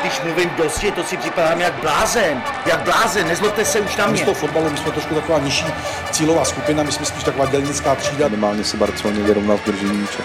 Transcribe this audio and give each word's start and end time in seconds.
Když 0.00 0.20
mluvím 0.20 0.50
dosti, 0.56 0.92
to 0.92 1.04
si 1.04 1.16
připadám 1.16 1.60
jak 1.60 1.72
blázen. 1.74 2.42
Jak 2.66 2.80
blázen, 2.80 3.28
nezlobte 3.28 3.64
se 3.64 3.80
už 3.80 3.96
na 3.96 4.06
My 4.06 4.12
mě. 4.12 4.24
toho 4.24 4.34
fotbalu, 4.34 4.70
my 4.70 4.78
jsme 4.78 4.92
trošku 4.92 5.14
taková 5.14 5.38
nižší 5.38 5.66
cílová 6.10 6.44
skupina, 6.44 6.82
my 6.82 6.92
jsme 6.92 7.06
spíš 7.06 7.24
taková 7.24 7.46
dělnická 7.46 7.94
třída. 7.94 8.28
Minimálně 8.28 8.64
se 8.64 8.76
Barceloně 8.76 9.22
vyrovnal 9.22 9.56
v 9.56 9.64
držení 9.64 9.98
míče. 9.98 10.18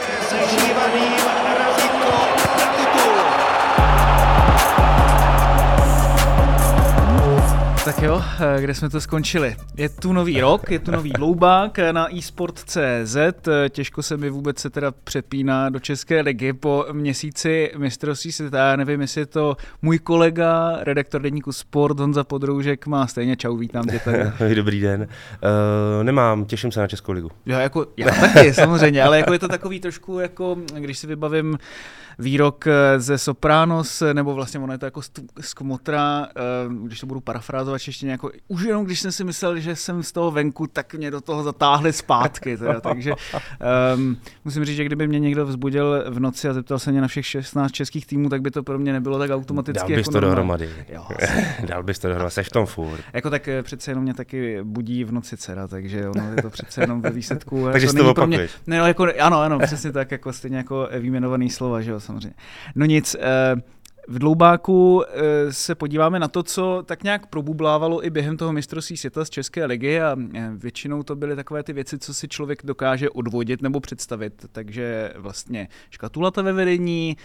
Tak 7.95 8.04
jo, 8.04 8.23
eh, 8.40 8.62
kde 8.62 8.73
jsme 8.73 8.90
to 8.90 9.02
skončili? 9.02 9.55
Je 9.77 9.90
tu 9.90 10.13
nový 10.13 10.41
rok, 10.41 10.72
je 10.72 10.80
tu 10.80 10.91
nový 10.91 11.09
dloubák 11.09 11.80
na 11.91 12.18
eSport.cz. 12.18 13.16
Eh, 13.16 13.70
Těžko 13.70 14.04
se 14.04 14.18
mi 14.18 14.30
vůbec 14.30 14.59
se 14.59 14.70
teda 14.70 14.91
přepíná 15.04 15.70
do 15.70 15.80
České 15.80 16.22
ligy 16.22 16.54
po 16.54 16.85
měsíci 16.91 17.71
mistrovství 17.77 18.32
světa. 18.32 18.57
Já 18.57 18.76
nevím, 18.76 19.01
jestli 19.01 19.21
je 19.21 19.26
to 19.26 19.57
můj 19.82 19.99
kolega, 19.99 20.77
redaktor 20.82 21.21
deníku 21.21 21.51
Sport, 21.51 21.99
Honza 21.99 22.24
Podroužek, 22.24 22.88
má 22.88 23.07
stejně. 23.07 23.35
Čau, 23.35 23.57
vítám 23.57 23.85
tě 23.85 23.99
tady. 23.99 24.20
Dobrý 24.55 24.79
den. 24.79 25.01
Uh, 25.01 26.04
nemám, 26.04 26.46
těším 26.46 26.71
se 26.71 26.79
na 26.79 26.88
Českou 26.88 27.12
ligu. 27.12 27.32
Já, 27.46 27.62
jako, 27.62 27.85
já 27.98 28.12
taky, 28.12 28.54
samozřejmě, 28.54 29.04
ale 29.04 29.18
jako 29.18 29.34
je 29.34 29.40
to 29.40 29.48
takový 29.48 29.79
trošku, 29.79 30.20
jako, 30.20 30.57
když 30.79 30.98
si 30.98 31.07
vybavím 31.07 31.57
výrok 32.20 32.67
eh, 32.67 32.99
ze 32.99 33.17
Sopranos, 33.17 34.01
eh, 34.01 34.13
nebo 34.13 34.34
vlastně 34.34 34.59
ono 34.59 34.73
je 34.73 34.77
to 34.77 34.85
jako 34.85 35.01
z- 35.01 35.54
Kmotra, 35.55 36.27
eh, 36.35 36.41
když 36.84 36.99
to 36.99 37.05
budu 37.07 37.20
parafrázovat 37.20 37.81
ještě 37.87 38.07
jako, 38.07 38.31
už 38.48 38.63
jenom 38.63 38.85
když 38.85 38.99
jsem 38.99 39.12
si 39.12 39.23
myslel, 39.23 39.59
že 39.59 39.76
jsem 39.76 40.04
z 40.04 40.12
toho 40.12 40.32
venku, 40.32 40.67
tak 40.67 40.93
mě 40.93 41.12
do 41.12 41.21
toho 41.21 41.43
zatáhli 41.43 41.93
zpátky. 41.93 42.57
Teda, 42.57 42.79
takže 42.82 43.13
um, 43.95 44.17
musím 44.45 44.65
říct, 44.65 44.76
že 44.76 44.84
kdyby 44.84 45.07
mě 45.07 45.20
někdo 45.20 45.45
vzbudil 45.45 46.04
v 46.09 46.20
noci 46.20 46.49
a 46.49 46.54
zeptal 46.54 46.79
se 46.79 46.91
mě 46.91 47.01
na 47.01 47.07
všech 47.07 47.26
16 47.26 47.71
českých 47.71 48.05
týmů, 48.05 48.29
tak 48.29 48.41
by 48.41 48.51
to 48.51 48.63
pro 48.63 48.79
mě 48.79 48.93
nebylo 48.93 49.20
tak 49.20 49.32
automaticky. 49.32 49.79
Dal 49.79 49.87
bys 49.87 49.98
jako 49.98 50.12
to 50.12 50.21
normální. 50.21 50.65
dohromady. 50.65 50.70
Jo, 50.93 51.04
Dal 51.67 51.84
bys 51.84 51.99
to 51.99 52.07
dohromady, 52.07 52.32
seš 52.32 52.48
v 52.48 52.51
tom 52.51 52.65
furt. 52.65 53.01
jako 53.13 53.29
tak 53.29 53.49
přece 53.62 53.91
jenom 53.91 54.04
mě 54.04 54.13
taky 54.13 54.59
budí 54.63 55.04
v 55.04 55.12
noci 55.12 55.37
dcera, 55.37 55.67
takže 55.67 56.09
ono 56.09 56.32
je 56.35 56.41
to 56.41 56.49
přece 56.49 56.82
jenom 56.82 57.01
ve 57.01 57.09
výsledku. 57.09 57.67
Takže 57.71 57.87
to 57.87 57.91
si 57.91 57.98
to 57.98 58.13
pro 58.13 58.27
mě, 58.27 58.48
ne, 58.67 58.79
no, 58.79 58.87
jako, 58.87 59.07
ano, 59.20 59.39
ano, 59.41 59.59
přesně 59.59 59.91
tak, 59.91 60.12
jako 60.12 60.34
stejně 60.34 60.57
jako 60.57 60.89
výjmenovaný 60.99 61.49
slova, 61.49 61.82
že 61.82 61.91
jo, 61.91 61.99
samozřejmě. 62.02 62.34
No 62.76 62.85
nic, 62.85 63.16
eh, 63.20 63.55
v 64.07 64.19
Dloubáku 64.19 65.03
eh, 65.03 65.53
se 65.53 65.75
podíváme 65.75 66.19
na 66.19 66.28
to, 66.28 66.44
co 66.44 66.84
tak 66.85 67.03
nějak 67.03 67.28
probublávalo 67.28 68.06
i 68.06 68.09
během 68.09 68.38
toho 68.38 68.53
mistrovství 68.53 68.97
světa 68.97 69.25
z 69.25 69.30
České 69.30 69.66
ligy 69.66 70.02
a 70.02 70.16
eh, 70.35 70.52
většinou 70.56 71.03
to 71.03 71.16
byly 71.16 71.35
takové 71.35 71.63
ty 71.63 71.74
věci, 71.74 72.00
co 72.00 72.13
si 72.13 72.28
člověk 72.28 72.62
dokáže 72.63 73.09
odvodit 73.09 73.62
nebo 73.62 73.79
představit. 73.79 74.46
Takže 74.52 75.13
vlastně 75.18 75.68
škatulata 75.90 76.41
ve 76.41 76.53
vedení, 76.53 77.18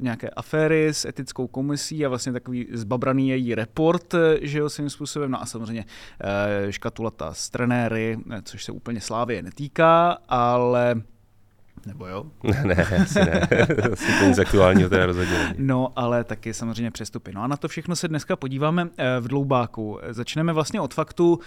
nějaké 0.00 0.30
aféry 0.30 0.88
s 0.88 1.04
etickou 1.04 1.46
komisí 1.46 2.06
a 2.06 2.08
vlastně 2.08 2.32
takový 2.32 2.68
zbabraný 2.72 3.28
její 3.28 3.54
report, 3.54 4.14
že 4.40 4.58
jo, 4.58 4.68
svým 4.70 4.90
způsobem. 4.90 5.30
No 5.30 5.42
a 5.42 5.46
samozřejmě 5.46 5.84
škatulata 6.70 7.34
s 7.34 7.50
trenéry, 7.50 8.18
což 8.42 8.64
se 8.64 8.72
úplně 8.72 9.00
Slávě 9.00 9.42
netýká, 9.42 10.18
ale 10.28 11.02
nebo 11.86 12.06
jo? 12.06 12.26
Ne, 12.42 12.62
ne, 12.64 12.74
asi 13.02 13.18
ne. 13.18 13.40
asi 13.92 14.18
to 14.20 14.24
nic 14.26 14.38
aktuálního 14.38 14.88
teda 14.90 15.06
rozhodně 15.06 15.38
není. 15.38 15.54
No, 15.58 15.92
ale 15.96 16.24
taky 16.24 16.54
samozřejmě 16.54 16.90
přestupy. 16.90 17.32
No 17.34 17.42
a 17.42 17.46
na 17.46 17.56
to 17.56 17.68
všechno 17.68 17.96
se 17.96 18.08
dneska 18.08 18.36
podíváme 18.36 18.88
eh, 18.96 19.20
v 19.20 19.28
Dloubáku. 19.28 19.98
Začneme 20.10 20.52
vlastně 20.52 20.80
od 20.80 20.94
faktu, 20.94 21.40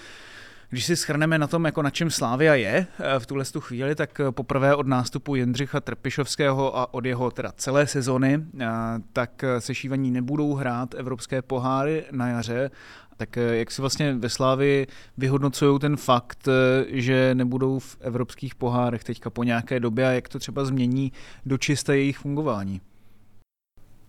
když 0.69 0.85
si 0.85 0.95
schrneme 0.95 1.38
na 1.38 1.47
tom, 1.47 1.66
jako 1.66 1.81
na 1.81 1.89
čem 1.89 2.11
Slávia 2.11 2.55
je 2.55 2.88
eh, 3.00 3.19
v 3.19 3.25
tuhle 3.25 3.45
tu 3.45 3.61
chvíli, 3.61 3.95
tak 3.95 4.19
eh, 4.19 4.31
poprvé 4.31 4.75
od 4.75 4.88
nástupu 4.88 5.35
Jindřicha 5.35 5.79
Trpišovského 5.79 6.78
a 6.78 6.94
od 6.94 7.05
jeho 7.05 7.31
teda 7.31 7.51
celé 7.57 7.88
sezony, 7.88 8.45
eh, 8.59 8.67
tak 9.13 9.44
eh, 9.44 9.61
sešívaní 9.61 10.11
nebudou 10.11 10.53
hrát 10.53 10.95
evropské 10.95 11.41
poháry 11.41 12.06
na 12.11 12.27
jaře. 12.27 12.72
Tak 13.17 13.35
jak 13.35 13.72
si 13.72 13.81
vlastně 13.81 14.13
ve 14.13 14.29
Slávii 14.29 14.88
vyhodnocují 15.17 15.79
ten 15.79 15.97
fakt, 15.97 16.47
že 16.88 17.35
nebudou 17.35 17.79
v 17.79 17.97
evropských 18.00 18.56
pohárech 18.56 19.03
teďka 19.03 19.29
po 19.29 19.44
nějaké 19.44 19.79
době 19.79 20.07
a 20.07 20.11
jak 20.11 20.29
to 20.29 20.39
třeba 20.39 20.66
změní 20.66 21.11
do 21.45 21.57
čisté 21.57 21.97
jejich 21.97 22.17
fungování? 22.17 22.81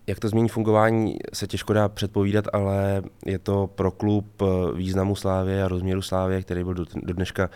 Jak 0.09 0.19
to 0.19 0.29
změní 0.29 0.49
fungování, 0.49 1.17
se 1.33 1.47
těžko 1.47 1.73
dá 1.73 1.89
předpovídat, 1.89 2.45
ale 2.53 3.03
je 3.25 3.39
to 3.39 3.67
pro 3.67 3.91
klub 3.91 4.41
eh, 4.41 4.45
významu 4.73 5.15
Slávě 5.15 5.63
a 5.63 5.67
rozměru 5.67 6.01
Slávě, 6.01 6.41
který 6.41 6.63
byl 6.63 6.73
do, 6.73 6.85
dneška 6.95 7.49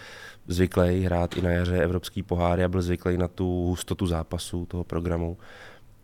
zvyklý 0.47 1.03
hrát 1.03 1.37
i 1.37 1.41
na 1.41 1.49
jaře 1.49 1.77
evropský 1.77 2.23
poháry 2.23 2.63
a 2.63 2.67
byl 2.67 2.81
zvyklý 2.81 3.17
na 3.17 3.27
tu 3.27 3.45
hustotu 3.45 4.07
zápasů 4.07 4.65
toho 4.65 4.83
programu, 4.83 5.37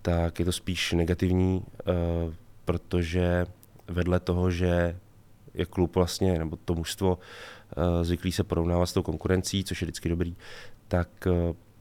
tak 0.02 0.40
je 0.40 0.46
to 0.46 0.52
spíš 0.52 0.94
negativní, 0.94 1.64
eh, 1.80 1.94
protože 2.66 3.46
vedle 3.88 4.20
toho, 4.20 4.52
že 4.52 4.98
je 5.54 5.66
klub 5.66 5.96
vlastně, 5.96 6.40
nebo 6.40 6.58
to 6.66 6.76
mužstvo 6.76 7.20
eh, 7.78 8.04
zvyklý 8.04 8.32
se 8.32 8.44
porovnávat 8.44 8.86
s 8.86 8.94
tou 8.94 9.04
konkurencí, 9.04 9.64
což 9.64 9.82
je 9.82 9.86
vždycky 9.86 10.10
dobrý, 10.10 10.36
tak 10.88 11.10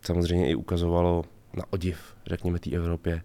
samozřejmě 0.02 0.50
i 0.50 0.54
ukazovalo 0.54 1.24
na 1.56 1.64
odiv, 1.70 2.14
řekněme, 2.26 2.58
té 2.58 2.70
Evropě, 2.70 3.22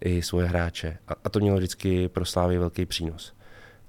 i 0.00 0.22
svoje 0.22 0.48
hráče. 0.48 0.98
A, 1.08 1.12
a 1.24 1.28
to 1.28 1.40
mělo 1.40 1.56
vždycky 1.56 2.08
pro 2.08 2.24
Slávy 2.24 2.58
velký 2.58 2.86
přínos. 2.86 3.34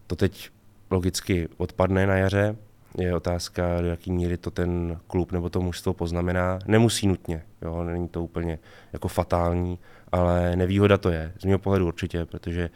To 0.07 0.15
teď 0.15 0.49
logicky 0.91 1.49
odpadne 1.57 2.07
na 2.07 2.15
jaře, 2.15 2.55
je 2.97 3.15
otázka, 3.15 3.81
do 3.81 3.87
jaký 3.87 4.11
míry 4.11 4.37
to 4.37 4.51
ten 4.51 4.99
klub 5.07 5.31
nebo 5.31 5.49
to 5.49 5.61
mužstvo 5.61 5.93
poznamená. 5.93 6.59
Nemusí 6.67 7.07
nutně, 7.07 7.43
jo, 7.61 7.83
není 7.83 8.07
to 8.07 8.23
úplně 8.23 8.59
jako 8.93 9.07
fatální, 9.07 9.79
ale 10.11 10.55
nevýhoda 10.55 10.97
to 10.97 11.09
je, 11.09 11.33
z 11.39 11.45
mého 11.45 11.59
pohledu 11.59 11.87
určitě, 11.87 12.25
protože 12.25 12.69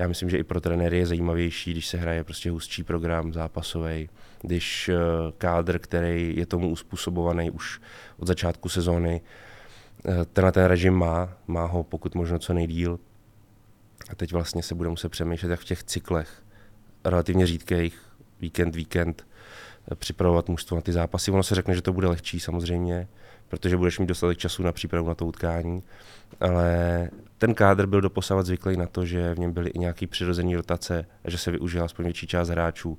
já 0.00 0.08
myslím, 0.08 0.30
že 0.30 0.38
i 0.38 0.42
pro 0.42 0.60
trenéry 0.60 0.98
je 0.98 1.06
zajímavější, 1.06 1.70
když 1.70 1.86
se 1.86 1.98
hraje 1.98 2.24
prostě 2.24 2.50
hustší 2.50 2.82
program 2.82 3.32
zápasový, 3.32 4.08
když 4.42 4.88
eh, 4.88 4.96
kádr, 5.38 5.78
který 5.78 6.36
je 6.36 6.46
tomu 6.46 6.68
uspůsobovaný 6.68 7.50
už 7.50 7.80
od 8.18 8.26
začátku 8.26 8.68
sezóny, 8.68 9.20
tenhle 10.32 10.52
ten 10.52 10.64
režim 10.64 10.94
má, 10.94 11.28
má 11.46 11.64
ho 11.64 11.84
pokud 11.84 12.14
možno 12.14 12.38
co 12.38 12.54
nejdíl. 12.54 12.98
A 14.10 14.14
teď 14.14 14.32
vlastně 14.32 14.62
se 14.62 14.74
bude 14.74 14.88
muset 14.88 15.08
přemýšlet, 15.08 15.50
jak 15.50 15.60
v 15.60 15.64
těch 15.64 15.82
cyklech 15.82 16.42
relativně 17.04 17.46
řídkých, 17.46 17.98
víkend, 18.40 18.76
víkend, 18.76 19.26
eh, 19.92 19.94
připravovat 19.94 20.48
mužstvo 20.48 20.74
na 20.74 20.80
ty 20.80 20.92
zápasy. 20.92 21.30
Ono 21.30 21.42
se 21.42 21.54
řekne, 21.54 21.74
že 21.74 21.82
to 21.82 21.92
bude 21.92 22.06
lehčí 22.06 22.40
samozřejmě, 22.40 23.08
protože 23.48 23.76
budeš 23.76 23.98
mít 23.98 24.06
dostatek 24.06 24.38
času 24.38 24.62
na 24.62 24.72
přípravu 24.72 25.08
na 25.08 25.14
to 25.14 25.26
utkání, 25.26 25.82
ale 26.40 27.08
ten 27.38 27.54
kádr 27.54 27.86
byl 27.86 28.00
doposavat 28.00 28.46
zvyklý 28.46 28.76
na 28.76 28.86
to, 28.86 29.06
že 29.06 29.34
v 29.34 29.38
něm 29.38 29.52
byly 29.52 29.70
i 29.70 29.78
nějaký 29.78 30.06
přirozený 30.06 30.56
rotace 30.56 31.06
a 31.24 31.30
že 31.30 31.38
se 31.38 31.50
využila 31.50 31.84
aspoň 31.84 32.04
větší 32.04 32.26
část 32.26 32.48
hráčů. 32.48 32.98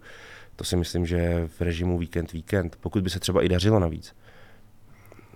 To 0.55 0.63
si 0.63 0.75
myslím, 0.75 1.05
že 1.05 1.47
v 1.57 1.61
režimu 1.61 1.97
víkend, 1.97 2.31
víkend, 2.31 2.77
pokud 2.81 3.03
by 3.03 3.09
se 3.09 3.19
třeba 3.19 3.43
i 3.43 3.49
dařilo 3.49 3.79
navíc, 3.79 4.15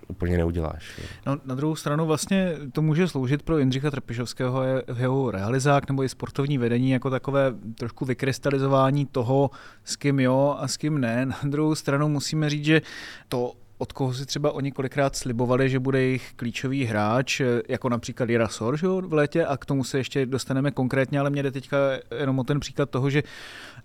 úplně 0.07 0.38
neuděláš. 0.38 1.01
No, 1.25 1.37
na 1.46 1.55
druhou 1.55 1.75
stranu 1.75 2.05
vlastně 2.05 2.53
to 2.72 2.81
může 2.81 3.07
sloužit 3.07 3.43
pro 3.43 3.57
Jindřicha 3.57 3.91
Trpišovského 3.91 4.63
jeho 4.97 5.31
realizák 5.31 5.90
nebo 5.90 6.03
i 6.03 6.09
sportovní 6.09 6.57
vedení 6.57 6.90
jako 6.90 7.09
takové 7.09 7.53
trošku 7.78 8.05
vykrystalizování 8.05 9.05
toho, 9.05 9.49
s 9.84 9.96
kým 9.96 10.19
jo 10.19 10.55
a 10.59 10.67
s 10.67 10.78
kým 10.78 11.02
ne. 11.02 11.25
Na 11.25 11.37
druhou 11.43 11.75
stranu 11.75 12.09
musíme 12.09 12.49
říct, 12.49 12.66
že 12.66 12.81
to 13.29 13.53
od 13.77 13.93
koho 13.93 14.13
si 14.13 14.25
třeba 14.25 14.51
oni 14.51 14.72
kolikrát 14.72 15.16
slibovali, 15.16 15.69
že 15.69 15.79
bude 15.79 16.01
jejich 16.01 16.33
klíčový 16.35 16.85
hráč, 16.85 17.41
jako 17.67 17.89
například 17.89 18.29
Jira 18.29 18.47
Sor 18.47 18.77
že 18.77 18.87
v 18.87 19.13
létě? 19.13 19.45
A 19.45 19.57
k 19.57 19.66
tomu 19.66 19.83
se 19.83 19.97
ještě 19.97 20.25
dostaneme 20.25 20.72
konkrétně, 20.72 21.19
ale 21.19 21.29
mě 21.29 21.43
jde 21.43 21.51
teďka 21.51 21.77
jenom 22.19 22.39
o 22.39 22.43
ten 22.43 22.59
příklad 22.59 22.89
toho, 22.89 23.09
že 23.09 23.23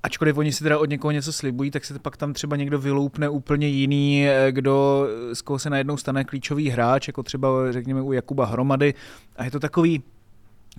ačkoliv 0.02 0.37
oni 0.37 0.52
si 0.52 0.62
teda 0.62 0.78
od 0.78 0.90
někoho 0.90 1.10
něco 1.10 1.32
slibují, 1.32 1.70
tak 1.70 1.84
se 1.84 1.98
pak 1.98 2.16
tam 2.16 2.32
třeba 2.32 2.56
někdo 2.56 2.78
vyloupne 2.78 3.28
úplně 3.28 3.69
jiný, 3.69 4.28
eh, 4.28 4.52
kdo 4.52 5.06
z 5.32 5.42
koho 5.42 5.58
se 5.58 5.70
najednou 5.70 5.96
stane 5.96 6.25
klíčový 6.25 6.69
hráč, 6.69 7.06
jako 7.06 7.22
třeba 7.22 7.48
řekněme 7.70 8.02
u 8.02 8.12
Jakuba 8.12 8.46
Hromady. 8.46 8.94
A 9.36 9.44
je 9.44 9.50
to 9.50 9.60
takový 9.60 10.02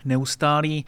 neustálý 0.06 0.86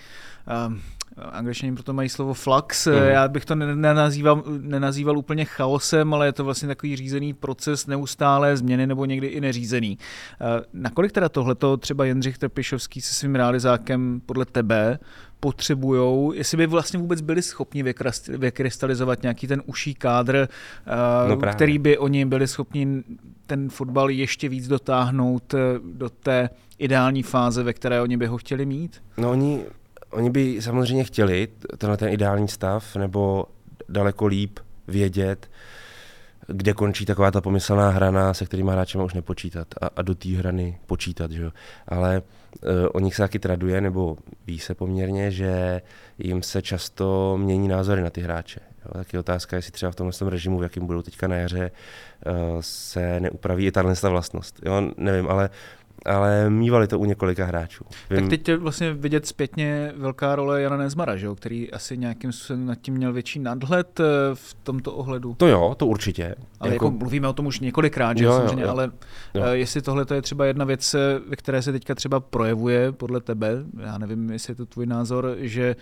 um, 0.68 0.82
angličani 1.18 1.74
proto 1.74 1.94
mají 1.94 2.10
slovo 2.10 2.34
flux, 2.34 2.88
mm. 2.88 2.94
já 2.94 3.28
bych 3.28 3.46
to 3.46 3.56
nenazýval, 3.56 4.44
nenazýval 4.62 5.18
úplně 5.18 5.46
chaosem, 5.46 6.14
ale 6.14 6.26
je 6.26 6.32
to 6.32 6.44
vlastně 6.44 6.68
takový 6.68 6.96
řízený 6.96 7.34
proces 7.34 7.88
neustálé 7.88 8.58
změny 8.58 8.88
nebo 8.88 9.06
někdy 9.06 9.28
i 9.28 9.42
neřízený. 9.42 9.98
Eh, 10.42 10.62
nakolik 10.74 11.12
teda 11.12 11.30
tohleto 11.30 11.78
třeba 11.78 12.06
Jindřich 12.06 12.38
Trpišovský 12.38 13.02
se 13.02 13.14
svým 13.14 13.36
realizákem 13.36 14.22
podle 14.26 14.46
tebe 14.46 15.00
potřebujou, 15.40 16.34
jestli 16.34 16.58
by 16.58 16.68
vlastně 16.68 17.00
vůbec 17.00 17.22
byli 17.22 17.42
schopni 17.42 17.84
vykrystalizovat 18.28 19.22
nějaký 19.22 19.48
ten 19.48 19.62
uší 19.66 19.94
kádr, 19.94 20.36
eh, 20.38 21.30
no 21.30 21.38
který 21.38 21.80
by 21.80 21.98
oni 21.98 22.26
byli 22.26 22.48
schopni 22.48 23.04
ten 23.46 23.70
fotbal 23.70 24.10
ještě 24.10 24.50
víc 24.50 24.68
dotáhnout 24.68 25.56
do 25.94 26.10
té 26.10 26.50
ideální 26.78 27.24
fáze, 27.24 27.64
ve 27.64 27.74
které 27.74 28.02
oni 28.02 28.18
by 28.18 28.26
ho 28.26 28.38
chtěli 28.38 28.66
mít? 28.66 29.04
No 29.18 29.32
oni 29.32 29.64
Oni 30.14 30.30
by 30.30 30.62
samozřejmě 30.62 31.04
chtěli 31.04 31.48
tenhle 31.78 31.98
ten 31.98 32.10
ideální 32.10 32.48
stav, 32.48 32.96
nebo 32.96 33.46
daleko 33.90 34.26
líp 34.26 34.60
vědět, 34.88 35.50
kde 36.48 36.74
končí 36.74 37.06
taková 37.06 37.32
ta 37.32 37.42
pomyslná 37.42 37.90
hrana, 37.90 38.34
se 38.34 38.46
kterými 38.46 38.72
hráčem 38.72 39.02
už 39.02 39.14
nepočítat 39.14 39.68
a, 39.82 39.90
a 39.96 40.02
do 40.02 40.16
té 40.16 40.30
hrany 40.30 40.80
počítat. 40.86 41.32
Že? 41.32 41.52
Ale 41.88 42.22
uh, 42.22 42.70
o 42.94 43.00
nich 43.00 43.16
se 43.16 43.24
taky 43.24 43.40
traduje, 43.40 43.82
nebo 43.82 44.18
ví 44.48 44.60
se 44.60 44.76
poměrně, 44.76 45.32
že 45.32 45.82
jim 46.18 46.44
se 46.44 46.62
často 46.62 47.38
mění 47.38 47.68
názory 47.68 48.02
na 48.02 48.10
ty 48.10 48.22
hráče. 48.22 48.60
Jo? 48.86 48.92
Tak 48.94 49.14
je 49.14 49.20
otázka, 49.20 49.56
jestli 49.56 49.72
třeba 49.72 49.92
v 49.92 49.96
tomhle 49.96 50.30
režimu, 50.30 50.60
v 50.60 50.64
jakém 50.64 50.86
budou 50.86 51.02
teďka 51.02 51.28
na 51.28 51.36
jaře, 51.36 51.72
uh, 52.26 52.34
se 52.60 53.20
neupraví 53.20 53.66
i 53.66 53.72
tahle 53.72 53.94
vlastnost. 54.02 54.60
Jo? 54.66 54.92
Nevím, 54.98 55.28
ale 55.30 55.50
ale 56.06 56.50
mývali 56.50 56.88
to 56.88 57.00
u 57.00 57.06
několika 57.06 57.46
hráčů. 57.46 57.86
Vím... 58.10 58.20
Tak 58.20 58.30
teď 58.30 58.48
je 58.48 58.58
vlastně 58.58 58.94
vidět 58.94 59.28
zpětně 59.28 59.94
velká 59.96 60.36
role 60.36 60.62
Jana 60.62 60.78
Nezmara, 60.78 61.16
že 61.16 61.26
jo? 61.26 61.36
který 61.36 61.72
asi 61.72 61.98
nějakým 61.98 62.32
způsobem 62.32 62.66
nad 62.66 62.76
tím 62.76 62.94
měl 62.94 63.14
větší 63.14 63.40
nadhled 63.40 64.00
eh, 64.00 64.04
v 64.34 64.54
tomto 64.64 64.94
ohledu. 64.94 65.34
To 65.38 65.48
jo, 65.48 65.76
to 65.78 65.88
určitě. 65.88 66.36
Ale 66.60 66.74
jako... 66.74 66.86
jako 66.86 66.98
mluvíme 66.98 67.28
o 67.28 67.34
tom 67.34 67.46
už 67.46 67.60
několikrát, 67.60 68.18
že 68.18 68.26
jo, 68.26 68.32
samozřejmě, 68.32 68.64
jo, 68.64 68.68
jo. 68.68 68.72
ale 68.72 68.92
jo. 69.34 69.44
Eh, 69.46 69.58
jestli 69.58 69.82
tohle 69.82 70.06
je 70.14 70.22
třeba 70.22 70.46
jedna 70.46 70.66
věc, 70.66 70.94
eh, 70.94 71.00
ve 71.30 71.36
které 71.36 71.62
se 71.62 71.72
teďka 71.72 71.96
třeba 71.96 72.20
projevuje 72.20 72.92
podle 72.92 73.22
tebe, 73.22 73.64
já 73.80 73.98
nevím, 73.98 74.30
jestli 74.30 74.52
je 74.52 74.56
to 74.56 74.66
tvůj 74.66 74.86
názor, 74.86 75.36
že 75.40 75.76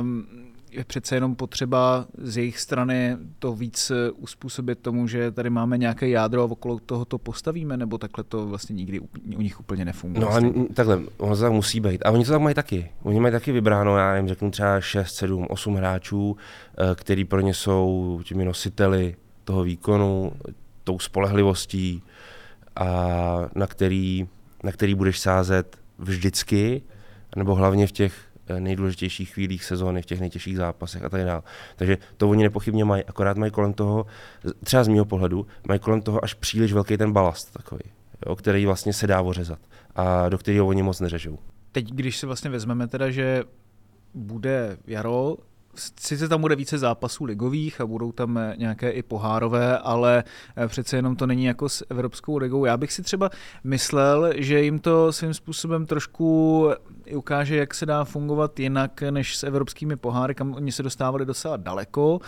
um, 0.00 0.26
je 0.70 0.84
přece 0.84 1.16
jenom 1.16 1.34
potřeba 1.36 2.06
z 2.18 2.36
jejich 2.36 2.60
strany 2.60 3.16
to 3.38 3.52
víc 3.52 3.90
eh, 3.90 4.10
uspůsobit 4.10 4.78
tomu, 4.78 5.08
že 5.08 5.30
tady 5.30 5.50
máme 5.50 5.78
nějaké 5.78 6.08
jádro 6.08 6.42
a 6.42 6.44
okolo 6.44 6.78
toho 6.78 7.04
to 7.04 7.18
postavíme, 7.18 7.76
nebo 7.76 7.98
takhle 7.98 8.24
to 8.24 8.46
vlastně 8.46 8.74
nikdy 8.74 9.00
u 9.36 9.42
nich 9.42 9.60
úplně 9.60 9.84
nefunguje? 9.84 10.20
No 10.20 10.32
a 10.32 10.40
takhle, 10.74 11.00
ono 11.16 11.36
to 11.36 11.42
tak 11.42 11.52
musí 11.52 11.80
být. 11.80 12.06
A 12.06 12.10
oni 12.10 12.24
to 12.24 12.32
tak 12.32 12.40
mají 12.40 12.54
taky. 12.54 12.90
Oni 13.02 13.20
mají 13.20 13.32
taky 13.32 13.52
vybráno, 13.52 13.96
já 13.96 14.12
nevím, 14.12 14.28
řeknu 14.28 14.50
třeba 14.50 14.80
6, 14.80 15.14
7, 15.14 15.46
8 15.50 15.74
hráčů, 15.74 16.36
eh, 16.36 16.94
který 16.94 17.24
pro 17.24 17.40
ně 17.40 17.54
jsou 17.54 18.20
těmi 18.24 18.44
nositeli 18.44 19.16
toho 19.44 19.62
výkonu, 19.62 20.32
tou 20.84 20.98
spolehlivostí 20.98 22.02
a 22.76 22.86
na 23.54 23.66
který, 23.66 24.28
na 24.64 24.72
který 24.72 24.94
budeš 24.94 25.18
sázet 25.18 25.78
vždycky, 25.98 26.82
nebo 27.36 27.54
hlavně 27.54 27.86
v 27.86 27.92
těch 27.92 28.25
nejdůležitějších 28.58 29.34
chvílích 29.34 29.64
sezóny, 29.64 30.02
v 30.02 30.06
těch 30.06 30.20
nejtěžších 30.20 30.56
zápasech 30.56 31.04
a 31.04 31.08
tak 31.08 31.24
dále. 31.24 31.42
Takže 31.76 31.98
to 32.16 32.30
oni 32.30 32.42
nepochybně 32.42 32.84
mají, 32.84 33.04
akorát 33.04 33.36
mají 33.36 33.52
kolem 33.52 33.72
toho, 33.72 34.06
třeba 34.64 34.84
z 34.84 34.88
mého 34.88 35.04
pohledu, 35.04 35.46
mají 35.68 35.80
kolem 35.80 36.02
toho 36.02 36.24
až 36.24 36.34
příliš 36.34 36.72
velký 36.72 36.96
ten 36.96 37.12
balast 37.12 37.52
takový, 37.52 37.82
jo, 38.26 38.36
který 38.36 38.66
vlastně 38.66 38.92
se 38.92 39.06
dá 39.06 39.20
ořezat 39.20 39.58
a 39.94 40.28
do 40.28 40.38
kterého 40.38 40.66
oni 40.66 40.82
moc 40.82 41.00
neřežou. 41.00 41.38
Teď, 41.72 41.92
když 41.92 42.16
si 42.16 42.26
vlastně 42.26 42.50
vezmeme 42.50 42.88
teda, 42.88 43.10
že 43.10 43.44
bude 44.14 44.76
jaro, 44.86 45.36
sice 46.00 46.28
tam 46.28 46.40
bude 46.40 46.56
více 46.56 46.78
zápasů 46.78 47.24
ligových 47.24 47.80
a 47.80 47.86
budou 47.86 48.12
tam 48.12 48.38
eh, 48.38 48.54
nějaké 48.58 48.90
i 48.90 49.02
pohárové, 49.02 49.78
ale 49.78 50.24
eh, 50.56 50.68
přece 50.68 50.96
jenom 50.96 51.16
to 51.16 51.26
není 51.26 51.44
jako 51.44 51.68
s 51.68 51.86
Evropskou 51.90 52.36
ligou. 52.36 52.64
Já 52.64 52.76
bych 52.76 52.92
si 52.92 53.02
třeba 53.02 53.30
myslel, 53.64 54.32
že 54.36 54.62
jim 54.62 54.78
to 54.78 55.12
svým 55.12 55.34
způsobem 55.34 55.86
trošku 55.86 56.68
ukáže, 57.14 57.56
jak 57.56 57.74
se 57.74 57.86
dá 57.86 58.04
fungovat 58.04 58.60
jinak 58.60 59.02
než 59.02 59.36
s 59.36 59.44
evropskými 59.44 59.96
poháry, 59.96 60.34
kam 60.34 60.54
oni 60.54 60.72
se 60.72 60.82
dostávali 60.82 61.26
docela 61.26 61.56
daleko 61.56 62.20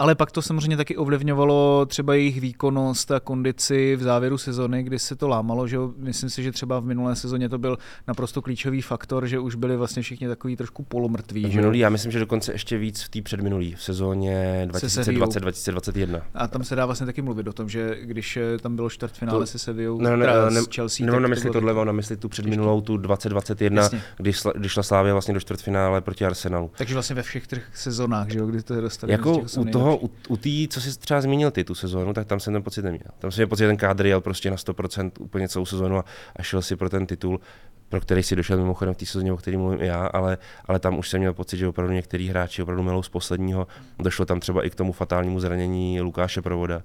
ale 0.00 0.14
pak 0.14 0.32
to 0.32 0.42
samozřejmě 0.42 0.76
taky 0.76 0.96
ovlivňovalo 0.96 1.86
třeba 1.86 2.14
jejich 2.14 2.40
výkonnost 2.40 3.10
a 3.10 3.20
kondici 3.20 3.96
v 3.96 4.02
závěru 4.02 4.38
sezony, 4.38 4.82
kdy 4.82 4.98
se 4.98 5.16
to 5.16 5.28
lámalo, 5.28 5.66
že 5.68 5.78
myslím 5.96 6.30
si, 6.30 6.42
že 6.42 6.52
třeba 6.52 6.80
v 6.80 6.84
minulé 6.84 7.16
sezóně 7.16 7.48
to 7.48 7.58
byl 7.58 7.78
naprosto 8.08 8.42
klíčový 8.42 8.82
faktor, 8.82 9.26
že 9.26 9.38
už 9.38 9.54
byli 9.54 9.76
vlastně 9.76 10.02
všichni 10.02 10.28
takový 10.28 10.56
trošku 10.56 10.82
polomrtví. 10.82 11.44
V 11.44 11.54
minulý, 11.54 11.78
já 11.78 11.88
myslím, 11.88 12.12
že 12.12 12.18
dokonce 12.18 12.52
ještě 12.52 12.78
víc 12.78 13.02
v 13.02 13.08
té 13.08 13.22
předminulý, 13.22 13.74
v 13.74 13.82
sezóně 13.82 14.68
2020-2021. 14.70 16.22
A 16.34 16.48
tam 16.48 16.64
se 16.64 16.76
dá 16.76 16.86
vlastně 16.86 17.06
taky 17.06 17.22
mluvit 17.22 17.48
o 17.48 17.52
tom, 17.52 17.68
že 17.68 17.98
když 18.02 18.36
eh, 18.36 18.58
tam 18.58 18.76
bylo 18.76 18.90
čtvrtfinále 18.90 19.40
to, 19.40 19.46
se 19.46 19.58
Sevillou, 19.58 20.00
ne, 20.00 20.16
ne, 20.16 20.26
ne, 20.50 20.62
s 20.62 20.68
Chelsea. 20.74 21.06
Nemám 21.06 21.22
na 21.22 21.28
mysli 21.28 21.50
tohle, 21.50 21.74
mám 21.74 21.86
na 21.86 21.92
mysli 21.92 22.16
tu 22.16 22.28
předminulou, 22.28 22.80
tu 22.80 22.96
2021, 22.96 23.88
když, 24.20 24.42
když 24.56 24.72
šla 24.72 24.82
Slávě 24.82 25.12
vlastně 25.12 25.34
do 25.34 25.40
čtvrtfinále 25.40 26.00
proti 26.00 26.26
Arsenalu. 26.26 26.70
Takže 26.78 26.94
vlastně 26.94 27.16
ve 27.16 27.22
všech 27.22 27.46
třech 27.46 27.70
sezónách, 27.74 28.30
že 28.30 28.38
jo, 28.38 28.46
kdy 28.46 28.62
to 28.62 28.80
dostali. 28.80 29.12
Jako 29.12 29.38
u 29.58 29.64
toho 29.64 29.96
u, 29.96 30.10
u 30.28 30.36
té, 30.36 30.48
co 30.70 30.80
jsi 30.80 30.98
třeba 30.98 31.20
zmínil 31.20 31.50
ty 31.50 31.64
tu 31.64 31.74
sezónu, 31.74 32.12
tak 32.12 32.26
tam 32.26 32.40
jsem 32.40 32.52
ten 32.52 32.62
pocit 32.62 32.82
neměl. 32.82 33.10
Tam 33.18 33.30
jsem 33.30 33.40
měl 33.40 33.48
pocit, 33.48 33.62
že 33.62 33.66
ten 33.66 33.76
kádr 33.76 34.06
jel 34.06 34.20
prostě 34.20 34.50
na 34.50 34.56
100% 34.56 35.10
úplně 35.20 35.48
celou 35.48 35.66
sezónu 35.66 35.98
a, 35.98 36.04
a 36.36 36.42
šel 36.42 36.62
si 36.62 36.76
pro 36.76 36.90
ten 36.90 37.06
titul, 37.06 37.40
pro 37.88 38.00
který 38.00 38.22
si 38.22 38.36
došel 38.36 38.56
mimochodem 38.56 38.94
v 38.94 38.96
té 38.96 39.06
sezóně, 39.06 39.32
o 39.32 39.36
který 39.36 39.56
mluvím 39.56 39.82
i 39.82 39.86
já, 39.86 40.06
ale, 40.06 40.38
ale 40.64 40.78
tam 40.78 40.98
už 40.98 41.08
jsem 41.08 41.20
měl 41.20 41.34
pocit, 41.34 41.56
že 41.56 41.68
opravdu 41.68 41.94
některý 41.94 42.28
hráči 42.28 42.62
opravdu 42.62 42.82
melou 42.82 43.02
z 43.02 43.08
posledního. 43.08 43.66
Došlo 43.98 44.24
tam 44.24 44.40
třeba 44.40 44.66
i 44.66 44.70
k 44.70 44.74
tomu 44.74 44.92
fatálnímu 44.92 45.40
zranění 45.40 46.00
Lukáše 46.00 46.42
Provoda. 46.42 46.82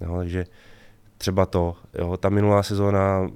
No, 0.00 0.16
takže 0.16 0.46
třeba 1.18 1.46
to. 1.46 1.76
Jo, 1.98 2.16
ta 2.16 2.28
minulá 2.28 2.62
sezóna, 2.62 3.30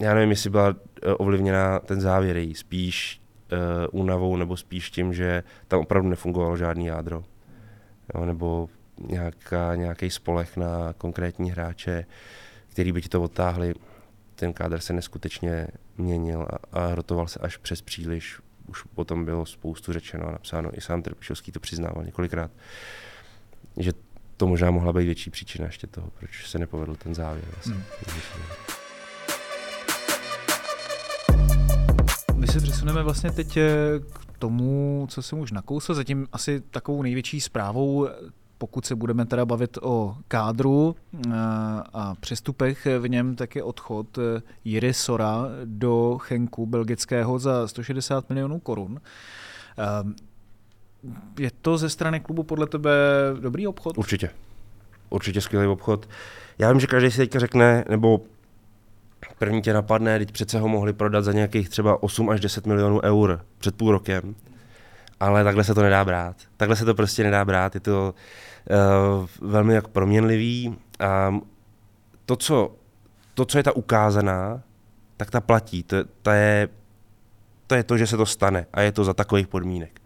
já 0.00 0.14
nevím, 0.14 0.30
jestli 0.30 0.50
byla 0.50 0.68
eh, 1.02 1.14
ovlivněna 1.14 1.78
ten 1.78 2.00
závěr 2.00 2.36
její, 2.36 2.54
spíš 2.54 3.20
uh, 3.52 4.00
únavou 4.00 4.36
nebo 4.36 4.56
spíš 4.56 4.90
tím, 4.90 5.12
že 5.12 5.42
tam 5.68 5.80
opravdu 5.80 6.08
nefungovalo 6.08 6.56
žádný 6.56 6.86
jádro. 6.86 7.24
Jo, 8.14 8.24
nebo 8.24 8.68
nějaký 9.74 10.10
spolech 10.10 10.56
na 10.56 10.92
konkrétní 10.98 11.50
hráče, 11.50 12.06
který 12.68 12.92
by 12.92 13.02
ti 13.02 13.08
to 13.08 13.22
odtáhli. 13.22 13.74
Ten 14.34 14.52
kádr 14.52 14.80
se 14.80 14.92
neskutečně 14.92 15.66
měnil 15.98 16.46
a, 16.50 16.80
a 16.80 16.94
rotoval 16.94 17.28
se 17.28 17.38
až 17.38 17.56
přes 17.56 17.82
příliš. 17.82 18.40
Už 18.66 18.82
potom 18.82 19.24
bylo 19.24 19.46
spoustu 19.46 19.92
řečeno 19.92 20.28
a 20.28 20.30
napsáno. 20.30 20.78
I 20.78 20.80
sám 20.80 21.02
Trpišovský 21.02 21.52
to 21.52 21.60
přiznával 21.60 22.04
několikrát, 22.04 22.50
že 23.76 23.92
to 24.36 24.46
možná 24.46 24.70
mohla 24.70 24.92
být 24.92 25.04
větší 25.04 25.30
příčina 25.30 25.66
ještě 25.66 25.86
toho, 25.86 26.10
proč 26.18 26.46
se 26.46 26.58
nepovedl 26.58 26.94
ten 26.94 27.14
závěr. 27.14 27.44
Vlastně. 27.52 27.74
Hmm. 27.74 28.89
Se 32.50 32.60
přesuneme 32.60 33.02
vlastně 33.02 33.30
teď 33.30 33.56
eh, 33.56 33.68
k 34.12 34.38
tomu, 34.38 35.06
co 35.10 35.22
jsem 35.22 35.38
už 35.38 35.52
nakousl. 35.52 35.94
Zatím 35.94 36.28
asi 36.32 36.60
takovou 36.60 37.02
největší 37.02 37.40
zprávou 37.40 38.08
pokud 38.58 38.86
se 38.86 38.94
budeme 38.94 39.26
teda 39.26 39.44
bavit 39.44 39.78
o 39.82 40.16
kádru 40.28 40.96
eh, 41.14 41.30
a 41.92 42.14
přestupech 42.20 42.86
v 42.98 43.08
něm, 43.08 43.36
tak 43.36 43.56
je 43.56 43.62
odchod 43.62 44.18
eh, 44.18 44.42
Jiry 44.64 44.94
Sora 44.94 45.44
do 45.64 46.18
Chenku 46.18 46.66
belgického 46.66 47.38
za 47.38 47.68
160 47.68 48.28
milionů 48.30 48.58
korun. 48.58 49.00
Je 51.38 51.50
to 51.62 51.78
ze 51.78 51.88
strany 51.88 52.20
klubu 52.20 52.42
podle 52.42 52.66
tebe 52.66 52.90
dobrý 53.40 53.66
obchod? 53.66 53.98
Určitě. 53.98 54.30
Určitě 55.10 55.40
skvělý 55.40 55.66
obchod. 55.66 56.08
Já 56.58 56.72
vím, 56.72 56.80
že 56.80 56.86
každý 56.86 57.10
si 57.10 57.16
teďka 57.16 57.38
řekne, 57.38 57.84
nebo 57.88 58.20
první 59.38 59.62
tě 59.62 59.72
napadne, 59.72 60.18
teď 60.18 60.32
přece 60.32 60.58
ho 60.58 60.68
mohli 60.68 60.92
prodat 60.92 61.24
za 61.24 61.32
nějakých 61.32 61.68
třeba 61.68 62.02
8 62.02 62.30
až 62.30 62.40
10 62.40 62.66
milionů 62.66 63.00
eur 63.02 63.40
před 63.58 63.74
půl 63.74 63.92
rokem. 63.92 64.34
Ale 65.20 65.44
takhle 65.44 65.64
se 65.64 65.74
to 65.74 65.82
nedá 65.82 66.04
brát. 66.04 66.36
Takhle 66.56 66.76
se 66.76 66.84
to 66.84 66.94
prostě 66.94 67.22
nedá 67.22 67.44
brát. 67.44 67.74
Je 67.74 67.80
to 67.80 68.14
uh, 69.40 69.50
velmi 69.50 69.74
jak 69.74 69.88
proměnlivý. 69.88 70.76
A 71.00 71.40
to, 72.26 72.36
co, 72.36 72.74
to, 73.34 73.44
co 73.44 73.58
je 73.58 73.62
ta 73.64 73.76
ukázaná, 73.76 74.62
tak 75.16 75.30
ta 75.30 75.40
platí. 75.40 75.82
To, 75.82 75.96
ta 76.22 76.34
je, 76.34 76.68
to 77.66 77.74
je 77.74 77.82
to, 77.82 77.98
že 77.98 78.06
se 78.06 78.16
to 78.16 78.26
stane 78.26 78.66
a 78.72 78.80
je 78.80 78.92
to 78.92 79.04
za 79.04 79.14
takových 79.14 79.48
podmínek 79.48 80.00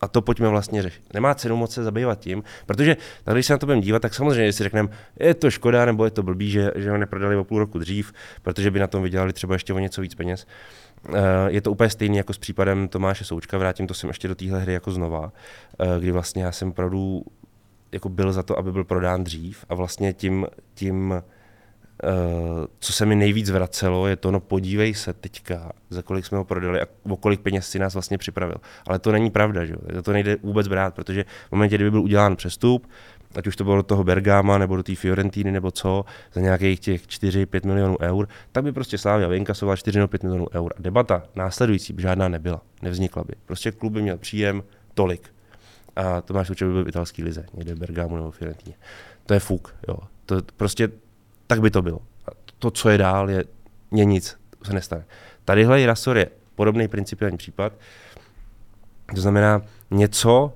a 0.00 0.08
to 0.08 0.22
pojďme 0.22 0.48
vlastně 0.48 0.82
řešit. 0.82 1.02
Nemá 1.14 1.34
cenu 1.34 1.56
moc 1.56 1.74
se 1.74 1.84
zabývat 1.84 2.20
tím, 2.20 2.42
protože 2.66 2.96
tady, 3.24 3.36
když 3.36 3.46
se 3.46 3.52
na 3.52 3.58
to 3.58 3.66
budeme 3.66 3.82
dívat, 3.82 4.02
tak 4.02 4.14
samozřejmě 4.14 4.52
si 4.52 4.62
řekneme, 4.62 4.88
je 5.20 5.34
to 5.34 5.50
škoda 5.50 5.84
nebo 5.84 6.04
je 6.04 6.10
to 6.10 6.22
blbý, 6.22 6.50
že, 6.50 6.70
že 6.76 6.90
ho 6.90 6.98
neprodali 6.98 7.36
o 7.36 7.44
půl 7.44 7.58
roku 7.58 7.78
dřív, 7.78 8.12
protože 8.42 8.70
by 8.70 8.80
na 8.80 8.86
tom 8.86 9.02
vydělali 9.02 9.32
třeba 9.32 9.54
ještě 9.54 9.72
o 9.72 9.78
něco 9.78 10.00
víc 10.00 10.14
peněz. 10.14 10.46
Eh, 11.14 11.20
je 11.48 11.60
to 11.60 11.72
úplně 11.72 11.90
stejný 11.90 12.16
jako 12.16 12.32
s 12.32 12.38
případem 12.38 12.88
Tomáše 12.88 13.24
Součka, 13.24 13.58
vrátím 13.58 13.86
to 13.86 13.94
sem 13.94 14.10
ještě 14.10 14.28
do 14.28 14.34
téhle 14.34 14.60
hry 14.60 14.72
jako 14.72 14.90
znova, 14.90 15.32
eh, 15.80 16.00
kdy 16.00 16.12
vlastně 16.12 16.42
já 16.42 16.52
jsem 16.52 16.68
opravdu 16.68 17.22
jako 17.92 18.08
byl 18.08 18.32
za 18.32 18.42
to, 18.42 18.58
aby 18.58 18.72
byl 18.72 18.84
prodán 18.84 19.24
dřív 19.24 19.64
a 19.68 19.74
vlastně 19.74 20.12
tím, 20.12 20.46
tím 20.74 21.22
co 22.78 22.92
se 22.92 23.06
mi 23.06 23.16
nejvíc 23.16 23.50
vracelo, 23.50 24.06
je 24.06 24.16
to, 24.16 24.30
no 24.30 24.40
podívej 24.40 24.94
se 24.94 25.12
teďka, 25.12 25.72
za 25.90 26.02
kolik 26.02 26.26
jsme 26.26 26.38
ho 26.38 26.44
prodali 26.44 26.80
a 26.80 26.86
o 27.02 27.16
kolik 27.16 27.40
peněz 27.40 27.68
si 27.68 27.78
nás 27.78 27.94
vlastně 27.94 28.18
připravil. 28.18 28.56
Ale 28.86 28.98
to 28.98 29.12
není 29.12 29.30
pravda, 29.30 29.64
že 29.64 29.72
jo? 29.72 30.02
To 30.02 30.12
nejde 30.12 30.36
vůbec 30.42 30.68
brát, 30.68 30.94
protože 30.94 31.24
v 31.48 31.52
momentě, 31.52 31.76
kdyby 31.76 31.90
byl 31.90 32.00
udělán 32.00 32.36
přestup, 32.36 32.86
ať 33.34 33.46
už 33.46 33.56
to 33.56 33.64
bylo 33.64 33.76
do 33.76 33.82
toho 33.82 34.04
Bergama 34.04 34.58
nebo 34.58 34.76
do 34.76 34.82
té 34.82 34.94
Fiorentíny 34.94 35.52
nebo 35.52 35.70
co, 35.70 36.04
za 36.32 36.40
nějakých 36.40 36.80
těch 36.80 37.06
4-5 37.06 37.66
milionů 37.66 37.96
eur, 38.00 38.28
tak 38.52 38.64
by 38.64 38.72
prostě 38.72 38.98
Slávia 38.98 39.28
vyinkasovala 39.28 39.76
4 39.76 39.98
nebo 39.98 40.08
5 40.08 40.22
milionů 40.22 40.46
eur. 40.54 40.72
A 40.76 40.82
debata 40.82 41.22
následující 41.34 41.92
by 41.92 42.02
žádná 42.02 42.28
nebyla, 42.28 42.62
nevznikla 42.82 43.24
by. 43.24 43.34
Prostě 43.46 43.72
klub 43.72 43.92
by 43.92 44.02
měl 44.02 44.18
příjem 44.18 44.62
tolik. 44.94 45.28
A 45.96 46.20
Tomáš 46.20 46.46
Suček 46.46 46.68
by 46.68 46.74
byl 46.74 47.04
v 47.04 47.18
lize, 47.18 47.46
někde 47.54 47.74
v 47.74 47.78
Bergamu 47.78 48.16
nebo 48.16 48.30
v 48.30 48.36
Fiorentíně. 48.36 48.74
To 49.26 49.34
je 49.34 49.40
fuk, 49.40 49.74
jo. 49.88 49.96
To 50.26 50.36
prostě 50.56 50.88
tak 51.50 51.60
by 51.60 51.70
to 51.70 51.82
bylo. 51.82 51.98
A 52.26 52.30
to, 52.58 52.70
co 52.70 52.88
je 52.88 52.98
dál, 52.98 53.30
je, 53.30 53.44
je 53.92 54.04
nic, 54.04 54.38
to 54.58 54.64
se 54.64 54.72
nestane. 54.72 55.04
Tadyhle 55.44 55.86
Rasor 55.86 56.16
je 56.16 56.26
podobný 56.54 56.88
principiální 56.88 57.36
případ. 57.36 57.72
To 59.14 59.20
znamená, 59.20 59.62
něco 59.90 60.52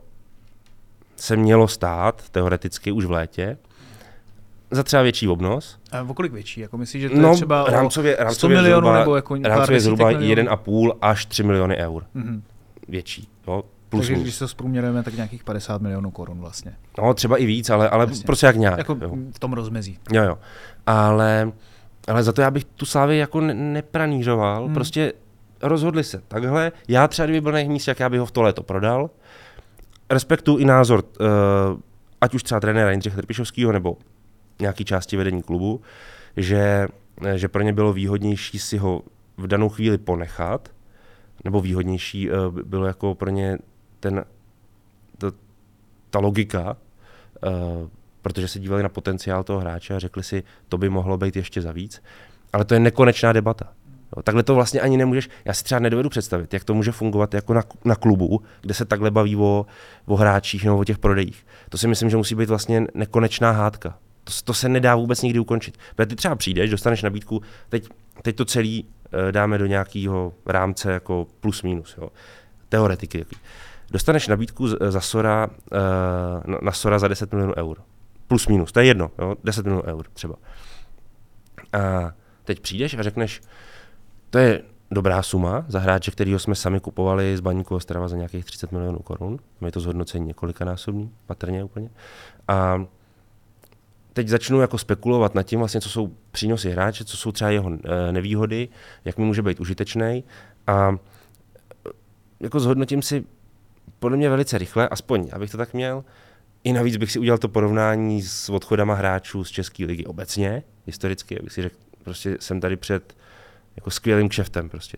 se 1.16 1.36
mělo 1.36 1.68
stát, 1.68 2.28
teoreticky 2.30 2.92
už 2.92 3.04
v 3.04 3.10
létě, 3.10 3.58
za 4.70 4.82
třeba 4.82 5.02
větší 5.02 5.28
obnos. 5.28 5.78
A 5.92 6.02
o 6.02 6.14
kolik 6.14 6.32
větší? 6.32 6.60
Jako 6.60 6.78
myslíš, 6.78 7.02
že 7.02 7.08
to 7.08 7.16
no, 7.16 7.28
je 7.28 7.34
třeba 7.34 7.64
rámcově, 7.64 8.14
100 8.14 8.24
rámcově 8.24 8.56
milionů 8.56 8.86
zhruba, 8.86 8.98
nebo 8.98 9.16
jako 9.16 9.34
pár 9.34 9.50
rámcově 9.50 9.80
zhruba 9.80 10.10
milionů? 10.10 10.50
1,5 10.50 10.98
až 11.00 11.26
3 11.26 11.42
miliony 11.42 11.76
eur. 11.76 12.06
Mhm. 12.14 12.42
Větší. 12.88 13.28
Jo, 13.48 13.64
plus 13.94 14.00
Takže 14.00 14.12
minus. 14.12 14.24
když 14.24 14.38
to 14.38 14.48
zprůměrujeme, 14.48 15.02
tak 15.02 15.14
nějakých 15.14 15.44
50 15.44 15.82
milionů 15.82 16.10
korun 16.10 16.40
vlastně. 16.40 16.76
No, 16.98 17.14
třeba 17.14 17.36
i 17.36 17.46
víc, 17.46 17.70
ale, 17.70 17.88
ale 17.88 18.06
Jasně. 18.08 18.24
prostě 18.26 18.46
jak 18.46 18.56
nějak. 18.56 18.78
Jako 18.78 18.96
jo. 19.00 19.16
v 19.32 19.38
tom 19.38 19.52
rozmezí. 19.52 19.98
Jo, 20.12 20.22
jo. 20.22 20.38
Ale, 20.86 21.52
ale 22.08 22.22
za 22.22 22.32
to 22.32 22.40
já 22.40 22.50
bych 22.50 22.64
tu 22.64 22.86
Slávy 22.86 23.16
jako 23.18 23.40
ne- 23.40 23.54
nepranířoval. 23.54 24.64
Hmm. 24.64 24.74
Prostě 24.74 25.12
rozhodli 25.62 26.04
se 26.04 26.22
takhle. 26.28 26.72
Já 26.88 27.08
třeba, 27.08 27.26
kdyby 27.26 27.40
byl 27.40 27.52
na 27.52 27.58
jejich 27.58 27.70
místě, 27.70 27.90
jak 27.90 28.00
já 28.00 28.08
bych 28.08 28.20
ho 28.20 28.26
v 28.26 28.30
to 28.30 28.42
léto 28.42 28.62
prodal. 28.62 29.10
Respektuju 30.10 30.58
i 30.58 30.64
názor, 30.64 31.04
uh, 31.20 31.26
ať 32.20 32.34
už 32.34 32.42
třeba 32.42 32.60
trenéra 32.60 32.90
Jindřicha 32.90 33.16
Trpišovského 33.16 33.72
nebo 33.72 33.96
nějaký 34.60 34.84
části 34.84 35.16
vedení 35.16 35.42
klubu, 35.42 35.80
že, 36.36 36.88
že 37.34 37.48
pro 37.48 37.62
ně 37.62 37.72
bylo 37.72 37.92
výhodnější 37.92 38.58
si 38.58 38.78
ho 38.78 39.02
v 39.36 39.46
danou 39.46 39.68
chvíli 39.68 39.98
ponechat, 39.98 40.68
nebo 41.44 41.60
výhodnější 41.60 42.30
uh, 42.30 42.36
bylo 42.64 42.86
jako 42.86 43.14
pro 43.14 43.30
ně 43.30 43.58
ten, 44.04 44.24
to, 45.18 45.32
ta 46.10 46.18
logika, 46.18 46.76
uh, 47.46 47.88
protože 48.22 48.48
se 48.48 48.58
dívali 48.58 48.82
na 48.82 48.88
potenciál 48.88 49.44
toho 49.44 49.60
hráče 49.60 49.94
a 49.94 49.98
řekli 49.98 50.22
si, 50.22 50.42
to 50.68 50.78
by 50.78 50.88
mohlo 50.88 51.18
být 51.18 51.36
ještě 51.36 51.60
za 51.62 51.72
víc. 51.72 52.02
Ale 52.52 52.64
to 52.64 52.74
je 52.74 52.80
nekonečná 52.80 53.32
debata. 53.32 53.72
Jo, 54.16 54.22
takhle 54.22 54.42
to 54.42 54.54
vlastně 54.54 54.80
ani 54.80 54.96
nemůžeš, 54.96 55.28
já 55.44 55.54
si 55.54 55.64
třeba 55.64 55.78
nedovedu 55.78 56.08
představit, 56.08 56.54
jak 56.54 56.64
to 56.64 56.74
může 56.74 56.92
fungovat 56.92 57.34
jako 57.34 57.54
na, 57.54 57.62
na 57.84 57.94
klubu, 57.94 58.42
kde 58.60 58.74
se 58.74 58.84
takhle 58.84 59.10
baví 59.10 59.36
o, 59.36 59.66
o 60.06 60.16
hráčích 60.16 60.64
nebo 60.64 60.78
o 60.78 60.84
těch 60.84 60.98
prodejích. 60.98 61.46
To 61.68 61.78
si 61.78 61.88
myslím, 61.88 62.10
že 62.10 62.16
musí 62.16 62.34
být 62.34 62.48
vlastně 62.48 62.86
nekonečná 62.94 63.50
hádka. 63.50 63.98
To, 64.24 64.32
to 64.44 64.54
se 64.54 64.68
nedá 64.68 64.96
vůbec 64.96 65.22
nikdy 65.22 65.38
ukončit. 65.38 65.78
Protože 65.96 66.06
ty 66.06 66.16
třeba 66.16 66.36
přijdeš, 66.36 66.70
dostaneš 66.70 67.02
nabídku, 67.02 67.42
teď, 67.68 67.88
teď 68.22 68.36
to 68.36 68.44
celý 68.44 68.84
uh, 68.84 69.32
dáme 69.32 69.58
do 69.58 69.66
nějakého 69.66 70.32
rámce 70.46 70.92
jako 70.92 71.26
plus 71.40 71.62
minus, 71.62 71.96
jo. 71.98 72.08
teoretiky. 72.68 73.18
Jaký. 73.18 73.36
Dostaneš 73.94 74.28
nabídku 74.28 74.68
za 74.68 75.00
Sora, 75.00 75.46
uh, 75.46 76.54
na, 76.62 76.72
Sora 76.72 76.98
za 76.98 77.08
10 77.08 77.32
milionů 77.32 77.52
eur. 77.56 77.82
Plus 78.26 78.48
minus, 78.48 78.72
to 78.72 78.80
je 78.80 78.86
jedno, 78.86 79.10
jo? 79.18 79.36
10 79.44 79.64
milionů 79.64 79.82
eur 79.86 80.06
třeba. 80.12 80.34
A 81.72 82.12
teď 82.44 82.60
přijdeš 82.60 82.94
a 82.94 83.02
řekneš, 83.02 83.40
to 84.30 84.38
je 84.38 84.62
dobrá 84.90 85.22
suma 85.22 85.64
za 85.68 85.78
hráče, 85.78 86.10
kterýho 86.10 86.38
jsme 86.38 86.54
sami 86.54 86.80
kupovali 86.80 87.36
z 87.36 87.40
Baníku 87.40 87.74
Ostrava 87.74 88.08
za 88.08 88.16
nějakých 88.16 88.44
30 88.44 88.72
milionů 88.72 88.98
korun. 88.98 89.38
Je 89.66 89.72
to 89.72 89.80
zhodnocení 89.80 90.26
několikanásobný, 90.26 91.10
patrně 91.26 91.64
úplně. 91.64 91.90
A 92.48 92.84
teď 94.12 94.28
začnu 94.28 94.60
jako 94.60 94.78
spekulovat 94.78 95.34
nad 95.34 95.42
tím, 95.42 95.58
vlastně, 95.58 95.80
co 95.80 95.88
jsou 95.88 96.14
přínosy 96.30 96.70
hráče, 96.70 97.04
co 97.04 97.16
jsou 97.16 97.32
třeba 97.32 97.50
jeho 97.50 97.70
eh, 97.84 98.12
nevýhody, 98.12 98.68
jak 99.04 99.18
mi 99.18 99.24
může 99.24 99.42
být 99.42 99.60
užitečný. 99.60 100.24
A 100.66 100.96
eh, 101.86 101.90
jako 102.40 102.60
zhodnotím 102.60 103.02
si 103.02 103.24
podle 104.04 104.16
mě 104.16 104.30
velice 104.30 104.58
rychle, 104.58 104.88
aspoň 104.88 105.28
abych 105.32 105.50
to 105.50 105.56
tak 105.56 105.74
měl. 105.74 106.04
I 106.64 106.72
navíc 106.72 106.96
bych 106.96 107.12
si 107.12 107.18
udělal 107.18 107.38
to 107.38 107.48
porovnání 107.48 108.22
s 108.22 108.48
odchodama 108.48 108.94
hráčů 108.94 109.44
z 109.44 109.50
České 109.50 109.84
ligy 109.84 110.04
obecně, 110.04 110.62
historicky, 110.86 111.40
abych 111.40 111.52
si 111.52 111.62
řekl, 111.62 111.76
prostě 112.02 112.36
jsem 112.40 112.60
tady 112.60 112.76
před 112.76 113.16
jako 113.76 113.90
skvělým 113.90 114.28
kšeftem, 114.28 114.68
prostě 114.68 114.96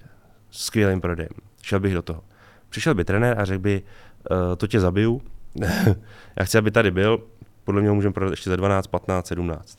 skvělým 0.50 1.00
prodejem. 1.00 1.30
Šel 1.62 1.80
bych 1.80 1.94
do 1.94 2.02
toho. 2.02 2.24
Přišel 2.68 2.94
by 2.94 3.04
trenér 3.04 3.40
a 3.40 3.44
řekl 3.44 3.58
by, 3.58 3.82
uh, 4.30 4.36
to 4.56 4.66
tě 4.66 4.80
zabiju, 4.80 5.22
já 6.36 6.44
chci, 6.44 6.58
aby 6.58 6.70
tady 6.70 6.90
byl, 6.90 7.26
podle 7.64 7.80
mě 7.80 7.88
ho 7.88 7.94
můžeme 7.94 8.14
prodat 8.14 8.30
ještě 8.30 8.50
za 8.50 8.56
12, 8.56 8.86
15, 8.86 9.26
17. 9.26 9.78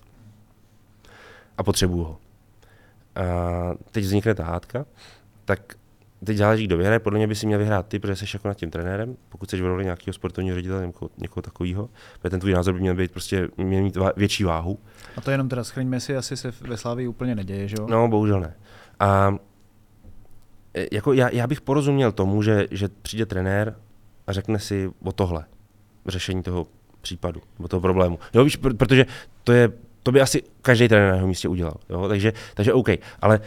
A 1.58 1.64
potřebuju 1.64 2.04
ho. 2.04 2.18
A 3.16 3.24
teď 3.92 4.04
vznikne 4.04 4.36
ta 4.36 4.44
hádka, 4.44 4.86
tak 5.46 5.60
teď 6.26 6.38
záleží, 6.38 6.68
kdo 6.68 6.78
vyhraje. 6.78 7.00
Podle 7.00 7.20
mě 7.20 7.28
by 7.28 7.36
si 7.36 7.46
měl 7.46 7.60
vyhrát 7.60 7.88
ty, 7.88 8.00
protože 8.00 8.16
jsi 8.16 8.26
jako 8.34 8.48
nad 8.48 8.54
tím 8.54 8.72
trenérem, 8.72 9.16
pokud 9.30 9.50
jsi 9.50 9.62
v 9.62 9.66
roli 9.66 9.84
nějakého 9.84 10.14
sportovního 10.14 10.56
ředitele 10.56 10.82
nebo 10.82 10.88
někoho, 10.88 11.10
někoho 11.18 11.42
takového. 11.42 11.90
Protože 12.20 12.30
ten 12.30 12.40
tvůj 12.40 12.54
názor 12.54 12.74
by 12.74 12.80
měl 12.80 12.96
být 12.96 13.12
prostě 13.12 13.48
měl 13.58 13.84
mít 13.84 13.98
větší 14.16 14.44
váhu. 14.44 14.80
A 15.18 15.22
to 15.22 15.32
jenom 15.32 15.50
teda 15.50 15.64
schraňme 15.64 16.00
si, 16.00 16.18
asi 16.18 16.38
se 16.38 16.54
ve 16.62 16.78
Slávii 16.78 17.08
úplně 17.08 17.36
neděje, 17.36 17.68
že 17.68 17.76
jo? 17.80 17.88
No, 17.90 18.08
bohužel 18.08 18.40
ne. 18.42 18.56
A 19.00 19.36
e, 20.74 20.88
jako 20.92 21.14
já, 21.14 21.30
já 21.30 21.48
bych 21.48 21.62
porozuměl 21.62 22.12
tomu, 22.12 22.42
že, 22.42 22.68
že 22.72 22.90
přijde 23.02 23.26
trenér 23.26 23.76
a 24.28 24.34
řekne 24.34 24.60
si 24.60 24.92
o 25.04 25.12
tohle, 25.12 25.46
řešení 26.06 26.44
toho 26.44 26.68
případu, 27.02 27.42
o 27.60 27.68
toho 27.68 27.82
problému. 27.82 28.20
Jo, 28.34 28.44
víš, 28.44 28.60
pr- 28.60 28.78
protože 28.78 29.06
to 29.44 29.52
je, 29.52 29.72
to 30.04 30.12
by 30.12 30.22
asi 30.22 30.44
každý 30.62 30.88
trenér 30.88 31.10
na 31.10 31.16
jeho 31.16 31.28
místě 31.28 31.48
udělal. 31.48 31.76
Jo? 31.90 32.08
Takže, 32.08 32.34
takže 32.54 32.74
OK. 32.74 32.90
Ale 33.22 33.40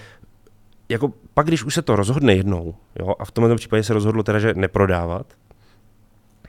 jako 0.89 1.13
pak, 1.41 1.47
když 1.47 1.65
už 1.65 1.75
se 1.75 1.83
to 1.83 1.97
rozhodne 1.97 2.35
jednou, 2.35 2.75
jo, 2.99 3.15
a 3.19 3.25
v 3.25 3.31
tomto 3.31 3.57
případě 3.57 3.83
se 3.83 3.95
rozhodlo 3.95 4.23
teda, 4.23 4.39
že 4.39 4.55
neprodávat, 4.55 5.27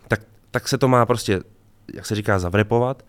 tak, 0.08 0.22
tak 0.52 0.68
se 0.68 0.78
to 0.78 0.88
má 0.88 1.06
prostě, 1.06 1.40
jak 1.94 2.06
se 2.06 2.16
říká, 2.16 2.40
zavrepovat, 2.40 3.06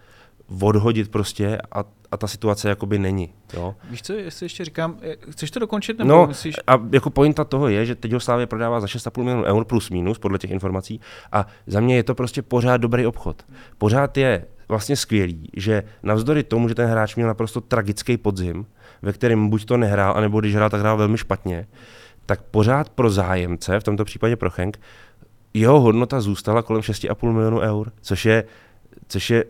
odhodit 0.61 1.11
prostě 1.11 1.59
a, 1.73 1.85
a 2.11 2.17
ta 2.17 2.27
situace 2.27 2.69
jakoby 2.69 2.99
není. 2.99 3.35
Jo? 3.55 3.75
Víš 3.91 4.03
co, 4.03 4.13
jestli 4.13 4.45
ještě 4.45 4.65
říkám, 4.65 4.97
chceš 5.31 5.51
to 5.51 5.61
dokončit, 5.61 5.99
nebo 5.99 6.09
No 6.09 6.27
myslíš? 6.27 6.55
a 6.67 6.81
jako 6.93 7.11
pointa 7.11 7.45
toho 7.45 7.69
je, 7.69 7.87
že 7.87 7.95
teď 7.95 8.13
ho 8.13 8.21
Slávě 8.21 8.47
prodává 8.47 8.81
za 8.81 8.87
6,5 8.87 9.23
milionů 9.23 9.45
eur 9.45 9.65
plus 9.65 9.91
minus 9.91 10.19
podle 10.19 10.39
těch 10.39 10.51
informací 10.51 11.01
a 11.33 11.47
za 11.67 11.81
mě 11.81 11.97
je 11.97 12.03
to 12.03 12.15
prostě 12.15 12.43
pořád 12.43 12.77
dobrý 12.77 13.07
obchod. 13.07 13.43
Pořád 13.79 14.17
je 14.17 14.45
vlastně 14.69 14.97
skvělý, 14.97 15.51
že 15.57 15.83
navzdory 16.03 16.43
tomu, 16.43 16.69
že 16.69 16.75
ten 16.75 16.89
hráč 16.89 17.17
měl 17.17 17.29
naprosto 17.29 17.61
tragický 17.61 18.17
podzim, 18.17 18.67
ve 19.03 19.13
kterém 19.13 19.49
buď 19.49 19.65
to 19.65 19.77
nehrál, 19.77 20.15
anebo 20.17 20.41
když 20.41 20.55
hrál, 20.55 20.71
tak 20.71 20.81
hrál 20.81 20.97
velmi 20.97 21.19
špatně, 21.19 21.67
tak 22.27 22.43
pořád 22.43 22.89
pro 22.89 23.11
zájemce, 23.11 23.81
v 23.81 23.85
tomto 23.85 24.05
případě 24.05 24.37
pro 24.37 24.51
Chenk, 24.51 24.81
jeho 25.55 25.81
hodnota 25.81 26.21
zůstala 26.21 26.63
kolem 26.63 26.83
6,5 26.83 27.33
milionů 27.33 27.61
eur, 27.61 27.93
což 28.01 28.25
je, 28.25 28.45
což 29.09 29.31
je 29.31 29.45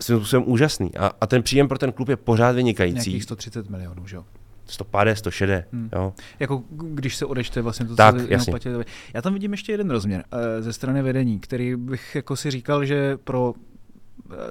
svým 0.00 0.18
způsobem 0.18 0.44
úžasný. 0.46 0.96
A, 0.96 1.10
a 1.20 1.26
ten 1.26 1.42
příjem 1.42 1.68
pro 1.68 1.78
ten 1.78 1.92
klub 1.92 2.08
je 2.08 2.16
pořád 2.16 2.52
vynikající. 2.52 3.10
Nějakých 3.10 3.22
130 3.22 3.70
milionů, 3.70 4.06
že 4.06 4.16
jo? 4.16 4.24
150, 4.66 5.18
160, 5.18 5.64
Hmm. 5.72 5.88
jo. 5.92 6.12
Jako 6.40 6.62
když 6.70 7.16
se 7.16 7.26
odečte 7.26 7.62
vlastně 7.62 7.86
to, 7.86 7.96
Tak, 7.96 8.16
co 8.16 8.26
jasně. 8.28 8.54
Já 9.14 9.22
tam 9.22 9.32
vidím 9.32 9.52
ještě 9.52 9.72
jeden 9.72 9.90
rozměr 9.90 10.24
eh, 10.32 10.62
ze 10.62 10.72
strany 10.72 11.02
vedení, 11.02 11.40
který 11.40 11.76
bych 11.76 12.14
jako 12.14 12.36
si 12.36 12.50
říkal, 12.50 12.84
že 12.84 13.16
pro 13.16 13.54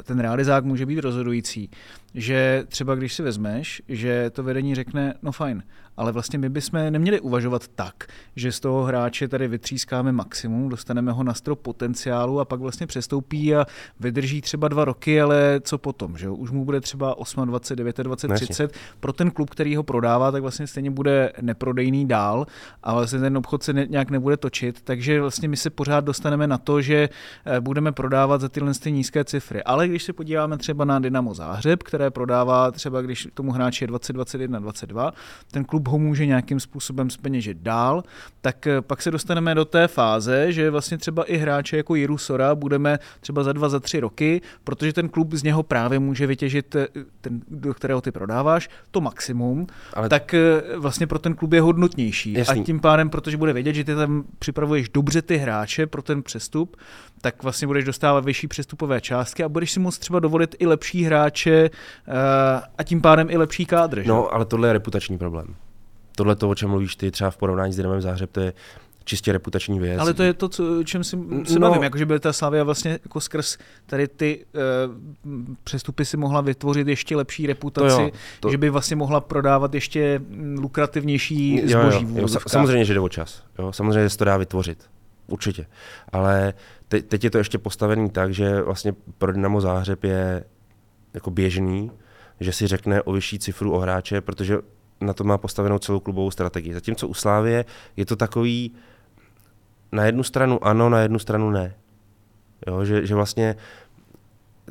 ten 0.04 0.20
realizák 0.20 0.64
může 0.64 0.86
být 0.86 1.00
rozhodující, 1.00 1.70
že 2.14 2.64
třeba 2.68 2.96
když 2.96 3.14
si 3.14 3.24
vezmeš, 3.24 3.82
že 3.88 4.30
to 4.30 4.44
vedení 4.44 4.76
řekne, 4.76 5.14
no 5.22 5.32
fajn, 5.32 5.64
ale 5.98 6.12
vlastně 6.12 6.40
my 6.40 6.50
bychom 6.50 6.92
neměli 6.92 7.20
uvažovat 7.20 7.68
tak, 7.68 7.96
že 8.36 8.52
z 8.52 8.60
toho 8.60 8.84
hráče 8.84 9.28
tady 9.28 9.48
vytřískáme 9.48 10.12
maximum, 10.12 10.70
dostaneme 10.70 11.12
ho 11.12 11.24
na 11.24 11.34
strop 11.34 11.60
potenciálu 11.60 12.40
a 12.40 12.46
pak 12.46 12.60
vlastně 12.60 12.88
přestoupí 12.88 13.56
a 13.56 13.66
vydrží 14.00 14.42
třeba 14.42 14.68
dva 14.68 14.86
roky, 14.86 15.22
ale 15.22 15.62
co 15.64 15.78
potom, 15.78 16.18
že? 16.18 16.30
Už 16.30 16.52
mu 16.52 16.66
bude 16.66 16.82
třeba 16.82 17.16
28, 17.46 17.48
29, 17.48 18.00
Jasně. 18.30 18.48
30. 18.48 18.74
Pro 19.00 19.14
ten 19.14 19.32
klub, 19.32 19.50
který 19.50 19.76
ho 19.76 19.84
prodává, 19.84 20.32
tak 20.32 20.42
vlastně 20.42 20.68
stejně 20.68 20.92
bude 20.92 21.32
neprodejný 21.42 22.08
dál 22.08 22.46
a 22.84 22.94
vlastně 22.94 23.20
ten 23.20 23.38
obchod 23.38 23.64
se 23.64 23.74
ne, 23.74 23.86
nějak 23.90 24.10
nebude 24.10 24.38
točit, 24.38 24.82
takže 24.82 25.22
vlastně 25.22 25.48
my 25.48 25.58
se 25.58 25.70
pořád 25.70 26.04
dostaneme 26.04 26.48
na 26.48 26.58
to, 26.58 26.82
že 26.82 27.10
eh, 27.46 27.62
budeme 27.62 27.92
prodávat 27.92 28.42
za 28.42 28.50
tyhle 28.50 28.74
ty 28.74 28.92
nízké 28.92 29.24
cifry. 29.24 29.64
Ale 29.64 29.88
když 29.88 30.04
se 30.04 30.14
podíváme 30.14 30.58
třeba 30.58 30.86
na 30.86 31.00
Dynamo 31.00 31.34
Záhřeb, 31.34 31.84
které 31.84 31.98
které 31.98 32.12
prodává 32.12 32.72
třeba, 32.72 33.02
když 33.02 33.28
tomu 33.34 33.52
hráči 33.52 33.84
je 33.84 33.88
20, 33.88 34.14
21, 34.14 34.60
22, 34.60 35.12
ten 35.52 35.66
klub 35.66 35.87
ho 35.88 36.00
může 36.00 36.26
nějakým 36.26 36.60
způsobem 36.60 37.10
speněžit 37.10 37.58
dál, 37.58 38.04
tak 38.42 38.68
eh, 38.68 38.82
pak 38.82 39.02
se 39.02 39.12
dostaneme 39.12 39.56
do 39.56 39.66
té 39.66 39.88
fáze, 39.88 40.52
že 40.52 40.70
vlastně 40.70 40.98
třeba 40.98 41.24
i 41.24 41.38
hráče 41.38 41.78
jako 41.78 41.96
Jiru 41.96 42.18
Sora 42.18 42.56
budeme 42.56 43.00
třeba 43.20 43.44
za 43.44 43.54
dva, 43.54 43.70
za 43.70 43.80
tři 43.80 44.00
roky, 44.00 44.42
protože 44.64 44.94
ten 44.94 45.10
klub 45.10 45.34
z 45.34 45.44
něho 45.44 45.64
právě 45.64 46.00
může 46.00 46.28
vytěžit 46.28 46.76
eh, 46.76 46.88
ten, 47.22 47.42
do 47.48 47.74
kterého 47.74 48.02
ty 48.02 48.12
prodáváš, 48.12 48.70
to 48.92 49.02
maximum, 49.02 49.68
Ale... 49.94 50.10
tak 50.10 50.34
eh, 50.34 50.62
vlastně 50.78 51.08
pro 51.08 51.20
ten 51.20 51.36
klub 51.36 51.54
je 51.54 51.62
hodnotnější. 51.62 52.34
Jasný. 52.34 52.62
A 52.62 52.64
tím 52.64 52.80
pádem, 52.80 53.10
protože 53.10 53.38
bude 53.38 53.54
vědět, 53.54 53.74
že 53.74 53.84
ty 53.84 53.96
tam 53.96 54.24
připravuješ 54.40 54.90
dobře 54.90 55.22
ty 55.22 55.38
hráče 55.38 55.88
pro 55.88 56.02
ten 56.02 56.24
přestup, 56.24 56.78
tak 57.22 57.44
vlastně 57.44 57.68
budeš 57.68 57.86
dostávat 57.86 58.26
vyšší 58.26 58.48
přestupové 58.48 59.02
částky 59.02 59.44
a 59.44 59.50
budeš 59.50 59.72
si 59.72 59.80
moct 59.80 59.98
třeba 59.98 60.20
dovolit 60.20 60.56
i 60.60 60.68
lepší 60.68 61.04
hráče 61.04 61.70
a 62.78 62.84
tím 62.84 63.02
pádem 63.02 63.28
i 63.30 63.38
lepší 63.38 63.66
kádr. 63.66 64.04
No, 64.06 64.34
ale 64.34 64.46
tohle 64.46 64.70
je 64.70 64.74
reputační 64.74 65.18
problém. 65.18 65.56
Tohle 66.18 66.36
to, 66.36 66.50
o 66.50 66.56
čem 66.56 66.70
mluvíš 66.70 66.96
ty 66.96 67.12
třeba 67.12 67.32
v 67.32 67.38
porovnání 67.38 67.74
s 67.74 67.76
Dynamem 67.76 68.02
Záhřeb, 68.02 68.32
to 68.32 68.40
je 68.40 68.54
čistě 69.04 69.32
reputační 69.32 69.80
věc. 69.80 70.00
Ale 70.00 70.14
to 70.14 70.24
je 70.24 70.34
to, 70.34 70.50
co, 70.50 70.84
čem 70.84 71.04
si, 71.04 71.18
si 71.46 71.60
no, 71.60 71.70
bavím, 71.70 71.84
jakože 71.84 72.06
byl 72.06 72.20
ta 72.20 72.34
Slavia 72.34 72.64
vlastně 72.64 72.92
jako 72.92 73.22
skrz 73.22 73.58
tady 73.86 74.08
ty 74.08 74.46
uh, 75.26 75.56
přestupy 75.64 76.06
si 76.06 76.18
mohla 76.18 76.42
vytvořit 76.42 76.88
ještě 76.88 77.16
lepší 77.16 77.48
reputaci, 77.48 77.96
to 77.96 78.02
jo, 78.02 78.10
to... 78.40 78.52
že 78.52 78.58
by 78.58 78.70
vlastně 78.70 78.96
mohla 78.96 79.22
prodávat 79.22 79.74
ještě 79.74 80.22
lukrativnější 80.60 81.62
zboží. 81.66 82.04
Jo, 82.04 82.10
jo, 82.16 82.22
jo, 82.22 82.28
samozřejmě, 82.48 82.86
že 82.86 82.94
jde 82.94 83.00
o 83.00 83.10
čas. 83.10 83.44
Jo, 83.60 83.74
samozřejmě, 83.74 84.04
že 84.04 84.10
se 84.10 84.18
to 84.18 84.26
dá 84.26 84.38
vytvořit. 84.38 84.84
Určitě. 85.28 85.66
Ale 86.12 86.54
te, 86.88 87.02
teď 87.02 87.24
je 87.24 87.30
to 87.30 87.38
ještě 87.38 87.58
postavený 87.58 88.10
tak, 88.10 88.34
že 88.34 88.62
vlastně 88.62 88.94
pro 89.18 89.32
Dynamo 89.32 89.62
Záhřeb 89.62 90.04
je 90.04 90.44
jako 91.14 91.32
běžný, 91.32 91.92
že 92.40 92.52
si 92.54 92.68
řekne 92.68 93.02
o 93.02 93.14
vyšší 93.14 93.40
cifru 93.40 93.74
o 93.74 93.80
hráče, 93.80 94.22
protože 94.22 94.58
na 95.02 95.14
to 95.14 95.24
má 95.24 95.38
postavenou 95.38 95.80
celou 95.80 96.00
klubovou 96.00 96.32
strategii. 96.32 96.74
Zatímco 96.74 97.08
u 97.08 97.14
Slávie 97.14 97.66
je 97.98 98.06
to 98.06 98.16
takový, 98.16 98.76
na 99.92 100.06
jednu 100.06 100.24
stranu 100.24 100.66
ano, 100.66 100.90
na 100.90 101.00
jednu 101.00 101.20
stranu 101.20 101.50
ne. 101.50 101.76
Jo, 102.68 102.86
že, 102.86 103.06
že 103.06 103.16
vlastně 103.16 103.56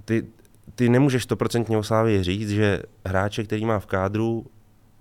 ty, 0.04 0.26
ty 0.74 0.88
nemůžeš 0.88 1.22
stoprocentně 1.22 1.78
o 1.78 1.82
Slávě 1.82 2.24
říct, 2.24 2.50
že 2.50 2.82
hráče, 3.04 3.44
který 3.44 3.64
má 3.64 3.78
v 3.78 3.86
kádru, 3.86 4.46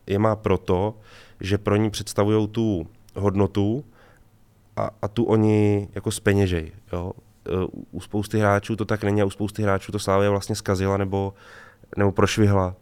je 0.07 0.19
má 0.19 0.35
proto, 0.35 0.97
že 1.39 1.57
pro 1.57 1.75
ní 1.75 1.89
představují 1.89 2.47
tu 2.47 2.87
hodnotu 3.15 3.85
a, 4.75 4.89
a 5.01 5.07
tu 5.07 5.23
oni 5.23 5.87
jako 5.95 6.11
speněžej. 6.11 6.71
Jo. 6.93 7.11
U 7.91 8.01
spousty 8.01 8.39
hráčů 8.39 8.75
to 8.75 8.85
tak 8.85 9.03
není 9.03 9.21
a 9.21 9.25
u 9.25 9.29
spousty 9.29 9.63
hráčů 9.63 9.91
to 9.91 9.99
Slávě 9.99 10.29
vlastně 10.29 10.55
zkazila 10.55 10.97
nebo, 10.97 11.33
nebo 11.97 12.11
prošvihla. 12.11 12.75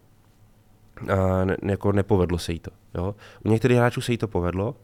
A 1.09 1.45
ne, 1.45 1.57
jako 1.63 1.91
nepovedlo 1.91 2.37
se 2.37 2.53
jí 2.53 2.59
to. 2.59 2.71
Jo. 2.95 3.15
U 3.45 3.49
některých 3.49 3.77
hráčů 3.77 4.01
se 4.01 4.11
jí 4.11 4.17
to 4.17 4.27
povedlo, 4.27 4.75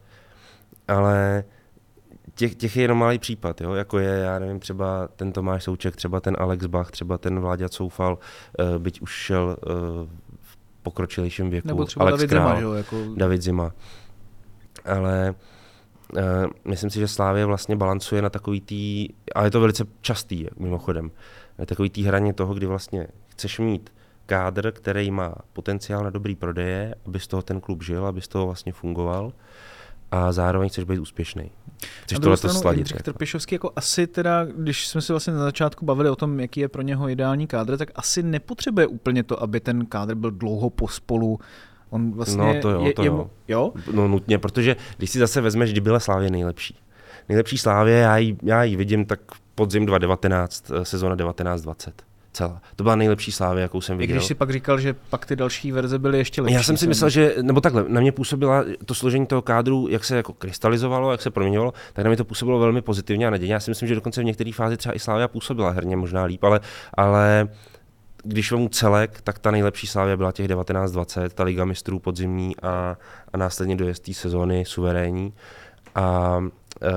ale 0.87 1.43
těch, 2.35 2.55
těch 2.55 2.75
je 2.75 2.81
jenom 2.81 2.97
malý 2.97 3.19
případ, 3.19 3.61
jo? 3.61 3.73
jako 3.73 3.99
je, 3.99 4.19
já 4.19 4.39
nevím, 4.39 4.59
třeba 4.59 5.07
ten 5.07 5.31
Tomáš 5.31 5.63
Souček, 5.63 5.95
třeba 5.95 6.19
ten 6.19 6.35
Alex 6.39 6.65
Bach, 6.65 6.91
třeba 6.91 7.17
ten 7.17 7.39
Vláďa 7.39 7.69
Coufal, 7.69 8.17
uh, 8.59 8.77
byť 8.77 9.01
už 9.01 9.11
šel 9.11 9.57
uh, 9.67 9.75
v 10.39 10.57
pokročilejším 10.83 11.49
věku. 11.49 11.67
Nebo 11.67 11.85
třeba 11.85 12.05
Alex 12.05 12.17
David 12.17 12.29
Král, 12.29 12.47
Zima, 12.47 12.59
jo? 12.59 12.73
Jako... 12.73 12.97
David 13.15 13.41
Zima. 13.41 13.71
Ale 14.85 15.35
uh, 16.13 16.21
myslím 16.65 16.89
si, 16.89 16.99
že 16.99 17.07
Slávě 17.07 17.45
vlastně 17.45 17.75
balancuje 17.75 18.21
na 18.21 18.29
takový 18.29 18.61
tý, 18.61 19.07
ale 19.35 19.47
je 19.47 19.51
to 19.51 19.61
velice 19.61 19.85
častý, 20.01 20.47
mimochodem, 20.59 21.11
na 21.57 21.65
takový 21.65 21.89
tý 21.89 22.03
hraně 22.03 22.33
toho, 22.33 22.53
kdy 22.53 22.65
vlastně 22.65 23.07
chceš 23.27 23.59
mít 23.59 23.89
kádr, 24.29 24.71
který 24.71 25.11
má 25.11 25.35
potenciál 25.53 26.03
na 26.03 26.09
dobrý 26.09 26.35
prodeje, 26.35 26.95
aby 27.05 27.19
z 27.19 27.27
toho 27.27 27.41
ten 27.41 27.61
klub 27.61 27.83
žil, 27.83 28.05
aby 28.05 28.21
z 28.21 28.27
toho 28.27 28.45
vlastně 28.45 28.73
fungoval 28.73 29.33
a 30.11 30.31
zároveň 30.31 30.69
chceš 30.69 30.83
být 30.83 30.99
úspěšný. 30.99 31.51
Chceš 32.03 32.19
tohle 32.19 32.37
to 32.37 32.49
sladit. 32.49 32.77
Jindřich 32.77 33.01
Trpišovský 33.01 33.55
jako 33.55 33.71
asi 33.75 34.07
teda, 34.07 34.45
když 34.45 34.87
jsme 34.87 35.01
si 35.01 35.13
vlastně 35.13 35.33
na 35.33 35.39
začátku 35.39 35.85
bavili 35.85 36.09
o 36.09 36.15
tom, 36.15 36.39
jaký 36.39 36.59
je 36.59 36.67
pro 36.67 36.81
něho 36.81 37.09
ideální 37.09 37.47
kádr, 37.47 37.77
tak 37.77 37.91
asi 37.95 38.23
nepotřebuje 38.23 38.87
úplně 38.87 39.23
to, 39.23 39.43
aby 39.43 39.59
ten 39.59 39.85
kádr 39.85 40.15
byl 40.15 40.31
dlouho 40.31 40.69
pospolu. 40.69 41.39
On 41.89 42.11
vlastně 42.11 42.53
no 42.53 42.61
to 42.61 42.69
jo, 42.69 42.85
je, 42.85 42.93
to 42.93 43.03
jo. 43.03 43.29
Je, 43.47 43.53
jo. 43.53 43.73
No 43.93 44.07
nutně, 44.07 44.37
protože 44.37 44.75
když 44.97 45.09
si 45.09 45.19
zase 45.19 45.41
vezmeš, 45.41 45.71
kdy 45.71 45.81
byla 45.81 45.99
Slávě 45.99 46.29
nejlepší. 46.29 46.77
Nejlepší 47.29 47.57
Slávě, 47.57 47.95
já 47.95 48.17
ji, 48.17 48.37
já 48.43 48.63
ji 48.63 48.75
vidím 48.75 49.05
tak 49.05 49.19
podzim 49.55 49.85
2019, 49.85 50.71
eh, 50.71 50.85
sezóna 50.85 51.15
1920 51.15 52.08
celá. 52.33 52.61
To 52.75 52.83
byla 52.83 52.95
nejlepší 52.95 53.31
slávy, 53.31 53.61
jakou 53.61 53.81
jsem 53.81 53.97
viděl. 53.97 54.15
I 54.15 54.17
když 54.17 54.27
si 54.27 54.35
pak 54.35 54.51
říkal, 54.51 54.79
že 54.79 54.95
pak 55.09 55.25
ty 55.25 55.35
další 55.35 55.71
verze 55.71 55.99
byly 55.99 56.17
ještě 56.17 56.41
lepší. 56.41 56.53
Já 56.53 56.63
jsem 56.63 56.77
si 56.77 56.87
myslel, 56.87 57.09
že, 57.09 57.35
nebo 57.41 57.61
takhle, 57.61 57.85
na 57.87 58.01
mě 58.01 58.11
působila 58.11 58.65
to 58.85 58.93
složení 58.93 59.25
toho 59.25 59.41
kádru, 59.41 59.87
jak 59.89 60.05
se 60.05 60.17
jako 60.17 60.33
krystalizovalo, 60.33 61.11
jak 61.11 61.21
se 61.21 61.29
proměňovalo, 61.29 61.73
tak 61.93 62.05
na 62.05 62.09
mě 62.09 62.17
to 62.17 62.25
působilo 62.25 62.59
velmi 62.59 62.81
pozitivně 62.81 63.27
a 63.27 63.29
nadějně. 63.29 63.53
Já 63.53 63.59
si 63.59 63.71
myslím, 63.71 63.87
že 63.87 63.95
dokonce 63.95 64.21
v 64.21 64.25
některé 64.25 64.51
fázi 64.53 64.77
třeba 64.77 64.95
i 64.95 64.99
Slávia 64.99 65.27
působila 65.27 65.69
herně 65.69 65.97
možná 65.97 66.23
líp, 66.23 66.43
ale, 66.43 66.59
ale 66.93 67.47
když 68.23 68.51
vemu 68.51 68.69
celek, 68.69 69.21
tak 69.21 69.39
ta 69.39 69.51
nejlepší 69.51 69.87
Slávia 69.87 70.17
byla 70.17 70.31
těch 70.31 70.47
1920, 70.47 71.33
ta 71.33 71.43
Liga 71.43 71.65
mistrů 71.65 71.99
podzimní 71.99 72.55
a, 72.61 72.97
a 73.33 73.37
následně 73.37 73.75
dojezd 73.75 74.03
té 74.03 74.13
sezóny 74.13 74.65
suverénní. 74.65 75.33
A 75.95 76.39
e, 76.81 76.89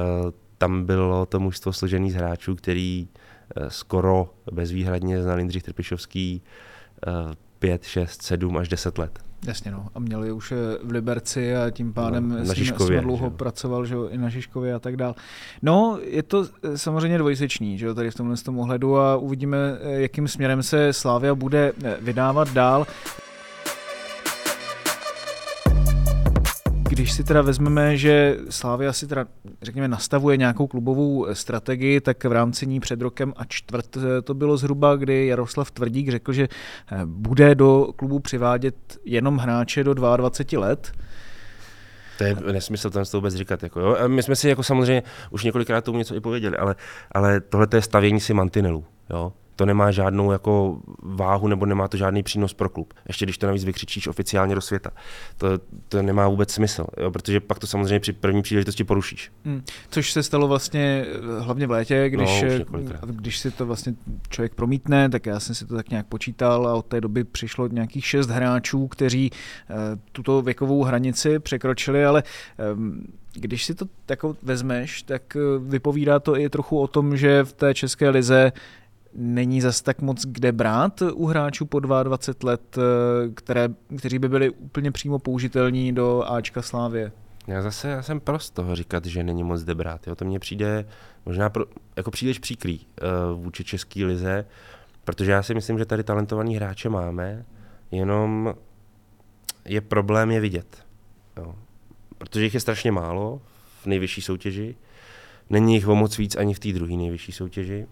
tam 0.59 0.85
bylo 0.85 1.27
to 1.27 1.41
mužstvo 1.41 1.73
složený 1.73 2.11
z 2.11 2.15
hráčů, 2.15 2.57
který 2.57 3.09
skoro 3.69 4.35
bezvýhradně 4.53 5.23
znal 5.23 5.39
Jindřich 5.39 5.63
Trpišovský 5.63 6.43
5, 7.59 7.85
6, 7.85 8.23
7 8.23 8.57
až 8.57 8.69
10 8.69 8.99
let. 8.99 9.19
Jasně, 9.47 9.71
no. 9.71 9.87
A 9.95 9.99
měli 9.99 10.33
už 10.33 10.53
v 10.83 10.91
Liberci 10.91 11.57
a 11.57 11.71
tím 11.71 11.93
pádem 11.93 12.29
no, 12.29 12.45
na 12.45 12.55
Žižkově, 12.55 12.99
s 13.01 13.03
dlouho 13.03 13.31
že? 13.31 13.37
pracoval 13.37 13.87
že 13.87 13.95
i 14.11 14.19
na 14.19 14.29
Žižkově 14.29 14.75
a 14.75 14.79
tak 14.79 14.97
dál. 14.97 15.15
No, 15.63 15.99
je 16.03 16.23
to 16.23 16.47
eh, 16.63 16.79
samozřejmě 16.79 17.19
dvojsečný, 17.19 17.79
že 17.79 17.87
jo, 17.87 17.95
tady 17.95 18.11
v 18.11 18.15
tomhle 18.15 18.37
tom 18.37 18.59
ohledu 18.59 18.99
a 18.99 19.17
uvidíme, 19.17 19.59
eh, 19.81 20.01
jakým 20.01 20.29
směrem 20.29 20.63
se 20.63 20.93
Slávia 20.93 21.35
bude 21.35 21.73
vydávat 22.01 22.53
dál. 22.53 22.87
Když 26.93 27.13
si 27.13 27.25
teda 27.25 27.43
vezmeme, 27.43 27.97
že 27.97 28.37
Slávia 28.51 28.93
si 28.93 29.07
teda, 29.07 29.27
řekněme, 29.63 29.89
nastavuje 29.89 30.37
nějakou 30.37 30.67
klubovou 30.67 31.27
strategii, 31.33 32.01
tak 32.01 32.25
v 32.25 32.33
rámci 32.33 32.67
ní 32.67 32.81
před 32.81 33.01
rokem 33.01 33.33
a 33.37 33.45
čtvrt 33.45 33.97
to 34.25 34.35
bylo 34.35 34.57
zhruba, 34.57 34.97
kdy 34.97 35.27
Jaroslav 35.27 35.71
Tvrdík 35.71 36.11
řekl, 36.11 36.33
že 36.33 36.43
eh, 36.43 37.01
bude 37.05 37.55
do 37.55 37.87
klubu 37.97 38.19
přivádět 38.19 38.75
jenom 39.05 39.39
hráče 39.39 39.85
do 39.85 39.95
22 39.95 40.61
let. 40.61 40.93
To 42.19 42.25
je 42.25 42.37
nesmysl 42.53 42.91
tam 42.91 43.05
to 43.05 43.17
vůbec 43.17 43.35
říkat. 43.35 43.63
Jako, 43.63 43.81
jo? 43.81 44.09
My 44.09 44.23
jsme 44.23 44.37
si 44.37 44.49
jako 44.49 44.63
samozřejmě 44.63 45.03
už 45.31 45.45
několikrát 45.45 45.85
tomu 45.85 45.99
něco 45.99 46.15
i 46.15 46.21
pověděli, 46.21 46.57
ale, 46.57 46.75
ale 47.13 47.41
tohle 47.41 47.67
je 47.75 47.83
stavění 47.83 48.21
si 48.21 48.35
mantinelů. 48.35 48.85
Jo? 49.11 49.33
To 49.57 49.67
nemá 49.67 49.91
žádnou 49.91 50.33
jako 50.33 50.79
váhu 51.03 51.49
nebo 51.49 51.67
nemá 51.67 51.89
to 51.89 51.97
žádný 51.97 52.23
přínos 52.23 52.55
pro 52.55 52.69
klub. 52.69 52.95
Ještě 53.09 53.27
když 53.27 53.39
to 53.39 53.47
navíc 53.47 53.65
vykřičíš 53.65 54.07
oficiálně 54.07 54.55
do 54.55 54.61
světa. 54.61 54.91
To, 55.37 55.47
to 55.89 56.03
nemá 56.03 56.29
vůbec 56.29 56.53
smysl, 56.53 56.87
jo, 57.01 57.11
protože 57.11 57.41
pak 57.41 57.59
to 57.59 57.67
samozřejmě 57.67 58.01
při 58.01 58.13
první 58.13 58.43
příležitosti 58.43 58.85
porušíš. 58.85 59.33
Hmm. 59.45 59.63
Což 59.91 60.13
se 60.13 60.23
stalo 60.23 60.49
vlastně 60.49 61.07
eh, 61.07 61.41
hlavně 61.41 61.67
v 61.67 61.71
létě, 61.71 62.11
když, 62.11 62.45
no, 62.71 62.79
když 63.07 63.39
si 63.39 63.51
to 63.51 63.67
vlastně 63.67 63.95
člověk 64.29 64.55
promítne, 64.55 65.09
tak 65.09 65.27
já 65.27 65.41
jsem 65.41 65.55
si 65.55 65.67
to 65.67 65.77
tak 65.77 65.91
nějak 65.91 66.07
počítal 66.07 66.69
a 66.69 66.75
od 66.75 66.87
té 66.87 67.01
doby 67.01 67.25
přišlo 67.25 67.69
nějakých 67.69 68.07
šest 68.07 68.29
hráčů, 68.29 68.89
kteří 68.89 69.31
uh, 69.31 69.77
tuto 70.13 70.43
věkovou 70.43 70.83
hranici 70.83 71.39
překročili, 71.39 72.05
ale 72.05 72.23
um, 72.75 73.07
když 73.35 73.65
si 73.65 73.75
to 73.75 73.87
jako 74.11 74.37
vezmeš, 74.43 75.03
tak 75.03 75.37
eh, 75.37 75.41
vypovídá 75.59 76.21
to 76.21 76.39
i 76.39 76.49
trochu 76.49 76.81
o 76.81 76.87
tom, 76.87 77.17
že 77.17 77.45
v 77.45 77.53
té 77.53 77.75
české 77.75 78.09
lize 78.09 78.53
není 79.15 79.61
zas 79.61 79.83
tak 79.83 80.01
moc 80.01 80.25
kde 80.27 80.53
brát 80.53 81.03
u 81.13 81.27
hráčů 81.27 81.67
po 81.67 81.81
22 81.81 82.51
let, 82.51 82.79
eh, 82.79 83.31
které, 83.35 83.69
kteří 83.99 84.19
by 84.19 84.29
byli 84.29 84.51
úplně 84.51 84.93
přímo 84.93 85.19
použitelní 85.19 85.93
do 85.93 86.23
Ačka 86.33 86.63
Slávě. 86.63 87.13
Já 87.47 87.63
zase 87.63 87.89
já 87.89 88.03
jsem 88.03 88.21
prost 88.21 88.51
toho 88.51 88.77
říkat, 88.77 89.05
že 89.05 89.23
není 89.23 89.43
moc 89.43 89.63
kde 89.63 89.75
brát. 89.75 90.07
Jo? 90.07 90.15
To 90.15 90.25
mně 90.25 90.39
přijde 90.39 90.87
možná 91.27 91.51
pro, 91.51 91.65
jako 91.97 92.11
příliš 92.11 92.39
příkrý 92.39 92.81
uh, 92.81 93.43
vůči 93.43 93.65
české 93.65 94.05
lize, 94.05 94.47
protože 95.05 95.33
já 95.33 95.43
si 95.43 95.55
myslím, 95.55 95.79
že 95.79 95.85
tady 95.85 96.05
talentovaný 96.05 96.57
hráče 96.57 96.89
máme, 96.89 97.45
jenom 97.91 98.55
je 99.65 99.81
problém 99.81 100.31
je 100.31 100.41
vidět. 100.41 100.85
Jo? 101.37 101.55
Protože 102.19 102.45
jich 102.45 102.55
je 102.55 102.61
strašně 102.61 102.93
málo 102.93 103.41
v 103.83 103.87
nejvyšší 103.87 104.23
soutěži, 104.23 104.77
není 105.51 105.75
jich 105.75 105.89
o 105.89 105.95
moc 105.95 106.19
víc 106.19 106.37
ani 106.37 106.55
v 106.55 106.59
té 106.59 106.73
druhé 106.73 106.97
nejvyšší 106.97 107.33
soutěži. 107.33 107.87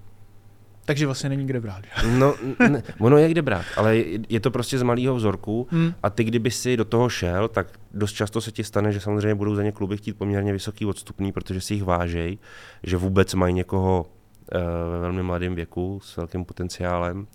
Takže 0.85 1.07
vlastně 1.07 1.29
není 1.29 1.47
kde 1.47 1.61
brát. 1.61 1.85
No, 2.19 2.35
ne, 2.69 2.83
ono 2.99 3.19
je 3.19 3.29
kde 3.29 3.43
brát, 3.43 3.65
ale 3.77 3.97
je 4.29 4.41
to 4.41 4.51
prostě 4.51 4.79
z 4.79 4.83
malého 4.83 5.15
vzorku 5.15 5.69
hmm. 5.71 5.95
a 6.03 6.11
ty, 6.11 6.25
kdyby 6.25 6.51
si 6.51 6.77
do 6.77 6.85
toho 6.85 7.09
šel, 7.09 7.49
tak 7.49 7.67
dost 7.95 8.13
často 8.13 8.41
se 8.41 8.53
ti 8.53 8.65
stane, 8.65 8.93
že 8.93 9.01
samozřejmě 9.01 9.35
budou 9.35 9.55
za 9.55 9.63
ně 9.63 9.73
kluby 9.73 9.97
chtít 9.97 10.13
poměrně 10.13 10.53
vysoký 10.53 10.87
odstupný, 10.87 11.33
protože 11.33 11.61
si 11.61 11.75
jich 11.75 11.83
vážej, 11.83 12.39
že 12.83 12.97
vůbec 12.97 13.35
mají 13.35 13.55
někoho 13.55 14.07
uh, 14.55 14.61
ve 14.93 14.99
velmi 15.01 15.23
mladém 15.23 15.55
věku 15.55 16.01
s 16.05 16.17
velkým 16.17 16.45
potenciálem. 16.45 17.27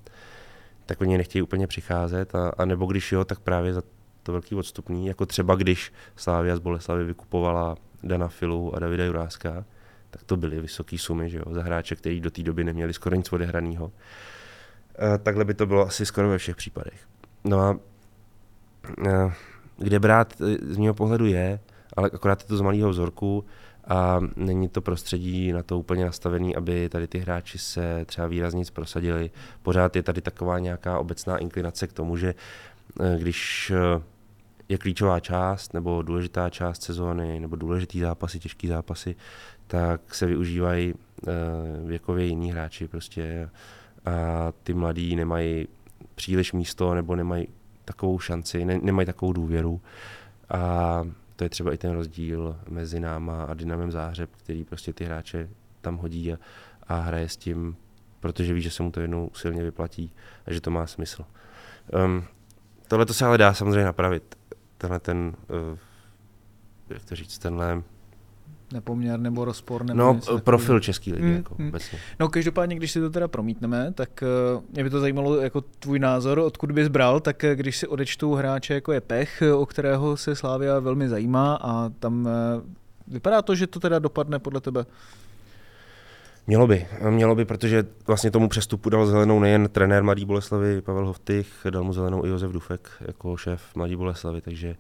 tak 0.86 1.02
oni 1.02 1.18
nechtějí 1.18 1.42
úplně 1.42 1.68
přicházet, 1.68 2.36
a, 2.36 2.54
a 2.58 2.66
nebo 2.66 2.86
když 2.86 3.12
jo, 3.12 3.26
tak 3.26 3.40
právě 3.40 3.74
za 3.74 3.82
to 4.24 4.32
velký 4.32 4.56
odstupný, 4.56 5.08
jako 5.08 5.26
třeba 5.26 5.56
když 5.56 5.94
Slávia 6.16 6.56
z 6.56 6.60
Boleslavy 6.60 7.04
vykupovala 7.04 7.76
Dana 8.04 8.28
Filu 8.28 8.76
a 8.76 8.80
Davida 8.80 9.06
Juráska, 9.06 9.66
tak 10.16 10.24
to 10.24 10.38
byly 10.38 10.62
vysoké 10.62 10.98
sumy, 10.98 11.30
že 11.30 11.38
jo, 11.38 11.44
za 11.54 11.64
hráče, 11.64 11.96
který 11.96 12.22
do 12.22 12.32
té 12.32 12.44
doby 12.44 12.64
neměli 12.64 12.94
skoro 12.94 13.16
nic 13.16 13.34
odehraného. 13.34 13.92
E, 15.00 15.18
takhle 15.18 15.46
by 15.46 15.54
to 15.54 15.66
bylo 15.66 15.88
asi 15.88 16.06
skoro 16.06 16.30
ve 16.30 16.38
všech 16.38 16.56
případech. 16.56 17.08
No 17.44 17.60
a 17.60 17.80
e, 19.08 19.34
kde 19.78 20.00
brát 20.00 20.34
e, 20.42 20.74
z 20.74 20.78
mého 20.78 20.94
pohledu 20.94 21.26
je, 21.26 21.60
ale 21.98 22.10
akorát 22.14 22.42
je 22.42 22.48
to 22.48 22.58
z 22.58 22.62
malého 22.62 22.90
vzorku 22.90 23.46
a 23.88 24.20
není 24.36 24.70
to 24.70 24.82
prostředí 24.82 25.52
na 25.52 25.64
to 25.64 25.80
úplně 25.80 26.06
nastavený, 26.06 26.56
aby 26.56 26.90
tady 26.90 27.08
ty 27.08 27.20
hráči 27.20 27.58
se 27.58 28.06
třeba 28.06 28.28
výrazně 28.28 28.64
prosadili. 28.74 29.32
Pořád 29.62 29.96
je 29.96 30.04
tady 30.04 30.22
taková 30.22 30.60
nějaká 30.60 31.00
obecná 31.00 31.38
inklinace 31.38 31.88
k 31.88 31.94
tomu, 31.94 32.18
že 32.18 32.36
když 33.18 33.72
je 34.70 34.78
klíčová 34.78 35.20
část 35.20 35.74
nebo 35.74 36.02
důležitá 36.02 36.50
část 36.50 36.84
sezóny 36.84 37.40
nebo 37.40 37.56
důležitý 37.56 38.00
zápasy, 38.00 38.40
těžký 38.40 38.68
zápasy, 38.68 39.16
tak 39.68 40.16
se 40.16 40.26
využívají 40.26 40.94
uh, 40.94 41.00
věkově 41.88 42.26
jiní 42.26 42.52
hráči 42.52 42.88
prostě 42.88 43.50
a 44.06 44.52
ty 44.64 44.74
mladí 44.74 45.16
nemají 45.16 45.68
příliš 46.16 46.54
místo 46.54 46.94
nebo 46.94 47.16
nemají 47.16 47.48
takovou 47.86 48.20
šanci, 48.20 48.66
ne, 48.66 48.80
nemají 48.82 49.06
takovou 49.06 49.34
důvěru 49.34 49.82
a 50.50 51.04
to 51.36 51.44
je 51.44 51.50
třeba 51.50 51.74
i 51.74 51.78
ten 51.78 51.92
rozdíl 51.92 52.58
mezi 52.70 53.00
náma 53.00 53.44
a 53.44 53.54
Dynamem 53.54 53.92
Záhřeb, 53.92 54.30
který 54.36 54.64
prostě 54.64 54.94
ty 54.94 55.06
hráče 55.06 55.50
tam 55.82 55.98
hodí 55.98 56.34
a, 56.34 56.38
a 56.88 57.00
hraje 57.00 57.30
s 57.30 57.38
tím, 57.38 57.76
protože 58.20 58.54
ví, 58.54 58.62
že 58.62 58.72
se 58.72 58.84
mu 58.84 58.92
to 58.92 59.00
jednou 59.00 59.30
silně 59.34 59.64
vyplatí 59.64 60.12
a 60.46 60.54
že 60.54 60.62
to 60.62 60.72
má 60.72 60.88
smysl. 60.88 61.26
Um, 62.06 62.24
tohle 62.88 63.06
to 63.06 63.14
se 63.14 63.26
ale 63.26 63.38
dá 63.38 63.54
samozřejmě 63.54 63.86
napravit. 63.86 64.38
Tenhle 64.78 65.00
ten, 65.00 65.34
uh, 65.72 65.78
jak 66.90 67.06
to 67.06 67.16
říct, 67.16 67.38
tenhle 67.38 67.84
nepoměr 68.76 69.20
nebo 69.20 69.46
rozpor. 69.46 69.86
Nebo 69.86 69.98
no, 69.98 70.20
profil 70.44 70.80
český 70.80 71.14
ligy, 71.14 71.28
hmm, 71.28 71.36
jako 71.36 71.56
obecně. 71.68 72.00
No, 72.20 72.30
každopádně, 72.30 72.76
když 72.76 72.92
si 72.92 73.00
to 73.00 73.10
teda 73.10 73.28
promítneme, 73.28 73.92
tak 73.94 74.24
uh, 74.56 74.64
mě 74.74 74.84
by 74.84 74.90
to 74.90 75.00
zajímalo 75.00 75.36
jako 75.36 75.62
tvůj 75.62 76.00
názor, 76.00 76.40
odkud 76.40 76.72
bys 76.72 76.88
bral, 76.88 77.20
tak 77.20 77.44
uh, 77.44 77.50
když 77.50 77.78
si 77.78 77.88
odečtou 77.88 78.34
hráče, 78.34 78.74
jako 78.74 78.92
je 78.92 79.02
Pech, 79.02 79.44
o 79.56 79.66
kterého 79.66 80.18
se 80.18 80.36
Slávia 80.36 80.80
velmi 80.80 81.10
zajímá 81.10 81.56
a 81.62 81.90
tam 81.90 82.26
uh, 82.26 82.32
vypadá 83.08 83.42
to, 83.42 83.56
že 83.56 83.68
to 83.68 83.80
teda 83.80 84.00
dopadne 84.00 84.40
podle 84.40 84.62
tebe? 84.62 84.86
Mělo 86.48 86.68
by, 86.68 86.88
mělo 87.10 87.36
by, 87.36 87.46
protože 87.46 87.86
vlastně 88.08 88.32
tomu 88.32 88.50
přestupu 88.50 88.90
dal 88.90 89.08
zelenou 89.08 89.40
nejen 89.40 89.70
trenér 89.70 90.04
Mladý 90.04 90.26
Boleslavy 90.26 90.82
Pavel 90.82 91.06
Hoftych, 91.06 91.48
dal 91.70 91.84
mu 91.84 91.94
zelenou 91.94 92.26
i 92.26 92.30
Josef 92.30 92.52
Dufek 92.52 92.90
jako 93.02 93.38
šéf 93.38 93.62
Mladý 93.76 93.96
Boleslavy, 93.96 94.42
takže 94.42 94.76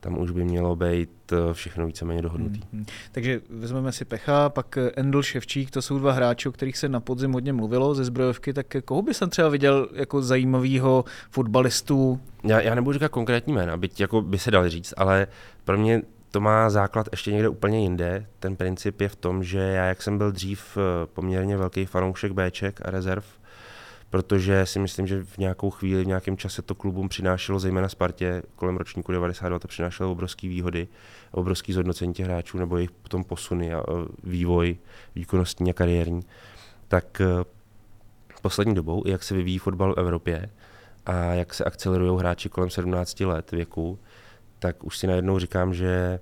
tam 0.00 0.18
už 0.18 0.30
by 0.30 0.44
mělo 0.44 0.76
být 0.76 1.32
eh, 1.32 1.54
všechno 1.54 1.86
víceméně 1.86 2.22
dohodnutý. 2.22 2.60
Hmm, 2.60 2.68
hmm. 2.72 2.86
Takže 3.12 3.40
vezmeme 3.50 3.92
si 3.92 4.04
Pecha, 4.04 4.48
pak 4.48 4.76
eh, 4.76 4.90
Endl 4.96 5.22
Ševčík, 5.22 5.70
to 5.70 5.82
jsou 5.82 5.98
dva 5.98 6.12
hráči, 6.12 6.48
o 6.48 6.52
kterých 6.52 6.78
se 6.78 6.88
na 6.88 7.00
podzim 7.00 7.32
hodně 7.32 7.52
mluvilo 7.52 7.94
ze 7.94 8.04
zbrojovky, 8.04 8.52
tak 8.52 8.76
eh, 8.76 8.80
koho 8.80 9.02
by 9.02 9.14
jsem 9.14 9.30
třeba 9.30 9.48
viděl 9.48 9.88
jako 9.92 10.22
zajímavého 10.22 11.04
fotbalistu? 11.30 12.20
Já, 12.44 12.60
já 12.60 12.74
nebudu 12.74 12.92
říkat 12.92 13.08
konkrétní 13.08 13.52
jména, 13.52 13.76
byť 13.76 14.00
jako 14.00 14.22
by 14.22 14.38
se 14.38 14.50
dali 14.50 14.68
říct, 14.68 14.94
ale 14.96 15.26
pro 15.64 15.78
mě 15.78 16.02
to 16.30 16.40
má 16.40 16.70
základ 16.70 17.08
ještě 17.12 17.32
někde 17.32 17.48
úplně 17.48 17.80
jinde. 17.80 18.26
Ten 18.38 18.56
princip 18.56 19.00
je 19.00 19.08
v 19.08 19.16
tom, 19.16 19.44
že 19.44 19.58
já, 19.58 19.84
jak 19.84 20.02
jsem 20.02 20.18
byl 20.18 20.32
dřív 20.32 20.78
poměrně 21.04 21.56
velký 21.56 21.86
fanoušek 21.86 22.32
Bček 22.32 22.80
a 22.84 22.90
rezerv, 22.90 23.24
protože 24.10 24.66
si 24.66 24.78
myslím, 24.78 25.06
že 25.06 25.24
v 25.24 25.38
nějakou 25.38 25.70
chvíli, 25.70 26.04
v 26.04 26.06
nějakém 26.06 26.36
čase 26.36 26.62
to 26.62 26.74
klubům 26.74 27.08
přinášelo, 27.08 27.58
zejména 27.58 27.88
Spartě, 27.88 28.42
kolem 28.54 28.76
ročníku 28.76 29.12
92 29.12 29.58
to 29.58 29.68
přinášelo 29.68 30.12
obrovské 30.12 30.48
výhody, 30.48 30.88
obrovské 31.32 31.72
zhodnocení 31.72 32.14
těch 32.14 32.26
hráčů 32.26 32.58
nebo 32.58 32.76
jejich 32.76 32.90
potom 32.90 33.24
posuny 33.24 33.74
a 33.74 33.82
vývoj 34.24 34.76
výkonnostní 35.14 35.70
a 35.70 35.74
kariérní. 35.74 36.22
Tak 36.88 37.20
eh, 37.20 37.44
poslední 38.42 38.74
dobou, 38.74 39.02
jak 39.06 39.22
se 39.22 39.34
vyvíjí 39.34 39.58
fotbal 39.58 39.94
v 39.94 39.98
Evropě 39.98 40.50
a 41.06 41.14
jak 41.14 41.54
se 41.54 41.64
akcelerují 41.64 42.18
hráči 42.18 42.48
kolem 42.48 42.70
17 42.70 43.20
let 43.20 43.50
věku, 43.50 43.98
tak 44.58 44.84
už 44.84 44.98
si 44.98 45.06
najednou 45.06 45.38
říkám, 45.38 45.74
že 45.74 46.20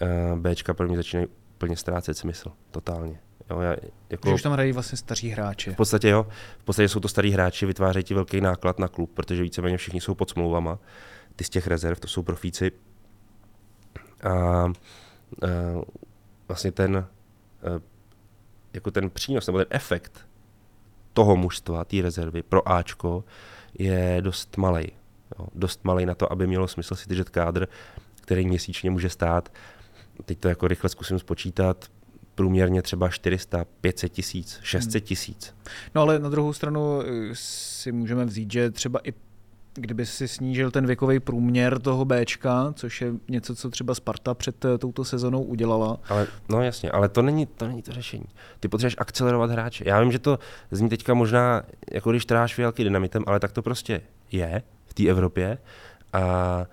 eh, 0.00 0.06
Bčka 0.36 0.74
pro 0.74 0.88
mě 0.88 0.96
začínají 0.96 1.28
úplně 1.56 1.76
ztrácet 1.76 2.18
smysl, 2.18 2.52
totálně. 2.70 3.20
Jo, 3.50 3.60
já, 3.60 3.76
jako, 4.10 4.28
že 4.28 4.34
už 4.34 4.42
tam 4.42 4.52
hrají 4.52 4.72
vlastně 4.72 4.98
staří 4.98 5.28
hráči. 5.28 5.72
V 5.72 5.76
podstatě 5.76 6.08
jo, 6.08 6.26
v 6.58 6.64
podstatě 6.64 6.88
jsou 6.88 7.00
to 7.00 7.08
starí 7.08 7.30
hráči, 7.30 7.66
vytvářejí 7.66 8.04
ti 8.04 8.14
velký 8.14 8.40
náklad 8.40 8.78
na 8.78 8.88
klub, 8.88 9.10
protože 9.14 9.42
víceméně 9.42 9.76
všichni 9.76 10.00
jsou 10.00 10.14
pod 10.14 10.30
smlouvama. 10.30 10.78
Ty 11.36 11.44
z 11.44 11.50
těch 11.50 11.66
rezerv, 11.66 12.00
to 12.00 12.08
jsou 12.08 12.22
profíci. 12.22 12.72
A, 14.22 14.30
a 14.30 14.70
vlastně 16.48 16.72
ten, 16.72 16.96
a, 16.96 17.06
jako 18.72 18.90
ten 18.90 19.10
přínos 19.10 19.46
nebo 19.46 19.58
ten 19.58 19.66
efekt 19.70 20.26
toho 21.12 21.36
mužstva, 21.36 21.84
té 21.84 22.02
rezervy 22.02 22.42
pro 22.42 22.68
Ačko 22.68 23.24
je 23.78 24.18
dost 24.20 24.56
malý. 24.56 24.92
Dost 25.54 25.84
malý 25.84 26.06
na 26.06 26.14
to, 26.14 26.32
aby 26.32 26.46
mělo 26.46 26.68
smysl 26.68 26.94
si 26.94 27.08
držet 27.08 27.28
kádr, 27.28 27.68
který 28.20 28.46
měsíčně 28.46 28.90
může 28.90 29.08
stát. 29.08 29.52
Teď 30.24 30.38
to 30.38 30.48
jako 30.48 30.68
rychle 30.68 30.90
zkusím 30.90 31.18
spočítat 31.18 31.88
průměrně 32.34 32.82
třeba 32.82 33.08
400, 33.08 33.64
500 33.80 34.12
tisíc, 34.12 34.58
600 34.62 34.94
hmm. 34.94 35.06
tisíc. 35.06 35.54
No 35.94 36.02
ale 36.02 36.18
na 36.18 36.28
druhou 36.28 36.52
stranu 36.52 37.02
eh, 37.02 37.30
si 37.32 37.92
můžeme 37.92 38.24
vzít, 38.24 38.52
že 38.52 38.70
třeba 38.70 39.00
i 39.04 39.12
kdyby 39.74 40.06
si 40.06 40.28
snížil 40.28 40.70
ten 40.70 40.86
věkový 40.86 41.20
průměr 41.20 41.78
toho 41.78 42.04
Bčka, 42.04 42.72
což 42.76 43.00
je 43.00 43.12
něco, 43.28 43.56
co 43.56 43.70
třeba 43.70 43.94
Sparta 43.94 44.34
před 44.34 44.64
eh, 44.64 44.78
touto 44.78 45.04
sezonou 45.04 45.42
udělala. 45.42 45.98
Ale, 46.08 46.26
no 46.48 46.62
jasně, 46.62 46.90
ale 46.90 47.08
to 47.08 47.22
není, 47.22 47.46
to 47.46 47.68
není 47.68 47.82
to 47.82 47.92
řešení. 47.92 48.26
Ty 48.60 48.68
potřebuješ 48.68 48.96
akcelerovat 48.98 49.50
hráče. 49.50 49.84
Já 49.86 50.00
vím, 50.00 50.12
že 50.12 50.18
to 50.18 50.38
zní 50.70 50.88
teďka 50.88 51.14
možná, 51.14 51.62
jako 51.92 52.10
když 52.10 52.26
tráš 52.26 52.58
velký 52.58 52.84
dynamitem, 52.84 53.24
ale 53.26 53.40
tak 53.40 53.52
to 53.52 53.62
prostě 53.62 54.00
je 54.32 54.62
v 54.86 54.94
té 54.94 55.08
Evropě. 55.08 55.58
A 56.12 56.66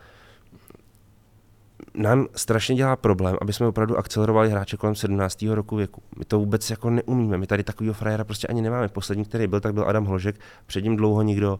nám 1.93 2.27
strašně 2.35 2.75
dělá 2.75 2.95
problém, 2.95 3.37
aby 3.41 3.53
jsme 3.53 3.67
opravdu 3.67 3.97
akcelerovali 3.97 4.49
hráče 4.49 4.77
kolem 4.77 4.95
17. 4.95 5.41
roku 5.41 5.75
věku. 5.75 6.01
My 6.19 6.25
to 6.25 6.39
vůbec 6.39 6.69
jako 6.69 6.89
neumíme. 6.89 7.37
My 7.37 7.47
tady 7.47 7.63
takového 7.63 7.93
frajera 7.93 8.23
prostě 8.23 8.47
ani 8.47 8.61
nemáme. 8.61 8.87
Poslední, 8.87 9.25
který 9.25 9.47
byl, 9.47 9.59
tak 9.59 9.73
byl 9.73 9.89
Adam 9.89 10.05
Hložek. 10.05 10.39
Před 10.65 10.83
ním 10.83 10.95
dlouho 10.95 11.21
nikdo, 11.21 11.59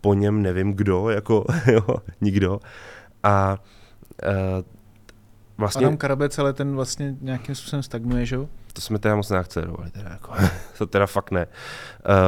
po 0.00 0.14
něm 0.14 0.42
nevím 0.42 0.72
kdo, 0.72 1.10
jako 1.10 1.44
jo, 1.72 1.96
nikdo. 2.20 2.60
A 3.22 3.58
uh, 4.26 4.64
vlastně... 5.58 5.86
Adam 5.86 5.96
Karabec, 5.96 6.38
ale 6.38 6.52
ten 6.52 6.74
vlastně 6.74 7.16
nějakým 7.20 7.54
způsobem 7.54 7.82
stagnuje, 7.82 8.26
že 8.26 8.36
jo? 8.36 8.48
To 8.72 8.80
jsme 8.80 8.98
teda 8.98 9.16
moc 9.16 9.30
neakcelerovali, 9.30 9.90
teda 9.90 10.10
jako. 10.10 10.32
to 10.78 10.86
teda 10.86 11.06
fakt 11.06 11.30
ne. 11.30 11.46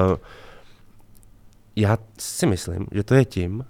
Uh, 0.09 0.16
já 1.76 1.98
si 2.18 2.46
myslím, 2.46 2.87
že 2.92 3.03
to 3.03 3.14
je 3.14 3.24
tím, 3.24 3.64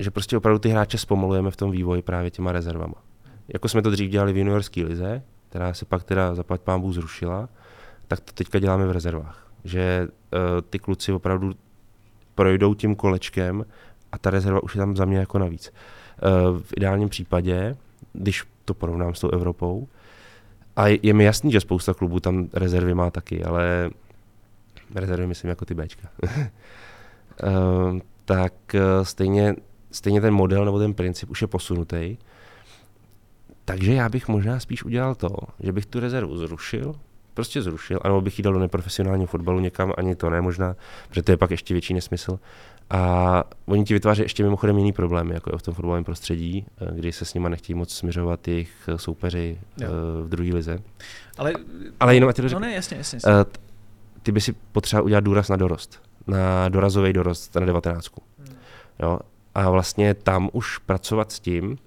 že 0.00 0.10
prostě 0.10 0.36
opravdu 0.36 0.58
ty 0.58 0.68
hráče 0.68 0.98
zpomalujeme 0.98 1.50
v 1.50 1.56
tom 1.56 1.70
vývoji 1.70 2.02
právě 2.02 2.30
těma 2.30 2.52
rezervama. 2.52 2.94
Jako 3.48 3.68
jsme 3.68 3.82
to 3.82 3.90
dřív 3.90 4.10
dělali 4.10 4.32
v 4.32 4.36
juniorské 4.36 4.84
lize, 4.84 5.22
která 5.48 5.74
se 5.74 5.84
pak 5.84 6.04
teda 6.04 6.34
zaplať 6.34 6.60
pámbu 6.60 6.92
zrušila, 6.92 7.48
tak 8.08 8.20
to 8.20 8.32
teďka 8.32 8.58
děláme 8.58 8.86
v 8.86 8.90
rezervách. 8.90 9.50
Že 9.64 10.08
uh, 10.08 10.38
ty 10.70 10.78
kluci 10.78 11.12
opravdu 11.12 11.52
projdou 12.34 12.74
tím 12.74 12.94
kolečkem 12.94 13.66
a 14.12 14.18
ta 14.18 14.30
rezerva 14.30 14.62
už 14.62 14.74
je 14.74 14.78
tam 14.78 14.96
za 14.96 15.04
mě 15.04 15.18
jako 15.18 15.38
navíc. 15.38 15.72
Uh, 16.22 16.58
v 16.58 16.72
ideálním 16.76 17.08
případě, 17.08 17.76
když 18.12 18.44
to 18.64 18.74
porovnám 18.74 19.14
s 19.14 19.20
tou 19.20 19.30
Evropou, 19.30 19.88
a 20.76 20.86
je, 20.86 20.98
je 21.02 21.14
mi 21.14 21.24
jasný, 21.24 21.52
že 21.52 21.60
spousta 21.60 21.94
klubů 21.94 22.20
tam 22.20 22.48
rezervy 22.52 22.94
má 22.94 23.10
taky, 23.10 23.44
ale 23.44 23.90
rezervy 24.94 25.26
myslím 25.26 25.48
jako 25.48 25.64
ty 25.64 25.74
Bčka. 25.74 26.08
uh, 26.22 27.98
tak 28.24 28.52
stejně 29.02 29.54
stejně 29.90 30.20
ten 30.20 30.34
model 30.34 30.64
nebo 30.64 30.78
ten 30.78 30.94
princip 30.94 31.30
už 31.30 31.42
je 31.42 31.48
posunutý. 31.48 32.16
Takže 33.64 33.94
já 33.94 34.08
bych 34.08 34.28
možná 34.28 34.60
spíš 34.60 34.84
udělal 34.84 35.14
to, 35.14 35.30
že 35.60 35.72
bych 35.72 35.86
tu 35.86 36.00
rezervu 36.00 36.36
zrušil, 36.36 36.94
prostě 37.34 37.62
zrušil, 37.62 38.00
anebo 38.02 38.20
bych 38.20 38.38
ji 38.38 38.42
dal 38.42 38.52
do 38.52 38.58
neprofesionálního 38.58 39.26
fotbalu 39.26 39.60
někam, 39.60 39.92
ani 39.98 40.16
to 40.16 40.30
ne 40.30 40.40
možná, 40.40 40.76
protože 41.08 41.22
to 41.22 41.30
je 41.30 41.36
pak 41.36 41.50
ještě 41.50 41.74
větší 41.74 41.94
nesmysl. 41.94 42.38
A 42.90 43.44
oni 43.66 43.84
ti 43.84 43.94
vytváří 43.94 44.22
ještě 44.22 44.42
mimochodem 44.42 44.78
jiný 44.78 44.92
problémy, 44.92 45.34
jako 45.34 45.58
v 45.58 45.62
tom 45.62 45.74
fotbalovém 45.74 46.04
prostředí, 46.04 46.66
eh, 46.80 46.94
kdy 46.94 47.12
se 47.12 47.24
s 47.24 47.34
nima 47.34 47.48
nechtějí 47.48 47.74
moc 47.74 47.94
směřovat 47.94 48.48
jejich 48.48 48.72
eh, 48.88 48.98
soupeři 48.98 49.58
jo. 49.80 49.88
Eh, 49.88 50.22
v 50.22 50.28
druhé 50.28 50.54
lize. 50.54 50.78
Ale, 51.38 51.52
Ale 52.00 52.14
jenom, 52.14 52.32
ty 52.32 52.42
to 52.42 52.48
no 52.54 52.60
ne, 52.60 52.72
jasně, 52.72 52.96
jasně, 52.96 53.16
jasně. 53.16 53.60
Ty 54.22 54.32
by 54.32 54.40
si 54.40 54.52
potřeboval 54.72 55.04
udělat 55.04 55.24
důraz 55.24 55.48
na 55.48 55.56
dorost, 55.56 56.02
na 56.26 56.68
dorazový 56.68 57.12
dorost 57.12 57.54
na 57.54 57.66
19. 57.66 58.08
Hmm. 58.38 58.56
Jo, 59.02 59.18
a 59.60 59.70
vlastně 59.70 60.14
tam 60.14 60.50
už 60.52 60.78
pracovat 60.78 61.32
s 61.32 61.40
tím, 61.40 61.78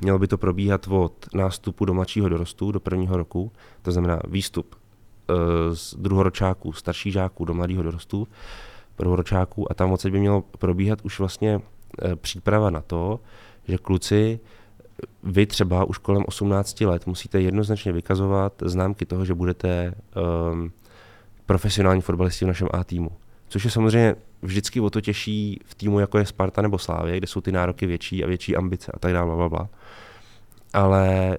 mělo 0.00 0.18
by 0.18 0.28
to 0.28 0.38
probíhat 0.38 0.86
od 0.90 1.34
nástupu 1.34 1.84
do 1.84 1.94
mladšího 1.94 2.28
dorostu, 2.28 2.72
do 2.72 2.80
prvního 2.80 3.16
roku, 3.16 3.52
to 3.82 3.92
znamená 3.92 4.20
výstup 4.28 4.74
e, 4.74 5.34
z 5.76 5.94
druhoročáků, 5.94 6.72
starších 6.72 7.12
žáků 7.12 7.44
do 7.44 7.54
mladého 7.54 7.82
dorostu, 7.82 8.28
prvoročáků 8.96 9.72
a 9.72 9.74
tam 9.74 9.92
odsaď 9.92 10.12
by 10.12 10.20
mělo 10.20 10.42
probíhat 10.58 10.98
už 11.02 11.18
vlastně 11.18 11.60
e, 12.02 12.16
příprava 12.16 12.70
na 12.70 12.80
to, 12.80 13.20
že 13.68 13.78
kluci, 13.78 14.40
vy 15.22 15.46
třeba 15.46 15.84
už 15.84 15.98
kolem 15.98 16.24
18 16.26 16.80
let 16.80 17.06
musíte 17.06 17.40
jednoznačně 17.40 17.92
vykazovat 17.92 18.52
známky 18.64 19.06
toho, 19.06 19.24
že 19.24 19.34
budete 19.34 19.94
um, 20.52 20.72
profesionální 21.46 22.00
fotbalisti 22.00 22.44
v 22.44 22.48
našem 22.48 22.68
A 22.72 22.84
týmu. 22.84 23.10
Což 23.52 23.64
je 23.64 23.70
samozřejmě 23.70 24.14
vždycky 24.42 24.80
o 24.80 24.90
to 24.90 25.00
těžší 25.00 25.60
v 25.64 25.74
týmu, 25.74 26.00
jako 26.00 26.18
je 26.18 26.26
Sparta 26.26 26.62
nebo 26.62 26.78
Slávě, 26.78 27.16
kde 27.16 27.26
jsou 27.26 27.40
ty 27.40 27.52
nároky 27.52 27.86
větší 27.86 28.24
a 28.24 28.26
větší 28.26 28.56
ambice 28.56 28.92
a 28.94 28.98
tak 28.98 29.12
dále, 29.12 29.36
bla, 29.36 29.48
bla. 29.48 29.68
Ale 30.72 31.38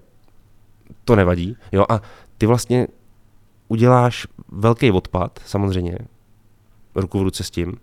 to 1.06 1.15
nevadí. 1.15 1.58
Jo, 1.71 1.86
a 1.89 2.02
ty 2.38 2.45
vlastně 2.45 2.88
uděláš 3.67 4.28
velký 4.52 4.91
odpad, 4.91 5.39
samozřejmě, 5.45 5.97
ruku 6.95 7.19
v 7.19 7.23
ruce 7.23 7.43
s 7.43 7.52
tím, 7.52 7.78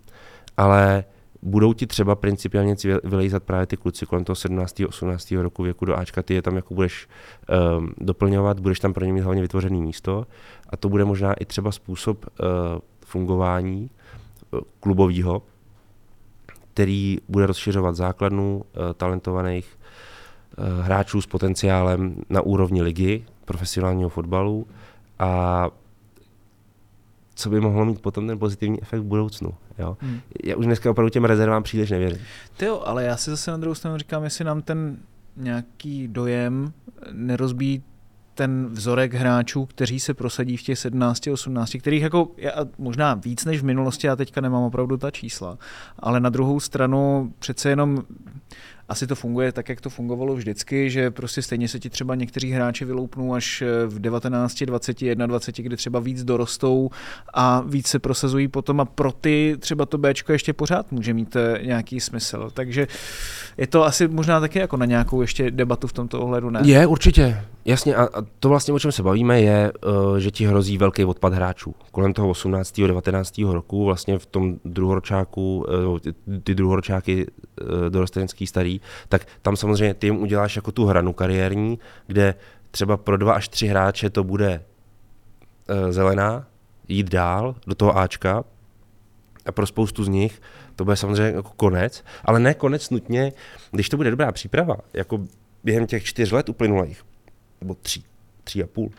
ale 0.57 1.03
budou 1.41 1.73
ti 1.73 1.87
třeba 1.87 2.15
principiálně 2.15 2.75
vylejzat 3.03 3.43
právě 3.43 3.65
ty 3.65 3.77
kluci 3.77 4.05
kolem 4.05 4.23
toho 4.23 4.35
17. 4.35 4.81
18. 4.87 5.31
roku 5.31 5.63
věku 5.63 5.85
do 5.85 5.97
Ačka, 5.97 6.21
ty 6.21 6.33
je 6.33 6.41
tam 6.41 6.55
jako 6.55 6.73
budeš 6.73 7.07
um, 7.77 7.93
doplňovat, 7.97 8.59
budeš 8.59 8.79
tam 8.79 8.93
pro 8.93 9.05
ně 9.05 9.13
mít 9.13 9.21
hlavně 9.21 9.41
vytvořený 9.41 9.81
místo 9.81 10.27
a 10.69 10.77
to 10.77 10.89
bude 10.89 11.05
možná 11.05 11.33
i 11.33 11.45
třeba 11.45 11.71
způsob 11.71 12.25
uh, 12.25 12.45
fungování 13.05 13.89
klubového, 14.79 15.41
který 16.73 17.17
bude 17.29 17.45
rozšiřovat 17.45 17.95
základnu 17.95 18.57
uh, 18.57 18.93
talentovaných 18.93 19.77
uh, 20.57 20.85
hráčů 20.85 21.21
s 21.21 21.27
potenciálem 21.27 22.15
na 22.29 22.41
úrovni 22.41 22.81
ligy, 22.81 23.25
profesionálního 23.45 24.09
fotbalu 24.09 24.67
a 25.19 25.69
co 27.35 27.49
by 27.49 27.59
mohlo 27.59 27.85
mít 27.85 28.01
potom 28.01 28.27
ten 28.27 28.39
pozitivní 28.39 28.81
efekt 28.81 28.99
v 28.99 29.05
budoucnu. 29.05 29.53
Jo? 29.79 29.97
Hmm. 29.99 30.19
Já 30.43 30.55
už 30.55 30.65
dneska 30.65 30.91
opravdu 30.91 31.09
těm 31.09 31.25
rezervám 31.25 31.63
příliš 31.63 31.89
nevěřím. 31.89 32.21
Ty 32.57 32.65
jo, 32.65 32.81
ale 32.85 33.03
já 33.03 33.17
si 33.17 33.29
zase 33.29 33.51
na 33.51 33.57
druhou 33.57 33.75
stranu 33.75 33.97
říkám, 33.97 34.23
jestli 34.23 34.45
nám 34.45 34.61
ten 34.61 34.97
nějaký 35.37 36.07
dojem 36.07 36.73
nerozbíjí 37.11 37.83
ten 38.41 38.67
vzorek 38.71 39.13
hráčů, 39.13 39.65
kteří 39.65 39.99
se 39.99 40.13
prosadí 40.13 40.57
v 40.57 40.63
těch 40.63 40.79
17, 40.79 41.27
18, 41.27 41.77
kterých 41.79 42.01
jako 42.01 42.31
já, 42.37 42.51
možná 42.77 43.13
víc 43.13 43.45
než 43.45 43.61
v 43.61 43.63
minulosti, 43.63 44.07
já 44.07 44.15
teďka 44.15 44.41
nemám 44.41 44.63
opravdu 44.63 44.97
ta 44.97 45.11
čísla, 45.11 45.57
ale 45.99 46.19
na 46.19 46.29
druhou 46.29 46.59
stranu 46.59 47.33
přece 47.39 47.69
jenom 47.69 48.03
asi 48.91 49.07
to 49.07 49.15
funguje 49.15 49.51
tak, 49.51 49.69
jak 49.69 49.81
to 49.81 49.89
fungovalo 49.89 50.35
vždycky, 50.35 50.89
že 50.89 51.11
prostě 51.11 51.41
stejně 51.41 51.67
se 51.67 51.79
ti 51.79 51.89
třeba 51.89 52.15
někteří 52.15 52.51
hráči 52.51 52.85
vyloupnou 52.85 53.33
až 53.33 53.61
eh, 53.61 53.87
v 53.87 53.99
19, 53.99 54.63
20, 54.63 54.97
21, 55.25 55.67
kdy 55.67 55.77
třeba 55.77 55.99
víc 55.99 56.23
dorostou 56.23 56.89
a 57.33 57.61
víc 57.61 57.87
se 57.87 57.99
prosazují 57.99 58.47
potom 58.47 58.79
a 58.79 58.85
pro 58.85 59.11
ty 59.11 59.55
třeba 59.59 59.85
to 59.85 59.97
Bčko 59.97 60.31
ještě 60.31 60.53
pořád 60.53 60.91
může 60.91 61.13
mít 61.13 61.35
eh, 61.35 61.59
nějaký 61.65 61.99
smysl. 61.99 62.49
Takže 62.53 62.87
je 63.57 63.67
to 63.67 63.85
asi 63.85 64.07
možná 64.07 64.39
taky 64.39 64.59
jako 64.59 64.77
na 64.77 64.85
nějakou 64.85 65.21
ještě 65.21 65.51
debatu 65.51 65.87
v 65.87 65.93
tomto 65.93 66.21
ohledu, 66.21 66.49
ne? 66.49 66.59
Je, 66.63 66.87
určitě. 66.87 67.41
Jasně, 67.65 67.95
a, 67.95 68.07
to 68.39 68.49
vlastně, 68.49 68.73
o 68.73 68.79
čem 68.79 68.91
se 68.91 69.03
bavíme, 69.03 69.41
je, 69.41 69.71
uh, 69.85 70.17
že 70.17 70.31
ti 70.31 70.45
hrozí 70.45 70.77
velký 70.77 71.05
odpad 71.05 71.33
hráčů. 71.33 71.75
Kolem 71.91 72.13
toho 72.13 72.29
18. 72.29 72.81
19. 72.81 73.37
roku, 73.37 73.85
vlastně 73.85 74.19
v 74.19 74.25
tom 74.25 74.55
druhoročáku, 74.65 75.65
uh, 75.87 75.97
ty 76.43 76.55
druhoročáky 76.55 77.25
uh, 77.25 77.89
dorostenecký 77.89 78.47
starý, 78.47 78.81
tak 79.09 79.27
tam 79.41 79.55
samozřejmě 79.55 79.93
ty 79.93 80.07
jim 80.07 80.21
uděláš 80.21 80.55
jako 80.55 80.71
tu 80.71 80.85
hranu 80.85 81.13
kariérní, 81.13 81.79
kde 82.07 82.35
třeba 82.71 82.97
pro 82.97 83.17
dva 83.17 83.33
až 83.33 83.49
tři 83.49 83.67
hráče 83.67 84.09
to 84.09 84.23
bude 84.23 84.63
zelená, 85.89 86.47
jít 86.87 87.09
dál 87.09 87.55
do 87.67 87.75
toho 87.75 87.97
Ačka, 87.97 88.43
a 89.45 89.51
pro 89.51 89.67
spoustu 89.67 90.03
z 90.03 90.07
nich 90.07 90.41
to 90.75 90.85
bude 90.85 90.95
samozřejmě 90.95 91.35
jako 91.35 91.51
konec, 91.55 92.03
ale 92.25 92.39
ne 92.39 92.53
konec 92.53 92.89
nutně, 92.89 93.33
když 93.71 93.89
to 93.89 93.97
bude 93.97 94.11
dobrá 94.11 94.31
příprava, 94.31 94.75
jako 94.93 95.19
během 95.63 95.87
těch 95.87 96.03
čtyř 96.03 96.31
let 96.31 96.49
uplynulých, 96.49 97.03
nebo 97.61 97.75
tří, 97.81 98.03
tří 98.43 98.63
a 98.63 98.67
půl, 98.67 98.91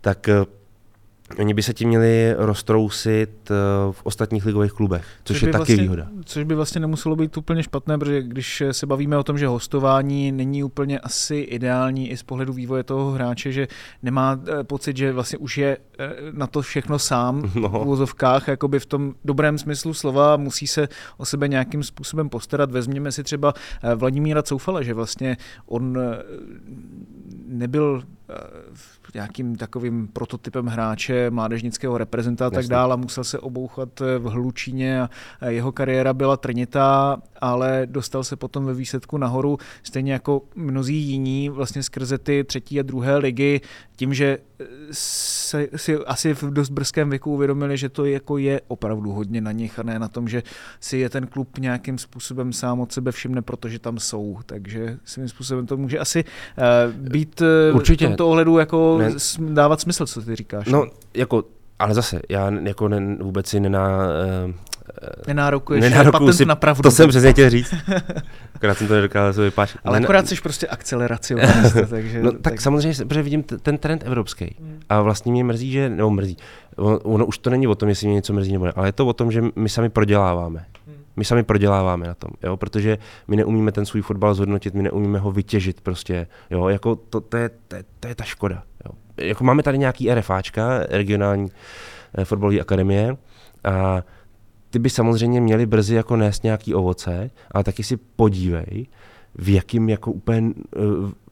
tak 0.00 0.28
eh, 0.28 0.34
Oni 1.38 1.54
by 1.54 1.62
se 1.62 1.74
tím 1.74 1.88
měli 1.88 2.34
roztrousit 2.38 3.50
eh, 3.50 3.54
v 3.90 4.00
ostatních 4.02 4.46
ligových 4.46 4.72
klubech, 4.72 5.06
což, 5.24 5.36
což 5.36 5.42
je 5.42 5.52
taky 5.52 5.58
vlastně, 5.58 5.76
výhoda. 5.76 6.08
Což 6.24 6.44
by 6.44 6.54
vlastně 6.54 6.80
nemuselo 6.80 7.16
být 7.16 7.36
úplně 7.36 7.62
špatné, 7.62 7.98
protože 7.98 8.22
když 8.22 8.62
se 8.72 8.86
bavíme 8.86 9.18
o 9.18 9.22
tom, 9.22 9.38
že 9.38 9.46
hostování 9.46 10.32
není 10.32 10.64
úplně 10.64 10.98
asi 10.98 11.36
ideální 11.36 12.10
i 12.10 12.16
z 12.16 12.22
pohledu 12.22 12.52
vývoje 12.52 12.82
toho 12.82 13.10
hráče, 13.10 13.52
že 13.52 13.68
nemá 14.02 14.40
eh, 14.46 14.64
pocit, 14.64 14.96
že 14.96 15.12
vlastně 15.12 15.38
už 15.38 15.58
je 15.58 15.76
na 16.32 16.46
to 16.46 16.62
všechno 16.62 16.98
sám 16.98 17.52
no. 17.54 17.68
v 17.68 17.82
úvozovkách, 17.82 18.48
jakoby 18.48 18.80
v 18.80 18.86
tom 18.86 19.14
dobrém 19.24 19.58
smyslu 19.58 19.94
slova, 19.94 20.36
musí 20.36 20.66
se 20.66 20.88
o 21.16 21.24
sebe 21.24 21.48
nějakým 21.48 21.82
způsobem 21.82 22.28
postarat. 22.28 22.70
Vezměme 22.70 23.12
si 23.12 23.22
třeba 23.22 23.54
Vladimíra 23.96 24.42
Coufala, 24.42 24.82
že 24.82 24.94
vlastně 24.94 25.36
on 25.66 25.98
nebyl 27.46 28.02
nějakým 29.14 29.56
takovým 29.56 30.08
prototypem 30.08 30.66
hráče, 30.66 31.30
mládežnického 31.30 31.98
reprezenta 31.98 32.46
a 32.46 32.50
tak 32.50 32.66
dále. 32.66 32.96
Musel 32.96 33.24
se 33.24 33.38
obouchat 33.38 34.00
v 34.00 34.24
Hlučíně 34.24 35.02
a 35.02 35.08
jeho 35.46 35.72
kariéra 35.72 36.14
byla 36.14 36.36
trnitá, 36.36 37.16
ale 37.40 37.82
dostal 37.86 38.24
se 38.24 38.36
potom 38.36 38.64
ve 38.64 38.74
výsledku 38.74 39.18
nahoru, 39.18 39.58
stejně 39.82 40.12
jako 40.12 40.42
mnozí 40.54 40.96
jiní, 40.96 41.48
vlastně 41.48 41.82
skrze 41.82 42.18
ty 42.18 42.44
třetí 42.44 42.80
a 42.80 42.82
druhé 42.82 43.16
ligy, 43.16 43.60
tím, 43.96 44.14
že 44.14 44.38
se, 44.90 45.68
si 45.76 45.96
asi 45.96 46.34
v 46.34 46.42
dost 46.42 46.70
brzkém 46.70 47.10
věku 47.10 47.34
uvědomili, 47.34 47.76
že 47.76 47.88
to 47.88 48.04
jako 48.04 48.38
je 48.38 48.60
opravdu 48.68 49.12
hodně 49.12 49.40
na 49.40 49.52
nich 49.52 49.78
a 49.78 49.82
ne 49.82 49.98
na 49.98 50.08
tom, 50.08 50.28
že 50.28 50.42
si 50.80 50.96
je 50.96 51.10
ten 51.10 51.26
klub 51.26 51.58
nějakým 51.58 51.98
způsobem 51.98 52.52
sám 52.52 52.80
od 52.80 52.92
sebe 52.92 53.12
všimne, 53.12 53.42
protože 53.42 53.78
tam 53.78 53.98
jsou. 53.98 54.38
Takže 54.46 54.98
svým 55.04 55.28
způsobem 55.28 55.66
to 55.66 55.76
může 55.76 55.98
asi 55.98 56.24
být 56.92 57.42
Určitě. 57.72 58.08
Tomto 58.22 58.30
ohledu 58.30 58.58
jako 58.58 58.98
ne. 58.98 59.10
dávat 59.54 59.80
smysl, 59.80 60.06
co 60.06 60.22
ty 60.22 60.36
říkáš. 60.36 60.66
No, 60.66 60.86
jako 61.14 61.44
ale 61.78 61.94
zase, 61.94 62.20
já 62.28 62.50
jako 62.62 62.88
ne, 62.88 63.16
vůbec 63.20 63.46
si 63.46 63.60
nená, 63.60 63.88
uh, 64.46 64.54
Nenárokuješ 65.26 65.82
Nenárokuju 65.82 66.20
patent 66.20 66.36
si, 66.36 66.44
na 66.44 66.54
pravdu. 66.54 66.82
To 66.82 66.90
jsem 66.90 67.08
přesně 67.08 67.32
chtěl 67.32 67.50
říct. 67.50 67.74
akorát 68.54 68.78
jsem 68.78 68.86
to 68.88 68.94
nedokázal 68.94 69.32
se 69.32 69.42
vypáčit. 69.42 69.80
Ale 69.84 69.98
akorát 69.98 70.28
jsi 70.28 70.34
prostě 70.42 70.66
akceleraci. 70.66 71.34
takže, 71.90 72.22
no, 72.22 72.32
tak, 72.32 72.40
tak, 72.40 72.60
samozřejmě, 72.60 73.04
protože 73.04 73.22
vidím 73.22 73.42
t- 73.42 73.58
ten 73.58 73.78
trend 73.78 74.02
evropský. 74.06 74.56
Hmm. 74.60 74.80
A 74.88 75.02
vlastně 75.02 75.32
mě 75.32 75.44
mrzí, 75.44 75.70
že, 75.70 75.88
nebo 75.88 76.10
mrzí, 76.10 76.36
ono, 76.76 76.98
ono 76.98 77.26
už 77.26 77.38
to 77.38 77.50
není 77.50 77.66
o 77.66 77.74
tom, 77.74 77.88
jestli 77.88 78.06
mě 78.06 78.14
něco 78.14 78.32
mrzí 78.32 78.52
nebo 78.52 78.64
ne, 78.64 78.72
ale 78.76 78.88
je 78.88 78.92
to 78.92 79.06
o 79.06 79.12
tom, 79.12 79.32
že 79.32 79.42
my 79.56 79.68
sami 79.68 79.88
proděláváme. 79.88 80.64
My 81.16 81.24
sami 81.24 81.42
proděláváme 81.42 82.06
na 82.06 82.14
tom, 82.14 82.30
jo, 82.42 82.56
protože 82.56 82.98
my 83.28 83.36
neumíme 83.36 83.72
ten 83.72 83.86
svůj 83.86 84.02
fotbal 84.02 84.34
zhodnotit, 84.34 84.74
my 84.74 84.82
neumíme 84.82 85.18
ho 85.18 85.32
vytěžit 85.32 85.80
prostě, 85.80 86.26
jo, 86.50 86.68
jako 86.68 86.96
to, 86.96 87.20
to, 87.20 87.36
je, 87.36 87.50
to, 87.68 87.76
je, 87.76 87.84
to 88.00 88.08
je 88.08 88.14
ta 88.14 88.24
škoda. 88.24 88.62
Jo. 88.86 88.92
Jako 89.16 89.44
máme 89.44 89.62
tady 89.62 89.78
nějaký 89.78 90.14
RFáčka, 90.14 90.78
regionální 90.88 91.48
eh, 92.14 92.24
fotbalové 92.24 92.60
akademie, 92.60 93.16
a 93.64 94.02
ty 94.70 94.78
by 94.78 94.90
samozřejmě 94.90 95.40
měli 95.40 95.66
brzy 95.66 95.94
jako 95.94 96.16
nést 96.16 96.44
nějaký 96.44 96.74
ovoce, 96.74 97.30
ale 97.50 97.64
taky 97.64 97.82
si 97.82 97.96
podívej, 97.96 98.86
v 99.34 99.48
jakým 99.48 99.88
jako 99.88 100.12
úplně, 100.12 100.52
eh, 100.76 100.80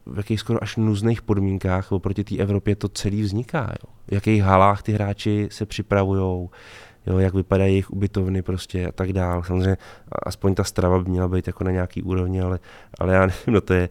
v 0.07 0.17
jakých 0.17 0.41
skoro 0.41 0.63
až 0.63 0.77
nuzných 0.77 1.23
podmínkách 1.23 1.93
oproti 1.93 2.25
té 2.25 2.37
Evropě 2.37 2.77
to 2.77 2.89
celý 2.89 3.23
vzniká. 3.23 3.61
Jo. 3.61 3.95
V 4.09 4.13
jakých 4.13 4.43
halách 4.43 4.83
ty 4.83 4.93
hráči 4.93 5.49
se 5.51 5.67
připravují, 5.67 6.49
jo, 7.07 7.19
jak 7.19 7.35
vypadají 7.35 7.73
jejich 7.73 7.91
ubytovny 7.91 8.43
prostě 8.43 8.87
a 8.87 8.93
tak 8.93 9.13
dále. 9.13 9.45
Samozřejmě 9.45 9.77
aspoň 10.27 10.55
ta 10.55 10.65
strava 10.65 10.99
by 10.99 11.11
měla 11.11 11.29
být 11.29 11.47
jako 11.47 11.65
na 11.65 11.71
nějaký 11.71 12.03
úrovni, 12.03 12.41
ale, 12.41 12.59
ale 12.99 13.15
já 13.15 13.21
nevím, 13.21 13.55
no 13.55 13.61
to 13.61 13.75
je... 13.75 13.89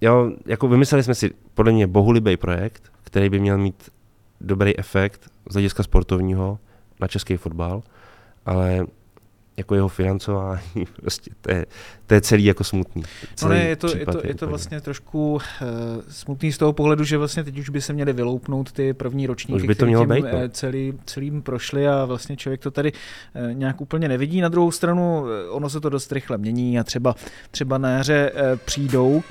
Jo, 0.00 0.32
jako 0.46 0.68
vymysleli 0.68 1.02
jsme 1.02 1.14
si 1.14 1.30
podle 1.54 1.72
mě 1.72 1.86
bohulibý 1.86 2.36
projekt, 2.36 2.92
který 3.02 3.30
by 3.30 3.40
měl 3.40 3.58
mít 3.58 3.90
dobrý 4.40 4.78
efekt 4.78 5.30
z 5.50 5.52
hlediska 5.52 5.82
sportovního 5.82 6.58
na 7.00 7.08
český 7.08 7.36
fotbal, 7.36 7.82
ale 8.46 8.86
jako 9.58 9.74
jeho 9.74 9.88
financování, 9.88 10.86
prostě 11.00 11.30
to 11.40 11.50
je, 11.50 11.66
to 12.06 12.14
je 12.14 12.20
celý 12.20 12.44
jako 12.44 12.64
smutný. 12.64 13.02
Celý 13.34 13.50
no 13.50 13.58
ne, 13.58 13.68
je 13.68 13.76
to, 13.76 13.96
je 13.96 14.06
to, 14.06 14.20
je 14.24 14.34
to 14.34 14.46
vlastně 14.46 14.80
trošku 14.80 15.32
uh, 15.32 15.40
smutný 16.08 16.52
z 16.52 16.58
toho 16.58 16.72
pohledu, 16.72 17.04
že 17.04 17.18
vlastně 17.18 17.44
teď 17.44 17.58
už 17.58 17.68
by 17.68 17.80
se 17.80 17.92
měly 17.92 18.12
vyloupnout 18.12 18.72
ty 18.72 18.94
první 18.94 19.26
ročníky, 19.26 19.56
už 19.56 19.68
by 19.68 19.74
to 19.74 19.86
mělo 19.86 20.06
být, 20.06 20.22
no. 20.22 20.28
Eh, 20.32 20.48
celý, 20.48 20.94
celým 21.04 21.42
prošli 21.42 21.88
a 21.88 22.04
vlastně 22.04 22.36
člověk 22.36 22.60
to 22.60 22.70
tady 22.70 22.92
uh, 22.92 23.54
nějak 23.54 23.80
úplně 23.80 24.08
nevidí. 24.08 24.40
Na 24.40 24.48
druhou 24.48 24.70
stranu 24.70 25.24
ono 25.50 25.70
se 25.70 25.80
to 25.80 25.88
dost 25.88 26.12
rychle 26.12 26.38
mění 26.38 26.78
a 26.78 26.84
třeba, 26.84 27.14
třeba 27.50 27.78
na 27.78 27.90
jaře 27.90 28.32
uh, 28.34 28.58
přijdou 28.64 29.22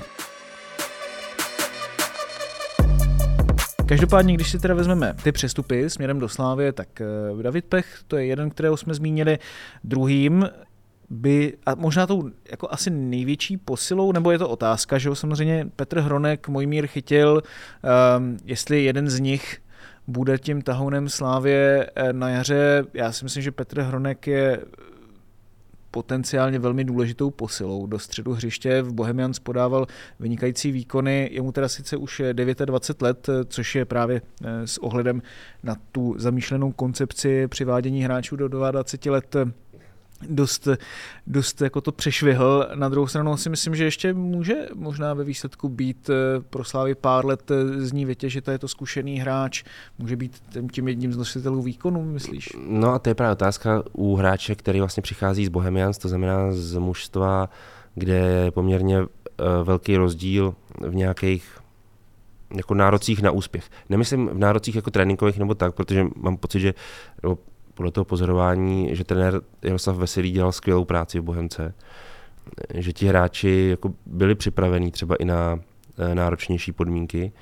Každopádně, 3.88 4.34
když 4.34 4.50
si 4.50 4.58
teda 4.58 4.74
vezmeme 4.74 5.14
ty 5.22 5.32
přestupy 5.32 5.90
směrem 5.90 6.18
do 6.18 6.28
Slávy, 6.28 6.72
tak 6.72 7.00
eh, 7.00 7.42
David 7.42 7.64
Pech, 7.64 8.00
to 8.06 8.16
je 8.16 8.26
jeden, 8.26 8.50
kterého 8.50 8.76
jsme 8.76 8.94
zmínili. 8.94 9.38
Druhým 9.84 10.48
by, 11.10 11.56
a 11.66 11.74
možná 11.74 12.06
tou 12.06 12.30
jako 12.50 12.68
asi 12.70 12.90
největší 12.90 13.56
posilou, 13.56 14.12
nebo 14.12 14.30
je 14.30 14.38
to 14.38 14.48
otázka, 14.48 14.98
že 14.98 15.08
jo, 15.08 15.14
samozřejmě 15.14 15.68
Petr 15.76 16.00
Hronek, 16.00 16.48
Mojmír 16.48 16.86
chytil, 16.86 17.42
um, 18.18 18.36
jestli 18.44 18.84
jeden 18.84 19.08
z 19.08 19.20
nich 19.20 19.58
bude 20.06 20.38
tím 20.38 20.62
tahounem 20.62 21.08
Slávě 21.08 21.90
eh, 21.94 22.12
na 22.12 22.28
jaře. 22.28 22.84
Já 22.94 23.12
si 23.12 23.24
myslím, 23.24 23.42
že 23.42 23.52
Petr 23.52 23.80
Hronek 23.80 24.26
je 24.26 24.60
potenciálně 25.90 26.58
velmi 26.58 26.84
důležitou 26.84 27.30
posilou 27.30 27.86
do 27.86 27.98
středu 27.98 28.32
hřiště. 28.32 28.82
V 28.82 28.92
Bohemians 28.92 29.38
podával 29.38 29.86
vynikající 30.20 30.72
výkony, 30.72 31.28
je 31.32 31.42
mu 31.42 31.52
teda 31.52 31.68
sice 31.68 31.96
už 31.96 32.22
29 32.64 33.02
let, 33.02 33.30
což 33.48 33.74
je 33.74 33.84
právě 33.84 34.22
eh, 34.44 34.66
s 34.66 34.78
ohledem 34.78 35.22
na 35.62 35.76
tu 35.92 36.14
zamýšlenou 36.18 36.72
koncepci 36.72 37.48
přivádění 37.48 38.04
hráčů 38.04 38.36
do 38.36 38.48
22 38.48 39.14
let 39.14 39.36
dost, 40.28 40.68
dost 41.26 41.60
jako 41.60 41.80
to 41.80 41.92
přešvihl. 41.92 42.68
Na 42.74 42.88
druhou 42.88 43.06
stranu 43.06 43.36
si 43.36 43.50
myslím, 43.50 43.74
že 43.74 43.84
ještě 43.84 44.14
může 44.14 44.54
možná 44.74 45.14
ve 45.14 45.24
výsledku 45.24 45.68
být 45.68 46.10
eh, 46.10 46.40
pro 46.50 46.64
Slávy 46.64 46.94
pár 46.94 47.26
let 47.26 47.50
eh, 47.50 47.80
z 47.80 47.92
ní 47.92 48.04
vytěžit 48.04 48.48
a 48.48 48.52
je 48.52 48.58
to 48.58 48.68
zkušený 48.68 49.18
hráč. 49.18 49.64
Může 49.98 50.16
být 50.16 50.42
tím 50.72 50.88
jedním 50.88 51.12
z 51.12 51.16
nositelů 51.16 51.62
výkonu, 51.62 52.04
myslíš? 52.04 52.48
No 52.68 52.92
a 52.92 52.98
to 52.98 53.10
je 53.10 53.14
právě 53.14 53.32
otázka 53.32 53.82
u 53.92 54.16
hráče, 54.16 54.54
který 54.54 54.80
vlastně 54.80 55.02
přichází 55.02 55.46
z 55.46 55.48
Bohemians, 55.48 55.98
to 55.98 56.08
znamená 56.08 56.52
z 56.52 56.76
mužstva, 56.76 57.48
kde 57.94 58.14
je 58.14 58.50
poměrně 58.50 58.98
eh, 58.98 59.04
velký 59.64 59.96
rozdíl 59.96 60.54
v 60.80 60.94
nějakých 60.94 61.58
jako 62.56 62.74
nárocích 62.74 63.22
na 63.22 63.30
úspěch. 63.30 63.70
Nemyslím 63.88 64.28
v 64.28 64.38
nárocích 64.38 64.76
jako 64.76 64.90
tréninkových 64.90 65.38
nebo 65.38 65.54
tak, 65.54 65.74
protože 65.74 66.06
mám 66.16 66.36
pocit, 66.36 66.60
že 66.60 66.74
podle 67.78 67.92
toho 67.92 68.04
pozorování, 68.04 68.96
že 68.96 69.04
trenér 69.04 69.40
Jaroslav 69.62 69.96
Veselý 69.96 70.30
dělal 70.30 70.52
skvělou 70.52 70.84
práci 70.84 71.20
v 71.20 71.22
Bohemce, 71.22 71.74
že 72.74 72.92
ti 72.92 73.06
hráči 73.06 73.66
jako 73.70 73.94
byli 74.06 74.34
připravení 74.34 74.90
třeba 74.90 75.16
i 75.16 75.24
na 75.24 75.60
eh, 75.98 76.14
náročnější 76.14 76.72
podmínky. 76.72 77.32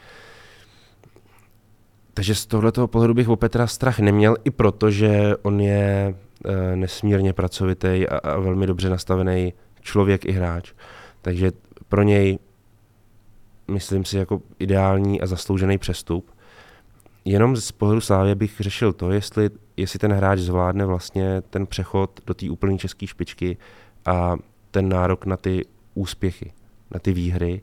Takže 2.14 2.35
z 2.35 2.46
tohoto 2.46 2.88
pohledu 2.88 3.14
bych 3.14 3.29
o 3.29 3.37
Petra 3.37 3.66
strach 3.66 3.99
neměl, 3.99 4.37
i 4.44 4.51
proto, 4.51 4.90
že 4.90 5.37
on 5.42 5.61
je 5.61 6.14
eh, 6.44 6.77
nesmírně 6.77 7.33
pracovitý 7.33 8.09
a, 8.09 8.18
a 8.18 8.38
velmi 8.38 8.66
dobře 8.66 8.90
nastavený 8.90 9.53
člověk 9.81 10.25
i 10.25 10.33
hráč. 10.33 10.72
Takže 11.22 11.53
pro 11.88 12.03
něj 12.03 12.38
myslím 13.70 14.05
si 14.05 14.16
jako 14.16 14.42
ideální 14.59 15.20
a 15.20 15.27
zasloužený 15.27 15.79
přestup. 15.79 16.36
Jenom 17.26 17.56
z 17.56 17.72
pohledu 17.72 18.00
Slávě 18.00 18.34
bych 18.34 18.60
řešil 18.60 18.92
to, 18.92 19.10
jestli 19.10 19.50
jestli 19.76 19.98
ten 19.98 20.12
hráč 20.12 20.38
zvládne 20.38 20.86
vlastně 20.86 21.42
ten 21.50 21.66
přechod 21.66 22.20
do 22.26 22.34
té 22.34 22.50
úplné 22.50 22.78
české 22.78 23.06
špičky 23.06 23.56
a 24.04 24.36
ten 24.70 24.88
nárok 24.88 25.26
na 25.26 25.36
ty 25.36 25.64
úspěchy, 25.94 26.52
na 26.90 27.00
ty 27.00 27.12
výhry, 27.12 27.60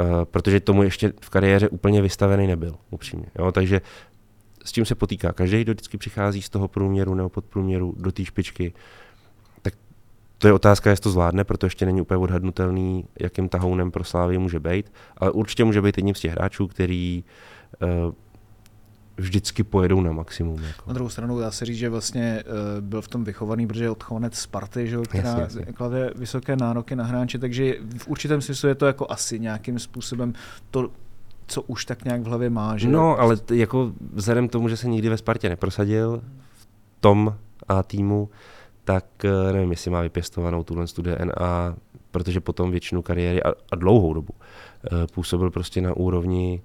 uh, 0.00 0.24
protože 0.24 0.60
tomu 0.60 0.82
ještě 0.82 1.12
v 1.20 1.30
kariéře 1.30 1.68
úplně 1.68 2.02
vystavený 2.02 2.46
nebyl, 2.46 2.76
upřímně. 2.90 3.26
Jo? 3.38 3.52
Takže 3.52 3.80
s 4.64 4.72
tím 4.72 4.84
se 4.84 4.94
potýká 4.94 5.32
každý, 5.32 5.64
kdo 5.64 5.72
vždycky 5.72 5.98
přichází 5.98 6.42
z 6.42 6.48
toho 6.48 6.68
průměru 6.68 7.14
nebo 7.14 7.28
podprůměru 7.28 7.94
do 7.98 8.12
té 8.12 8.24
špičky, 8.24 8.72
tak 9.62 9.74
to 10.38 10.46
je 10.46 10.52
otázka, 10.52 10.90
jestli 10.90 11.02
to 11.02 11.10
zvládne, 11.10 11.44
protože 11.44 11.66
ještě 11.66 11.86
není 11.86 12.00
úplně 12.00 12.18
odhadnutelný, 12.18 13.04
jakým 13.20 13.48
tahounem 13.48 13.90
pro 13.90 14.04
Slávy 14.04 14.38
může 14.38 14.60
být, 14.60 14.92
ale 15.16 15.30
určitě 15.30 15.64
může 15.64 15.82
být 15.82 15.98
jedním 15.98 16.14
z 16.14 16.20
těch 16.20 16.32
hráčů, 16.32 16.66
který 16.66 17.24
uh, 17.82 18.14
vždycky 19.16 19.64
pojedou 19.64 20.00
na 20.00 20.12
maximum. 20.12 20.62
Jako. 20.62 20.82
Na 20.86 20.94
druhou 20.94 21.08
stranu 21.08 21.38
dá 21.38 21.50
se 21.50 21.64
říct, 21.64 21.76
že 21.76 21.88
vlastně 21.88 22.44
uh, 22.46 22.80
byl 22.80 23.02
v 23.02 23.08
tom 23.08 23.24
vychovaný, 23.24 23.66
protože 23.66 23.90
odchovanec 23.90 24.34
Sparty, 24.34 24.88
že, 24.88 24.96
která 25.08 25.28
jasně, 25.28 25.42
jasně. 25.42 25.72
klade 25.72 26.10
vysoké 26.16 26.56
nároky 26.56 26.96
na 26.96 27.04
hráče, 27.04 27.38
takže 27.38 27.74
v 27.98 28.08
určitém 28.08 28.40
smyslu 28.40 28.68
je 28.68 28.74
to 28.74 28.86
jako 28.86 29.06
asi 29.10 29.40
nějakým 29.40 29.78
způsobem 29.78 30.32
to, 30.70 30.90
co 31.46 31.62
už 31.62 31.84
tak 31.84 32.04
nějak 32.04 32.20
v 32.20 32.26
hlavě 32.26 32.50
má. 32.50 32.76
Že? 32.76 32.88
No, 32.88 33.20
ale 33.20 33.36
t- 33.36 33.56
jako 33.56 33.92
vzhledem 34.12 34.48
k 34.48 34.52
tomu, 34.52 34.68
že 34.68 34.76
se 34.76 34.88
nikdy 34.88 35.08
ve 35.08 35.16
Spartě 35.16 35.48
neprosadil 35.48 36.22
v 36.52 36.66
tom 37.00 37.36
a 37.68 37.82
týmu, 37.82 38.28
tak 38.84 39.04
uh, 39.24 39.52
nevím, 39.52 39.70
jestli 39.70 39.90
má 39.90 40.00
vypěstovanou 40.00 40.62
tuhle 40.62 40.86
tu 40.86 41.02
DNA, 41.02 41.76
protože 42.10 42.40
potom 42.40 42.70
většinu 42.70 43.02
kariéry 43.02 43.42
a, 43.42 43.48
a 43.72 43.76
dlouhou 43.76 44.14
dobu 44.14 44.32
uh, 44.32 44.98
působil 45.14 45.50
prostě 45.50 45.80
na 45.80 45.96
úrovni 45.96 46.62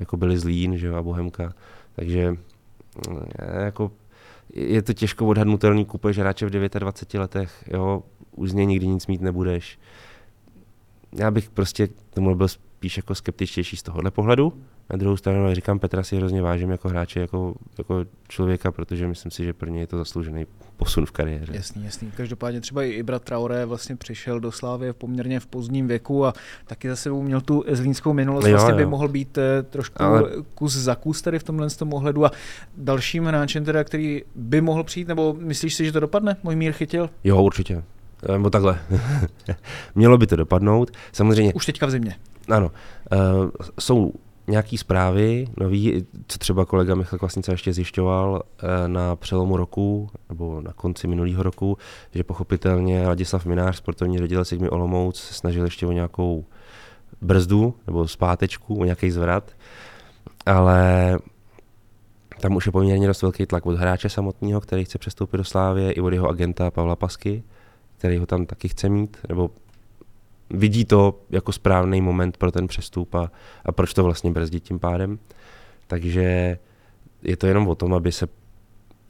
jako 0.00 0.16
byli 0.16 0.38
Zlín, 0.38 0.76
že 0.76 0.86
jo, 0.86 0.94
a 0.94 1.02
Bohemka, 1.02 1.52
takže 1.96 2.30
mm, 2.30 2.36
jako 3.64 3.90
je 4.54 4.82
to 4.82 4.92
těžko 4.92 5.26
odhadnutelný, 5.26 5.84
kupuješ 5.84 6.18
hráče 6.18 6.46
v 6.46 6.50
29 6.50 7.20
letech, 7.20 7.64
jo, 7.66 8.02
už 8.32 8.50
z 8.50 8.54
něj 8.54 8.66
nikdy 8.66 8.86
nic 8.86 9.06
mít 9.06 9.20
nebudeš. 9.20 9.78
Já 11.12 11.30
bych 11.30 11.50
prostě 11.50 11.88
tomu 12.10 12.34
byl 12.34 12.48
spíš 12.48 12.96
jako 12.96 13.14
skeptičtější 13.14 13.76
z 13.76 13.82
tohohle 13.82 14.10
pohledu. 14.10 14.52
Na 14.90 14.96
druhou 14.96 15.16
stranu, 15.16 15.46
jak 15.46 15.54
říkám, 15.54 15.78
Petra 15.78 16.02
si 16.02 16.16
hrozně 16.16 16.42
vážím 16.42 16.70
jako 16.70 16.88
hráče, 16.88 17.20
jako, 17.20 17.54
jako 17.78 18.04
člověka, 18.28 18.72
protože 18.72 19.08
myslím 19.08 19.30
si, 19.30 19.44
že 19.44 19.52
pro 19.52 19.70
ně 19.70 19.80
je 19.80 19.86
to 19.86 19.98
zasloužený 19.98 20.46
posun 20.76 21.06
v 21.06 21.10
kariéře. 21.10 21.52
Jasný, 21.56 21.84
jasný. 21.84 22.12
Každopádně 22.16 22.60
třeba 22.60 22.82
i 22.82 22.90
Ibra 22.90 23.18
Traoré 23.18 23.64
vlastně 23.64 23.96
přišel 23.96 24.40
do 24.40 24.52
Slávy 24.52 24.92
v 24.92 24.96
poměrně 24.96 25.40
v 25.40 25.46
pozdním 25.46 25.88
věku 25.88 26.26
a 26.26 26.32
taky 26.66 26.88
za 26.88 26.96
sebou 26.96 27.22
měl 27.22 27.40
tu 27.40 27.64
zlínskou 27.68 28.12
minulost. 28.12 28.46
Jo, 28.46 28.50
vlastně 28.50 28.72
jo. 28.72 28.76
by 28.76 28.86
mohl 28.86 29.08
být 29.08 29.38
eh, 29.38 29.62
trošku 29.62 30.02
Ale... 30.02 30.22
kus 30.54 30.72
za 30.72 30.94
kus 30.94 31.22
tady 31.22 31.38
v 31.38 31.44
tomhle 31.44 31.70
tom 31.70 31.94
ohledu. 31.94 32.24
A 32.24 32.30
dalším 32.76 33.24
hráčem, 33.24 33.64
teda, 33.64 33.84
který 33.84 34.22
by 34.34 34.60
mohl 34.60 34.84
přijít, 34.84 35.08
nebo 35.08 35.36
myslíš 35.38 35.74
si, 35.74 35.84
že 35.84 35.92
to 35.92 36.00
dopadne? 36.00 36.36
Můj 36.42 36.56
mír 36.56 36.72
chytil? 36.72 37.10
Jo, 37.24 37.42
určitě. 37.42 37.82
Nebo 38.32 38.50
takhle. 38.50 38.78
Mělo 39.94 40.18
by 40.18 40.26
to 40.26 40.36
dopadnout. 40.36 40.90
Samozřejmě. 41.12 41.54
Už 41.54 41.66
teďka 41.66 41.86
v 41.86 41.90
zimě. 41.90 42.16
Ano. 42.48 42.70
Uh, 43.12 43.50
jsou 43.80 44.12
nějaký 44.48 44.78
zprávy 44.78 45.46
nový, 45.56 46.06
co 46.26 46.38
třeba 46.38 46.64
kolega 46.64 46.94
Michal 46.94 47.18
Kvasnica 47.18 47.52
ještě 47.52 47.72
zjišťoval 47.72 48.30
uh, 48.32 48.68
na 48.86 49.16
přelomu 49.16 49.56
roku 49.56 50.10
nebo 50.28 50.60
na 50.60 50.72
konci 50.72 51.06
minulého 51.06 51.42
roku, 51.42 51.78
že 52.14 52.24
pochopitelně 52.24 53.08
Ladislav 53.08 53.46
Minář, 53.46 53.76
sportovní 53.76 54.18
ředitel 54.18 54.44
Sigmy 54.44 54.70
Olomouc, 54.70 55.20
se 55.20 55.34
snažil 55.34 55.64
ještě 55.64 55.86
o 55.86 55.92
nějakou 55.92 56.44
brzdu 57.20 57.74
nebo 57.86 58.08
zpátečku, 58.08 58.74
o 58.74 58.84
nějaký 58.84 59.10
zvrat, 59.10 59.50
ale 60.46 61.18
tam 62.40 62.56
už 62.56 62.66
je 62.66 62.72
poměrně 62.72 63.06
dost 63.06 63.22
velký 63.22 63.46
tlak 63.46 63.66
od 63.66 63.76
hráče 63.76 64.08
samotného, 64.08 64.60
který 64.60 64.84
chce 64.84 64.98
přestoupit 64.98 65.38
do 65.38 65.44
Slávě, 65.44 65.92
i 65.92 66.00
od 66.00 66.12
jeho 66.12 66.28
agenta 66.28 66.70
Pavla 66.70 66.96
Pasky, 66.96 67.42
který 67.98 68.18
ho 68.18 68.26
tam 68.26 68.46
taky 68.46 68.68
chce 68.68 68.88
mít, 68.88 69.16
nebo 69.28 69.50
vidí 70.50 70.84
to 70.84 71.20
jako 71.30 71.52
správný 71.52 72.00
moment 72.00 72.36
pro 72.36 72.52
ten 72.52 72.66
přestup 72.66 73.14
a, 73.14 73.30
a 73.64 73.72
proč 73.72 73.94
to 73.94 74.04
vlastně 74.04 74.30
brzdit 74.30 74.62
tím 74.62 74.78
pádem. 74.78 75.18
Takže 75.86 76.58
je 77.22 77.36
to 77.36 77.46
jenom 77.46 77.68
o 77.68 77.74
tom, 77.74 77.94
aby 77.94 78.12
se 78.12 78.28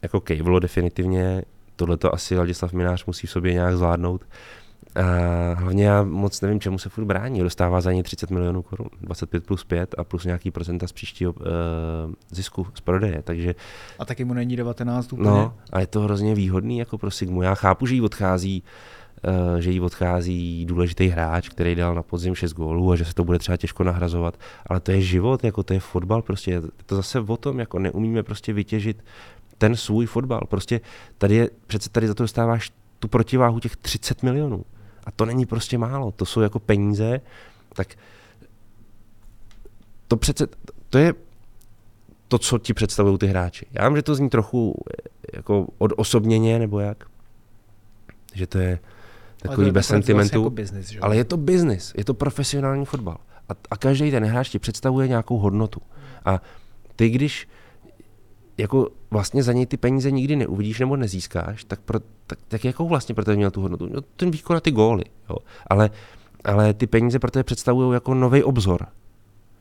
jako 0.01 0.21
kejvlo 0.21 0.59
definitivně, 0.59 1.43
tohle 1.75 1.97
to 1.97 2.13
asi 2.13 2.37
Ladislav 2.37 2.73
Minář 2.73 3.05
musí 3.05 3.27
v 3.27 3.31
sobě 3.31 3.53
nějak 3.53 3.77
zvládnout. 3.77 4.25
A 4.95 5.03
hlavně 5.53 5.85
já 5.85 6.03
moc 6.03 6.41
nevím, 6.41 6.59
čemu 6.59 6.79
se 6.79 6.89
furt 6.89 7.05
brání. 7.05 7.39
Dostává 7.39 7.81
za 7.81 7.91
ně 7.91 8.03
30 8.03 8.31
milionů 8.31 8.61
korun, 8.61 8.89
25 9.01 9.45
plus 9.45 9.63
5 9.63 9.95
a 9.97 10.03
plus 10.03 10.25
nějaký 10.25 10.51
procenta 10.51 10.87
z 10.87 10.91
příštího 10.91 11.33
uh, 11.33 11.45
zisku 12.31 12.67
z 12.73 12.81
prodeje. 12.81 13.21
Takže, 13.21 13.55
a 13.99 14.05
taky 14.05 14.25
mu 14.25 14.33
není 14.33 14.55
19 14.55 15.13
úplně. 15.13 15.29
No, 15.29 15.53
a 15.71 15.79
je 15.79 15.87
to 15.87 16.01
hrozně 16.01 16.35
výhodný 16.35 16.77
jako 16.77 16.97
pro 16.97 17.11
Sigmu. 17.11 17.41
Já 17.41 17.55
chápu, 17.55 17.85
že 17.85 17.95
jí 17.95 18.01
odchází 18.01 18.63
uh, 18.63 18.96
že 19.59 19.71
jí 19.71 19.79
odchází 19.79 20.65
důležitý 20.65 21.07
hráč, 21.07 21.49
který 21.49 21.75
dal 21.75 21.95
na 21.95 22.03
podzim 22.03 22.35
6 22.35 22.53
gólů 22.53 22.91
a 22.91 22.95
že 22.95 23.05
se 23.05 23.13
to 23.13 23.23
bude 23.23 23.39
třeba 23.39 23.57
těžko 23.57 23.83
nahrazovat, 23.83 24.39
ale 24.67 24.79
to 24.79 24.91
je 24.91 25.01
život, 25.01 25.43
jako 25.43 25.63
to 25.63 25.73
je 25.73 25.79
fotbal, 25.79 26.21
prostě 26.21 26.61
to 26.85 26.95
zase 26.95 27.19
o 27.19 27.37
tom, 27.37 27.59
jako 27.59 27.79
neumíme 27.79 28.23
prostě 28.23 28.53
vytěžit 28.53 29.03
ten 29.57 29.75
svůj 29.75 30.05
fotbal. 30.05 30.41
Prostě 30.49 30.81
tady 31.17 31.35
je, 31.35 31.49
přece 31.67 31.89
tady 31.89 32.07
za 32.07 32.13
to 32.13 32.23
dostáváš 32.23 32.71
tu 32.99 33.07
protiváhu 33.07 33.59
těch 33.59 33.75
30 33.75 34.23
milionů. 34.23 34.65
A 35.03 35.11
to 35.11 35.25
není 35.25 35.45
prostě 35.45 35.77
málo, 35.77 36.11
to 36.11 36.25
jsou 36.25 36.41
jako 36.41 36.59
peníze, 36.59 37.21
tak 37.73 37.87
to 40.07 40.17
přece, 40.17 40.47
to 40.89 40.97
je 40.97 41.13
to, 42.27 42.37
co 42.37 42.57
ti 42.57 42.73
představují 42.73 43.17
ty 43.17 43.27
hráči. 43.27 43.65
Já 43.71 43.87
vím, 43.87 43.97
že 43.97 44.01
to 44.01 44.15
zní 44.15 44.29
trochu 44.29 44.75
jako 45.33 45.67
odosobněně, 45.77 46.59
nebo 46.59 46.79
jak, 46.79 47.05
že 48.33 48.47
to 48.47 48.57
je 48.57 48.79
takový 49.47 49.71
bez 49.71 49.87
sentimentu, 49.87 50.39
jako 50.39 50.49
business, 50.49 50.89
že? 50.89 50.99
ale 50.99 51.17
je 51.17 51.23
to 51.23 51.37
biznis, 51.37 51.93
je 51.97 52.05
to 52.05 52.13
profesionální 52.13 52.85
fotbal. 52.85 53.17
A, 53.49 53.53
a 53.71 53.77
každý 53.77 54.11
ten 54.11 54.25
hráč 54.25 54.49
ti 54.49 54.59
představuje 54.59 55.07
nějakou 55.07 55.37
hodnotu. 55.37 55.81
A 56.25 56.41
ty, 56.95 57.09
když 57.09 57.47
jako 58.57 58.89
vlastně 59.11 59.43
za 59.43 59.53
něj 59.53 59.65
ty 59.65 59.77
peníze 59.77 60.11
nikdy 60.11 60.35
neuvidíš 60.35 60.79
nebo 60.79 60.95
nezískáš, 60.95 61.63
tak, 61.63 61.79
pro, 61.79 61.99
tak, 62.27 62.39
tak 62.47 62.65
jakou 62.65 62.87
vlastně 62.87 63.15
pro 63.15 63.25
tebe 63.25 63.37
měl 63.37 63.51
tu 63.51 63.61
hodnotu? 63.61 63.89
No, 63.93 64.01
ten 64.01 64.31
výkon 64.31 64.57
a 64.57 64.59
ty 64.59 64.71
góly. 64.71 65.03
Jo. 65.29 65.35
Ale, 65.67 65.89
ale 66.43 66.73
ty 66.73 66.87
peníze 66.87 67.19
pro 67.19 67.31
tebe 67.31 67.43
představují 67.43 67.93
jako 67.93 68.13
nový 68.13 68.43
obzor. 68.43 68.87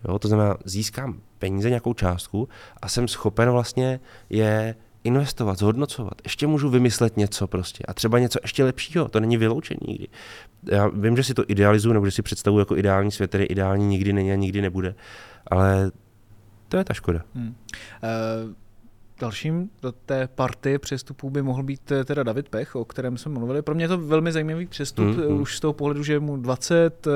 Jo. 0.08 0.18
To 0.18 0.28
znamená, 0.28 0.56
získám 0.64 1.20
peníze, 1.38 1.68
nějakou 1.68 1.94
částku 1.94 2.48
a 2.82 2.88
jsem 2.88 3.08
schopen 3.08 3.50
vlastně 3.50 4.00
je 4.30 4.74
investovat, 5.06 5.58
zhodnocovat. 5.58 6.14
Ještě 6.24 6.46
můžu 6.46 6.68
vymyslet 6.68 7.16
něco 7.16 7.46
prostě 7.46 7.84
a 7.88 7.94
třeba 7.94 8.18
něco 8.18 8.38
ještě 8.42 8.64
lepšího, 8.64 9.08
to 9.08 9.20
není 9.20 9.36
vyloučený 9.36 9.80
nikdy. 9.88 10.06
Já 10.72 10.88
vím, 10.88 11.16
že 11.16 11.24
si 11.24 11.34
to 11.34 11.44
idealizuju 11.48 11.92
nebo 11.92 12.06
že 12.06 12.12
si 12.12 12.22
představuju 12.22 12.58
jako 12.58 12.76
ideální 12.76 13.10
svět, 13.10 13.28
který 13.28 13.44
ideální 13.44 13.86
nikdy 13.86 14.12
není 14.12 14.32
a 14.32 14.34
nikdy 14.34 14.62
nebude, 14.62 14.94
ale 15.46 15.90
To 16.68 16.76
je 16.76 16.84
ta 16.84 16.94
škoda. 16.94 17.20
Hmm. 17.34 17.48
Uh, 17.48 18.54
Dalším 19.20 19.70
do 19.82 19.92
té 19.92 20.28
party 20.34 20.78
přestupů 20.78 21.30
by 21.30 21.42
mohl 21.42 21.62
být 21.62 21.92
eh, 21.92 22.04
teda 22.04 22.22
David 22.22 22.48
Pech, 22.48 22.76
o 22.76 22.84
kterém 22.84 23.18
jsme 23.18 23.32
mluvili. 23.32 23.62
Pro 23.62 23.74
mě 23.74 23.84
je 23.84 23.88
to 23.88 23.98
velmi 23.98 24.32
zajímavý 24.32 24.66
přestup, 24.66 25.06
mm, 25.06 25.28
mm. 25.28 25.40
už 25.40 25.56
z 25.56 25.60
toho 25.60 25.72
pohledu, 25.72 26.02
že 26.02 26.12
je 26.12 26.20
mu 26.20 26.36
20, 26.36 27.08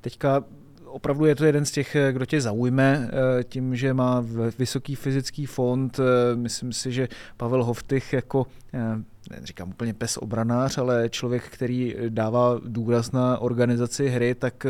teďka 0.00 0.44
opravdu 0.90 1.24
je 1.24 1.34
to 1.34 1.44
jeden 1.44 1.64
z 1.64 1.70
těch, 1.70 1.96
kdo 2.12 2.26
tě 2.26 2.40
zaujme 2.40 3.10
tím, 3.44 3.76
že 3.76 3.94
má 3.94 4.24
vysoký 4.58 4.94
fyzický 4.94 5.46
fond. 5.46 6.00
Myslím 6.34 6.72
si, 6.72 6.92
že 6.92 7.08
Pavel 7.36 7.64
Hoftych 7.64 8.12
jako 8.12 8.46
říkám 9.42 9.68
úplně 9.68 9.94
pes 9.94 10.16
obranář, 10.16 10.78
ale 10.78 11.08
člověk, 11.08 11.42
který 11.42 11.96
dává 12.08 12.60
důraz 12.64 13.12
na 13.12 13.38
organizaci 13.38 14.08
hry, 14.08 14.34
tak 14.34 14.66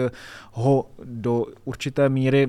ho 0.53 0.91
do 1.05 1.47
určité 1.65 2.09
míry 2.09 2.49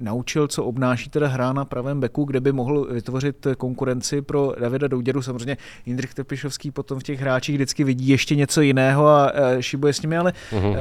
naučil, 0.00 0.48
co 0.48 0.64
obnáší 0.64 1.10
teda 1.10 1.28
hra 1.28 1.52
na 1.52 1.64
pravém 1.64 2.00
beku, 2.00 2.24
kde 2.24 2.40
by 2.40 2.52
mohl 2.52 2.84
vytvořit 2.84 3.46
konkurenci 3.58 4.22
pro 4.22 4.52
Davida 4.60 4.88
Douděru. 4.88 5.22
Samozřejmě 5.22 5.56
Jindřich 5.86 6.14
Tepišovský 6.14 6.70
potom 6.70 7.00
v 7.00 7.02
těch 7.02 7.20
hráčích 7.20 7.54
vždycky 7.54 7.84
vidí 7.84 8.08
ještě 8.08 8.36
něco 8.36 8.60
jiného 8.60 9.08
a 9.08 9.32
šibuje 9.60 9.92
s 9.92 10.02
nimi, 10.02 10.16
ale 10.16 10.32
uh-huh. 10.52 10.76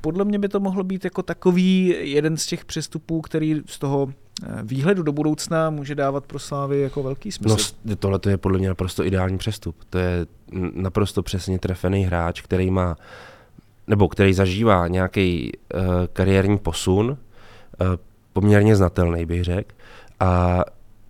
podle 0.00 0.24
mě 0.24 0.38
by 0.38 0.48
to 0.48 0.60
mohlo 0.60 0.84
být 0.84 1.04
jako 1.04 1.22
takový 1.22 1.94
jeden 2.00 2.36
z 2.36 2.46
těch 2.46 2.64
přestupů, 2.64 3.20
který 3.20 3.60
z 3.66 3.78
toho 3.78 4.08
eh, 4.08 4.46
výhledu 4.62 5.02
do 5.02 5.12
budoucna 5.12 5.70
může 5.70 5.94
dávat 5.94 6.26
pro 6.26 6.38
Slávy 6.38 6.80
jako 6.80 7.02
velký 7.02 7.32
smysl. 7.32 7.74
No, 7.84 7.96
tohle 7.96 8.20
je 8.28 8.36
podle 8.36 8.58
mě 8.58 8.68
naprosto 8.68 9.04
ideální 9.04 9.38
přestup. 9.38 9.76
To 9.90 9.98
je 9.98 10.26
naprosto 10.74 11.22
přesně 11.22 11.58
trefený 11.58 12.04
hráč, 12.04 12.40
který 12.40 12.70
má 12.70 12.96
nebo 13.86 14.08
který 14.08 14.32
zažívá 14.32 14.88
nějaký 14.88 15.52
uh, 15.74 15.80
kariérní 16.12 16.58
posun, 16.58 17.10
uh, 17.10 17.86
poměrně 18.32 18.76
znatelný, 18.76 19.26
bych 19.26 19.44
řekl, 19.44 19.74
a 20.20 20.60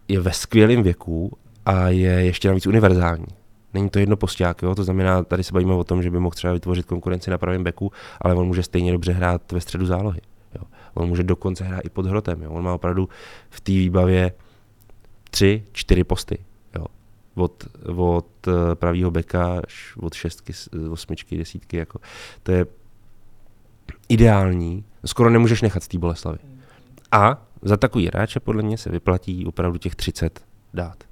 je 0.09 0.21
ve 0.21 0.33
skvělém 0.33 0.83
věku 0.83 1.39
a 1.67 1.89
je 1.89 2.11
ještě 2.11 2.49
navíc 2.49 2.67
univerzální. 2.67 3.27
Není 3.75 3.91
to 3.91 3.99
jedno 3.99 4.17
posták, 4.17 4.63
jo? 4.63 4.75
to 4.75 4.85
znamená, 4.85 5.25
tady 5.25 5.45
se 5.45 5.53
bavíme 5.53 5.75
o 5.75 5.85
tom, 5.85 6.03
že 6.03 6.11
by 6.11 6.19
mohl 6.19 6.35
třeba 6.35 6.53
vytvořit 6.53 6.87
konkurenci 6.87 7.31
na 7.31 7.39
pravém 7.39 7.65
beku, 7.65 7.93
ale 8.21 8.35
on 8.35 8.47
může 8.47 8.63
stejně 8.63 8.93
dobře 8.93 9.13
hrát 9.13 9.53
ve 9.53 9.61
středu 9.61 9.87
zálohy. 9.87 10.21
Jo? 10.55 10.63
On 10.95 11.09
může 11.09 11.23
dokonce 11.23 11.65
hrát 11.65 11.85
i 11.85 11.89
pod 11.89 12.07
hrotem. 12.07 12.43
Jo? 12.43 12.51
On 12.51 12.65
má 12.65 12.75
opravdu 12.75 13.09
v 13.51 13.61
té 13.61 13.73
výbavě 13.73 14.33
tři, 15.31 15.65
čtyři 15.73 16.05
posty. 16.05 16.39
Jo? 16.77 16.87
Od, 17.35 17.65
od 17.97 18.27
eh, 18.49 18.75
pravého 18.75 19.11
beka 19.11 19.61
až 19.69 19.97
od 19.97 20.15
šestky, 20.15 20.53
osmičky, 20.91 21.37
desítky. 21.37 21.77
Jako. 21.77 21.99
To 22.43 22.53
je 22.53 22.67
ideální. 24.09 24.85
Skoro 25.05 25.31
nemůžeš 25.31 25.63
nechat 25.63 25.83
z 25.83 25.89
té 25.89 25.99
Boleslavy. 25.99 26.39
A 27.13 27.47
za 27.63 27.77
takový 27.77 28.07
hráče 28.07 28.41
podle 28.41 28.63
mě 28.63 28.79
se 28.79 28.91
vyplatí 28.91 29.47
opravdu 29.47 29.79
těch 29.79 29.95
30 29.95 30.45
dát. 30.75 31.05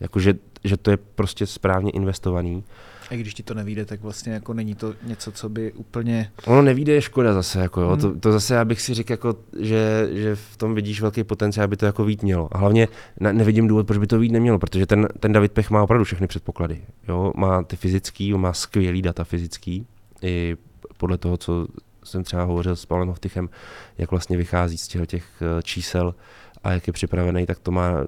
Jakože 0.00 0.34
že 0.64 0.76
to 0.76 0.90
je 0.90 0.96
prostě 0.96 1.46
správně 1.46 1.90
investovaný. 1.90 2.64
A 3.10 3.14
když 3.14 3.34
ti 3.34 3.42
to 3.42 3.54
nevíde, 3.54 3.84
tak 3.84 4.00
vlastně 4.00 4.32
jako 4.32 4.54
není 4.54 4.74
to 4.74 4.94
něco, 5.02 5.32
co 5.32 5.48
by 5.48 5.72
úplně... 5.72 6.30
Ono 6.46 6.62
nevíde 6.62 6.92
je 6.92 7.02
škoda 7.02 7.34
zase, 7.34 7.60
jako 7.60 7.80
jo. 7.80 7.88
Hmm. 7.88 8.00
To, 8.00 8.20
to, 8.20 8.32
zase 8.32 8.54
já 8.54 8.64
bych 8.64 8.80
si 8.80 8.94
řekl, 8.94 9.12
jako, 9.12 9.36
že, 9.60 10.08
že 10.12 10.36
v 10.36 10.56
tom 10.56 10.74
vidíš 10.74 11.00
velký 11.00 11.24
potenciál, 11.24 11.64
aby 11.64 11.76
to 11.76 11.86
jako 11.86 12.04
vít 12.04 12.22
mělo. 12.22 12.48
A 12.52 12.58
hlavně 12.58 12.88
ne, 13.20 13.32
nevidím 13.32 13.68
důvod, 13.68 13.86
proč 13.86 13.98
by 13.98 14.06
to 14.06 14.18
vít 14.18 14.32
nemělo, 14.32 14.58
protože 14.58 14.86
ten, 14.86 15.08
ten 15.20 15.32
David 15.32 15.52
Pech 15.52 15.70
má 15.70 15.82
opravdu 15.82 16.04
všechny 16.04 16.26
předpoklady. 16.26 16.82
Jo? 17.08 17.32
Má 17.36 17.62
ty 17.62 17.76
fyzický, 17.76 18.32
má 18.32 18.52
skvělý 18.52 19.02
data 19.02 19.24
fyzický, 19.24 19.86
i 20.22 20.56
podle 20.96 21.18
toho, 21.18 21.36
co 21.36 21.66
jsem 22.04 22.24
třeba 22.24 22.42
hovořil 22.42 22.76
s 22.76 22.86
Pavlem 22.86 23.08
Hovtychem, 23.08 23.48
jak 23.98 24.10
vlastně 24.10 24.36
vychází 24.36 24.78
z 24.78 24.88
těch, 24.88 25.06
těch 25.06 25.24
eh, 25.42 25.62
čísel 25.62 26.14
a 26.64 26.72
jak 26.72 26.86
je 26.86 26.92
připravený, 26.92 27.46
tak 27.46 27.58
to 27.58 27.70
má 27.70 28.04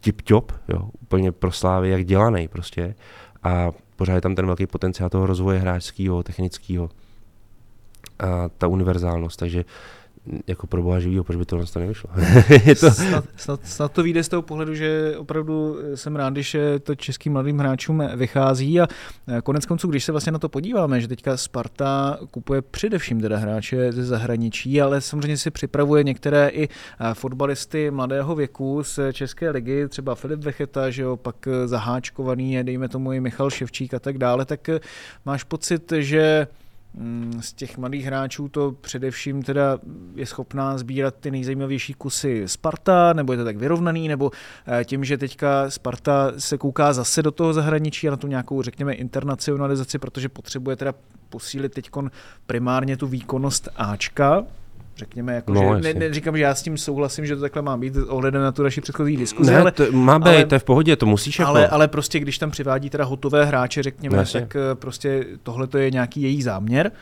tip-top, 0.00 0.44
jo, 0.68 0.88
úplně 1.02 1.32
pro 1.32 1.52
slávy, 1.52 1.90
jak 1.90 2.04
dělaný 2.04 2.48
prostě. 2.48 2.94
A 3.42 3.70
pořád 3.96 4.14
je 4.14 4.20
tam 4.20 4.34
ten 4.34 4.46
velký 4.46 4.66
potenciál 4.66 5.10
toho 5.10 5.26
rozvoje 5.26 5.58
hráčského, 5.58 6.22
technického 6.22 6.90
a 8.18 8.48
ta 8.48 8.66
univerzálnost, 8.66 9.38
takže 9.38 9.64
jako 10.46 10.66
pro 10.66 10.82
boha 10.82 11.00
živýho, 11.00 11.24
proč 11.24 11.36
by 11.36 11.44
to 11.44 11.66
to 11.66 11.78
nevyšlo? 11.78 12.10
je 12.64 12.74
to... 12.74 12.90
Snad, 12.90 13.24
snad, 13.36 13.60
snad, 13.66 13.92
to 13.92 14.02
vyjde 14.02 14.24
z 14.24 14.28
toho 14.28 14.42
pohledu, 14.42 14.74
že 14.74 15.14
opravdu 15.18 15.76
jsem 15.94 16.16
rád, 16.16 16.32
když 16.32 16.56
to 16.82 16.94
českým 16.94 17.32
mladým 17.32 17.58
hráčům 17.58 18.02
vychází 18.16 18.80
a 18.80 18.88
konec 19.42 19.66
konců, 19.66 19.88
když 19.88 20.04
se 20.04 20.12
vlastně 20.12 20.32
na 20.32 20.38
to 20.38 20.48
podíváme, 20.48 21.00
že 21.00 21.08
teďka 21.08 21.36
Sparta 21.36 22.18
kupuje 22.30 22.62
především 22.62 23.20
teda 23.20 23.36
hráče 23.36 23.92
ze 23.92 24.04
zahraničí, 24.04 24.80
ale 24.80 25.00
samozřejmě 25.00 25.36
si 25.36 25.50
připravuje 25.50 26.04
některé 26.04 26.48
i 26.48 26.68
fotbalisty 27.12 27.90
mladého 27.90 28.34
věku 28.34 28.82
z 28.82 28.98
České 29.12 29.50
ligy, 29.50 29.88
třeba 29.88 30.14
Filip 30.14 30.40
Vecheta, 30.40 30.90
že 30.90 31.02
jo, 31.02 31.16
pak 31.16 31.48
zaháčkovaný 31.64 32.52
je, 32.52 32.64
dejme 32.64 32.88
tomu 32.88 33.12
i 33.12 33.20
Michal 33.20 33.50
Ševčík 33.50 33.94
a 33.94 33.98
tak 33.98 34.18
dále, 34.18 34.44
tak 34.44 34.70
máš 35.24 35.44
pocit, 35.44 35.92
že 35.98 36.46
z 37.40 37.52
těch 37.52 37.78
mladých 37.78 38.04
hráčů 38.04 38.48
to 38.48 38.72
především 38.72 39.42
teda 39.42 39.78
je 40.14 40.26
schopná 40.26 40.78
sbírat 40.78 41.14
ty 41.20 41.30
nejzajímavější 41.30 41.94
kusy 41.94 42.42
Sparta, 42.46 43.12
nebo 43.12 43.32
je 43.32 43.38
to 43.38 43.44
tak 43.44 43.56
vyrovnaný, 43.56 44.08
nebo 44.08 44.30
eh, 44.66 44.84
tím, 44.84 45.04
že 45.04 45.18
teďka 45.18 45.70
Sparta 45.70 46.32
se 46.38 46.58
kouká 46.58 46.92
zase 46.92 47.22
do 47.22 47.30
toho 47.30 47.52
zahraničí 47.52 48.08
a 48.08 48.10
na 48.10 48.16
tu 48.16 48.26
nějakou, 48.26 48.62
řekněme, 48.62 48.92
internacionalizaci, 48.92 49.98
protože 49.98 50.28
potřebuje 50.28 50.76
teda 50.76 50.94
posílit 51.28 51.74
teď 51.74 51.90
primárně 52.46 52.96
tu 52.96 53.06
výkonnost 53.06 53.68
Ačka, 53.76 54.44
řekněme, 55.00 55.34
jako, 55.34 55.52
no, 55.52 55.76
že 55.76 55.94
ne, 55.94 55.94
neříkám, 55.94 56.36
že 56.36 56.42
já 56.42 56.54
s 56.54 56.62
tím 56.62 56.78
souhlasím, 56.78 57.26
že 57.26 57.36
to 57.36 57.40
takhle 57.40 57.62
má 57.62 57.76
být 57.76 57.96
ohledem 58.08 58.42
na 58.42 58.52
tu 58.52 58.62
naši 58.62 58.80
předchozí 58.80 59.16
diskuzi. 59.16 59.50
Ne, 59.50 59.60
ale, 59.60 59.72
to 59.72 59.92
má 59.92 60.18
být, 60.18 60.26
ale, 60.26 60.46
to 60.46 60.54
je 60.54 60.58
v 60.58 60.64
pohodě, 60.64 60.96
to 60.96 61.06
musíš 61.06 61.40
ale, 61.40 61.62
jako... 61.62 61.74
ale 61.74 61.88
prostě, 61.88 62.20
když 62.20 62.38
tam 62.38 62.50
přivádí 62.50 62.90
teda 62.90 63.04
hotové 63.04 63.44
hráče, 63.44 63.82
řekněme, 63.82 64.16
no, 64.16 64.24
tak 64.32 64.56
eh, 64.56 64.74
prostě 64.74 65.26
tohle 65.42 65.66
to 65.66 65.78
je 65.78 65.90
nějaký 65.90 66.22
její 66.22 66.42
záměr, 66.42 66.92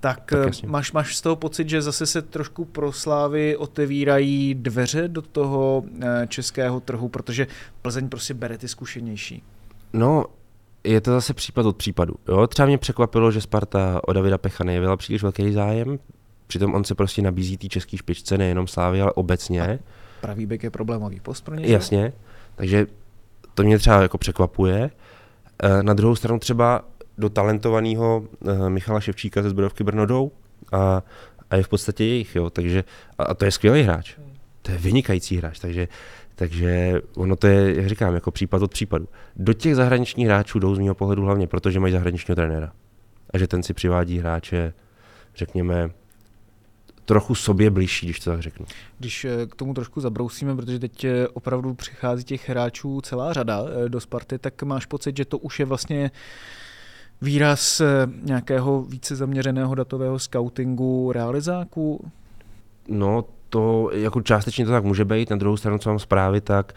tak, 0.00 0.22
tak 0.30 0.54
eh, 0.64 0.66
máš, 0.66 0.92
máš 0.92 1.16
z 1.16 1.20
toho 1.20 1.36
pocit, 1.36 1.68
že 1.68 1.82
zase 1.82 2.06
se 2.06 2.22
trošku 2.22 2.64
pro 2.64 2.92
Slávy 2.92 3.56
otevírají 3.56 4.54
dveře 4.54 5.08
do 5.08 5.22
toho 5.22 5.84
eh, 6.00 6.26
českého 6.28 6.80
trhu, 6.80 7.08
protože 7.08 7.46
Plzeň 7.82 8.08
prostě 8.08 8.34
bere 8.34 8.58
ty 8.58 8.68
zkušenější. 8.68 9.42
No, 9.92 10.24
je 10.84 11.00
to 11.00 11.10
zase 11.10 11.34
případ 11.34 11.66
od 11.66 11.76
případu. 11.76 12.14
Jo? 12.28 12.46
Třeba 12.46 12.66
mě 12.66 12.78
překvapilo, 12.78 13.30
že 13.30 13.40
Sparta 13.40 14.00
o 14.08 14.12
Davida 14.12 14.38
Pecha 14.38 14.64
nejevila 14.64 14.96
příliš 14.96 15.22
velký 15.22 15.52
zájem. 15.52 15.98
Přitom 16.48 16.74
on 16.74 16.84
se 16.84 16.94
prostě 16.94 17.22
nabízí 17.22 17.56
té 17.56 17.68
české 17.68 17.96
špičce, 17.96 18.38
nejenom 18.38 18.66
Slávy, 18.66 19.02
ale 19.02 19.12
obecně. 19.12 19.62
A 19.62 19.78
pravý 20.20 20.46
bek 20.46 20.62
je 20.62 20.70
problémový 20.70 21.20
post 21.20 21.44
pro 21.44 21.54
něj. 21.54 21.70
Jasně, 21.70 22.12
takže 22.54 22.86
to 23.54 23.62
mě 23.62 23.78
třeba 23.78 24.02
jako 24.02 24.18
překvapuje. 24.18 24.90
Eh, 25.62 25.82
na 25.82 25.94
druhou 25.94 26.16
stranu 26.16 26.38
třeba 26.38 26.84
do 27.18 27.28
talentovaného 27.28 28.24
eh, 28.46 28.70
Michala 28.70 29.00
Ševčíka 29.00 29.42
ze 29.42 29.50
Zbrojovky 29.50 29.84
Brnodou 29.84 30.30
a, 30.72 31.02
a 31.50 31.56
je 31.56 31.62
v 31.62 31.68
podstatě 31.68 32.04
jejich, 32.04 32.36
jo, 32.36 32.50
takže 32.50 32.84
a, 33.18 33.24
a 33.24 33.34
to 33.34 33.44
je 33.44 33.50
skvělý 33.50 33.82
hráč. 33.82 34.16
To 34.62 34.72
je 34.72 34.78
vynikající 34.78 35.36
hráč, 35.36 35.58
takže, 35.58 35.88
takže 36.34 37.00
ono 37.16 37.36
to 37.36 37.46
je, 37.46 37.76
jak 37.76 37.88
říkám, 37.88 38.14
jako 38.14 38.30
případ 38.30 38.62
od 38.62 38.70
případu. 38.70 39.08
Do 39.36 39.52
těch 39.52 39.76
zahraničních 39.76 40.26
hráčů 40.26 40.58
jdou 40.58 40.74
z 40.74 40.78
mého 40.78 40.94
pohledu 40.94 41.22
hlavně, 41.22 41.46
protože 41.46 41.80
mají 41.80 41.92
zahraničního 41.92 42.36
trenéra. 42.36 42.72
A 43.30 43.38
že 43.38 43.46
ten 43.46 43.62
si 43.62 43.74
přivádí 43.74 44.18
hráče, 44.18 44.72
řekněme, 45.36 45.90
trochu 47.08 47.34
sobě 47.34 47.70
blížší, 47.70 48.06
když 48.06 48.20
to 48.20 48.30
tak 48.30 48.42
řeknu. 48.42 48.66
Když 48.98 49.24
eh, 49.24 49.46
k 49.46 49.54
tomu 49.54 49.74
trošku 49.74 50.00
zabrousíme, 50.00 50.56
protože 50.56 50.78
teď 50.78 51.04
eh, 51.04 51.28
opravdu 51.28 51.74
přichází 51.74 52.24
těch 52.24 52.48
hráčů 52.48 53.00
celá 53.00 53.32
řada 53.32 53.62
eh, 53.64 53.88
do 53.88 54.00
Sparty, 54.00 54.38
tak 54.38 54.62
máš 54.62 54.86
pocit, 54.86 55.16
že 55.16 55.24
to 55.24 55.38
už 55.38 55.60
je 55.60 55.66
vlastně 55.66 56.10
výraz 57.22 57.82
nějakého 58.22 58.82
více 58.82 59.16
zaměřeného 59.16 59.74
datového 59.74 60.18
scoutingu 60.18 61.12
realizáků? 61.12 62.10
No, 62.88 63.24
to 63.48 63.90
jako 63.92 64.22
částečně 64.22 64.64
to 64.64 64.70
tak 64.70 64.84
může 64.84 65.04
být, 65.04 65.30
na 65.30 65.36
druhou 65.36 65.56
stranu, 65.56 65.78
co 65.78 65.88
mám 65.88 65.98
zprávy, 65.98 66.40
tak 66.40 66.72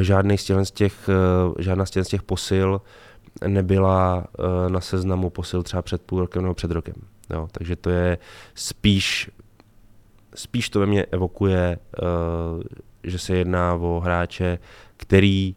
žádný 0.00 0.38
z 0.38 0.70
těch, 0.72 1.10
žádná 1.58 1.86
z 1.86 1.90
těch 1.90 2.22
posil 2.22 2.80
nebyla 3.46 4.26
na 4.68 4.80
seznamu 4.80 5.30
posil 5.30 5.62
třeba 5.62 5.82
před 5.82 6.02
půl 6.02 6.20
rokem 6.20 6.42
nebo 6.42 6.54
před 6.54 6.70
rokem. 6.70 6.94
Jo, 7.30 7.48
takže 7.52 7.76
to 7.76 7.90
je 7.90 8.18
spíš 8.54 9.30
spíš 10.36 10.70
to 10.70 10.80
ve 10.80 10.86
mně 10.86 11.04
evokuje, 11.04 11.78
uh, 12.02 12.62
že 13.04 13.18
se 13.18 13.36
jedná 13.36 13.74
o 13.74 14.00
hráče, 14.00 14.58
který 14.96 15.54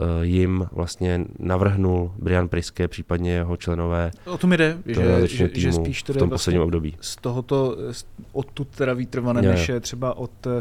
uh, 0.00 0.22
jim 0.22 0.66
vlastně 0.72 1.24
navrhnul 1.38 2.12
Brian 2.18 2.48
Priske, 2.48 2.88
případně 2.88 3.32
jeho 3.32 3.56
členové. 3.56 4.10
O 4.24 4.38
tom 4.38 4.52
jde, 4.52 4.78
že, 4.86 5.28
že, 5.28 5.50
že 5.54 5.72
spíš 5.72 6.02
to 6.02 6.12
v 6.12 6.16
tom 6.16 6.28
vlastně 6.28 6.34
posledním 6.34 6.62
období. 6.62 6.96
Z 7.00 7.16
tohoto, 7.16 7.76
odtud 8.32 8.68
teda 8.68 8.94
výtrvané, 8.94 9.42
než 9.42 9.70
třeba 9.80 10.16
od 10.16 10.46
uh, 10.46 10.52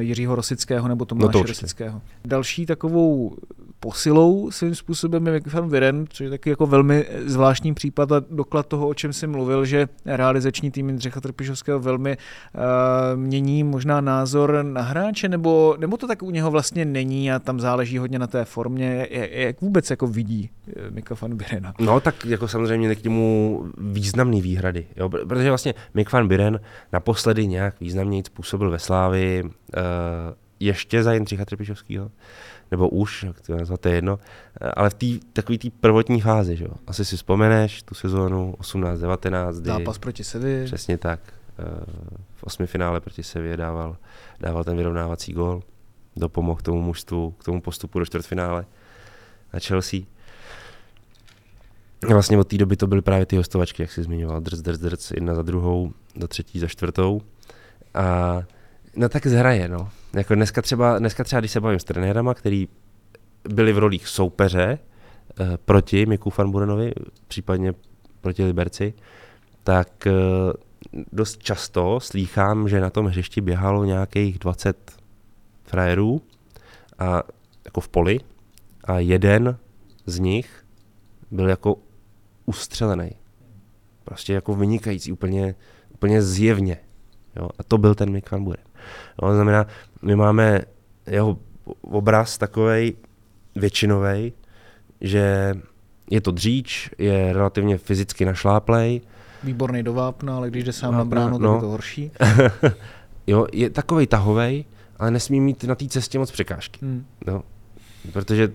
Jiřího 0.00 0.34
Rosického 0.34 0.88
nebo 0.88 1.04
Tomáše 1.04 1.26
no 1.26 1.32
to 1.32 1.42
Rosického. 1.42 2.02
Další 2.24 2.66
takovou 2.66 3.36
posilou 3.80 4.50
svým 4.50 4.74
způsobem 4.74 5.26
je 5.26 5.32
Mikan 5.32 5.68
Viren, 5.68 6.04
což 6.08 6.24
je 6.24 6.30
taky 6.30 6.50
jako 6.50 6.66
velmi 6.66 7.06
zvláštní 7.26 7.74
případ 7.74 8.12
a 8.12 8.22
doklad 8.30 8.66
toho, 8.66 8.88
o 8.88 8.94
čem 8.94 9.12
jsem 9.12 9.30
mluvil, 9.30 9.64
že 9.64 9.88
realizační 10.06 10.70
tým 10.70 10.88
Jindřicha 10.88 11.20
Trpišovského 11.20 11.80
velmi 11.80 12.16
uh, 12.16 12.62
mění 13.20 13.64
možná 13.64 14.00
názor 14.00 14.58
na 14.62 14.82
hráče, 14.82 15.28
nebo, 15.28 15.76
nebo 15.78 15.96
to 15.96 16.06
tak 16.06 16.22
u 16.22 16.30
něho 16.30 16.50
vlastně 16.50 16.84
není 16.84 17.32
a 17.32 17.38
tam 17.38 17.60
záleží 17.60 17.98
hodně 17.98 18.18
na 18.18 18.26
té 18.26 18.44
formě. 18.44 19.08
Jak 19.30 19.60
vůbec 19.60 19.90
jako 19.90 20.06
vidí 20.06 20.50
eh, 20.68 20.90
Mika 20.90 21.14
van 21.20 21.36
Birena? 21.36 21.74
No 21.80 22.00
tak 22.00 22.24
jako 22.24 22.48
samozřejmě 22.48 22.94
k 22.94 23.04
němu 23.04 23.64
významný 23.78 24.42
výhrady, 24.42 24.86
jo, 24.96 25.08
protože 25.08 25.48
vlastně 25.48 25.74
Mik 25.94 26.12
van 26.12 26.28
Biren 26.28 26.60
naposledy 26.92 27.46
nějak 27.46 27.80
významněji 27.80 28.22
způsobil 28.26 28.70
ve 28.70 28.78
Slávi 28.78 29.42
uh, 29.44 29.50
ještě 30.60 31.02
za 31.02 31.12
Jindřicha 31.12 31.44
Trpišovského 31.44 32.10
nebo 32.70 32.88
už, 32.88 33.22
jak 33.22 33.40
to 33.40 33.56
nazvat, 33.56 33.80
to 33.80 33.88
je 33.88 33.94
jedno, 33.94 34.18
ale 34.74 34.90
v 34.90 34.94
té 34.94 35.06
takové 35.32 35.58
té 35.58 35.68
prvotní 35.80 36.20
fázi, 36.20 36.56
že 36.56 36.64
jo. 36.64 36.72
Asi 36.86 37.04
si 37.04 37.16
vzpomeneš 37.16 37.82
tu 37.82 37.94
sezónu 37.94 38.54
18-19, 38.60 39.60
kdy... 39.60 39.66
Zápas 39.66 39.98
proti 39.98 40.24
Sevě. 40.24 40.64
Přesně 40.64 40.98
tak. 40.98 41.20
Eh, 41.58 41.64
v 42.34 42.44
osmi 42.44 42.66
finále 42.66 43.00
proti 43.00 43.22
Sevě 43.22 43.56
dával, 43.56 43.96
dával 44.40 44.64
ten 44.64 44.76
vyrovnávací 44.76 45.32
gol, 45.32 45.62
dopomohl 46.16 46.60
tomu 46.60 46.82
mužstvu, 46.82 47.30
k 47.30 47.44
tomu 47.44 47.60
postupu 47.60 47.98
do 47.98 48.06
čtvrtfinále 48.06 48.66
na 49.52 49.60
Chelsea. 49.60 50.00
Vlastně 52.08 52.38
od 52.38 52.48
té 52.48 52.58
doby 52.58 52.76
to 52.76 52.86
byly 52.86 53.02
právě 53.02 53.26
ty 53.26 53.36
hostovačky, 53.36 53.82
jak 53.82 53.92
jsi 53.92 54.02
zmiňoval, 54.02 54.40
drc, 54.40 54.60
drc, 54.60 54.80
drc, 54.80 55.10
jedna 55.10 55.34
za 55.34 55.42
druhou, 55.42 55.92
do 56.16 56.28
třetí, 56.28 56.58
za 56.58 56.66
čtvrtou. 56.66 57.20
A 57.94 58.42
no 58.96 59.08
tak 59.08 59.26
zhraje, 59.26 59.68
no. 59.68 59.90
Jako 60.12 60.34
dneska 60.34 60.62
třeba, 60.62 60.98
dneska 60.98 61.24
třeba, 61.24 61.40
když 61.40 61.52
se 61.52 61.60
bavím 61.60 61.78
s 61.78 61.84
trenérama, 61.84 62.34
který 62.34 62.68
byli 63.48 63.72
v 63.72 63.78
rolích 63.78 64.08
soupeře 64.08 64.78
eh, 65.40 65.58
proti 65.64 66.06
Miku 66.06 66.30
Fanburenovi, 66.30 66.92
případně 67.28 67.74
proti 68.20 68.44
Liberci, 68.44 68.94
tak 69.64 70.06
eh, 70.06 70.12
dost 71.12 71.42
často 71.42 72.00
slýchám, 72.00 72.68
že 72.68 72.80
na 72.80 72.90
tom 72.90 73.06
hřišti 73.06 73.40
běhalo 73.40 73.84
nějakých 73.84 74.38
20 74.38 74.92
frajerů 75.64 76.22
a 76.98 77.22
jako 77.64 77.80
v 77.80 77.88
poli 77.88 78.20
a 78.84 78.98
jeden 78.98 79.58
z 80.06 80.18
nich 80.18 80.64
byl 81.30 81.48
jako 81.48 81.76
ustřelený. 82.46 83.10
Prostě 84.04 84.32
jako 84.32 84.54
vynikající, 84.54 85.12
úplně, 85.12 85.54
úplně 85.90 86.22
zjevně. 86.22 86.76
Jo? 87.36 87.48
A 87.58 87.62
to 87.62 87.78
byl 87.78 87.94
ten 87.94 88.10
Mick 88.10 88.30
Van 88.30 88.44
Buren. 88.44 88.64
No, 89.22 89.28
to 89.28 89.34
znamená, 89.34 89.66
my 90.02 90.16
máme 90.16 90.60
jeho 91.06 91.38
obraz 91.80 92.38
takový 92.38 92.94
většinový, 93.56 94.32
že 95.00 95.54
je 96.10 96.20
to 96.20 96.30
dříč, 96.30 96.90
je 96.98 97.32
relativně 97.32 97.78
fyzicky 97.78 98.24
našláplej. 98.24 99.00
Výborný 99.44 99.82
do 99.82 99.92
vápna, 99.92 100.36
ale 100.36 100.50
když 100.50 100.64
jde 100.64 100.72
sám 100.72 100.94
na 100.94 101.04
bránu, 101.04 101.38
no. 101.38 101.48
tak 101.48 101.56
je 101.56 101.60
to 101.60 101.68
horší. 101.68 102.10
jo, 103.26 103.46
je 103.52 103.70
takový 103.70 104.06
tahovej, 104.06 104.64
ale 104.98 105.10
nesmí 105.10 105.40
mít 105.40 105.64
na 105.64 105.74
té 105.74 105.88
cestě 105.88 106.18
moc 106.18 106.30
překážky. 106.30 106.78
Hmm. 106.82 107.06
No, 107.26 107.42
protože 108.12 108.52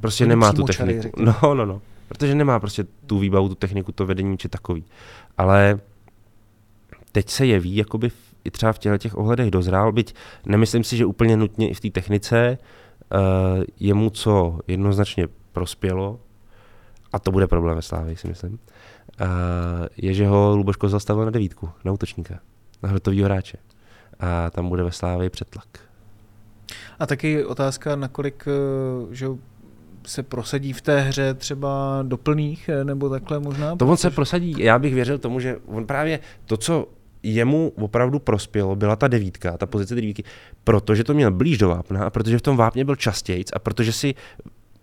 prostě 0.00 0.26
nemá 0.26 0.52
tu 0.52 0.62
techniku. 0.62 1.00
Čary, 1.02 1.12
no, 1.42 1.54
no, 1.54 1.66
no. 1.66 1.82
Protože 2.08 2.34
nemá 2.34 2.60
prostě 2.60 2.84
tu 3.06 3.18
výbavu, 3.18 3.48
tu 3.48 3.54
techniku, 3.54 3.92
to 3.92 4.06
vedení 4.06 4.38
či 4.38 4.48
takový. 4.48 4.84
Ale 5.38 5.80
teď 7.12 7.30
se 7.30 7.46
jeví 7.46 7.76
jakoby 7.76 8.10
i 8.44 8.50
třeba 8.50 8.72
v 8.72 8.78
těchto 8.78 8.98
těch 8.98 9.18
ohledech 9.18 9.50
dozrál, 9.50 9.92
byť 9.92 10.14
nemyslím 10.46 10.84
si, 10.84 10.96
že 10.96 11.06
úplně 11.06 11.36
nutně 11.36 11.68
i 11.68 11.74
v 11.74 11.80
té 11.80 11.90
technice 11.90 12.58
uh, 12.58 13.64
jemu 13.80 14.10
co 14.10 14.58
jednoznačně 14.66 15.28
prospělo, 15.52 16.20
a 17.12 17.18
to 17.18 17.32
bude 17.32 17.46
problém 17.46 17.76
ve 17.76 17.82
Slávě, 17.82 18.16
si 18.16 18.28
myslím, 18.28 18.52
uh, 18.52 18.58
je, 19.96 20.14
že 20.14 20.26
ho 20.26 20.56
Luboško 20.56 20.88
zastavil 20.88 21.24
na 21.24 21.30
devítku, 21.30 21.70
na 21.84 21.92
útočníka, 21.92 22.38
na 22.82 22.88
hrotovýho 22.88 23.24
hráče. 23.24 23.58
A 24.20 24.50
tam 24.50 24.68
bude 24.68 24.82
ve 24.82 24.92
Slávě 24.92 25.30
přetlak. 25.30 25.66
A 26.98 27.06
taky 27.06 27.44
otázka, 27.44 27.96
nakolik 27.96 28.44
eh, 28.48 29.14
že 29.14 29.26
se 30.06 30.22
prosadí 30.22 30.72
v 30.72 30.80
té 30.80 31.00
hře 31.00 31.34
třeba 31.34 32.02
doplných, 32.02 32.70
nebo 32.84 33.10
takhle 33.10 33.40
možná? 33.40 33.76
To 33.76 33.86
on 33.86 33.96
se 33.96 34.10
prosadí, 34.10 34.54
já 34.58 34.78
bych 34.78 34.94
věřil 34.94 35.18
tomu, 35.18 35.40
že 35.40 35.56
on 35.66 35.86
právě 35.86 36.20
to, 36.44 36.56
co 36.56 36.88
jemu 37.22 37.72
opravdu 37.76 38.18
prospělo, 38.18 38.76
byla 38.76 38.96
ta 38.96 39.08
devítka, 39.08 39.58
ta 39.58 39.66
pozice 39.66 39.94
devítky, 39.94 40.24
protože 40.64 41.04
to 41.04 41.14
měl 41.14 41.30
blíž 41.30 41.58
do 41.58 41.68
vápna 41.68 42.04
a 42.04 42.10
protože 42.10 42.38
v 42.38 42.42
tom 42.42 42.56
vápně 42.56 42.84
byl 42.84 42.96
častějc 42.96 43.50
a 43.52 43.58
protože 43.58 43.92
si 43.92 44.14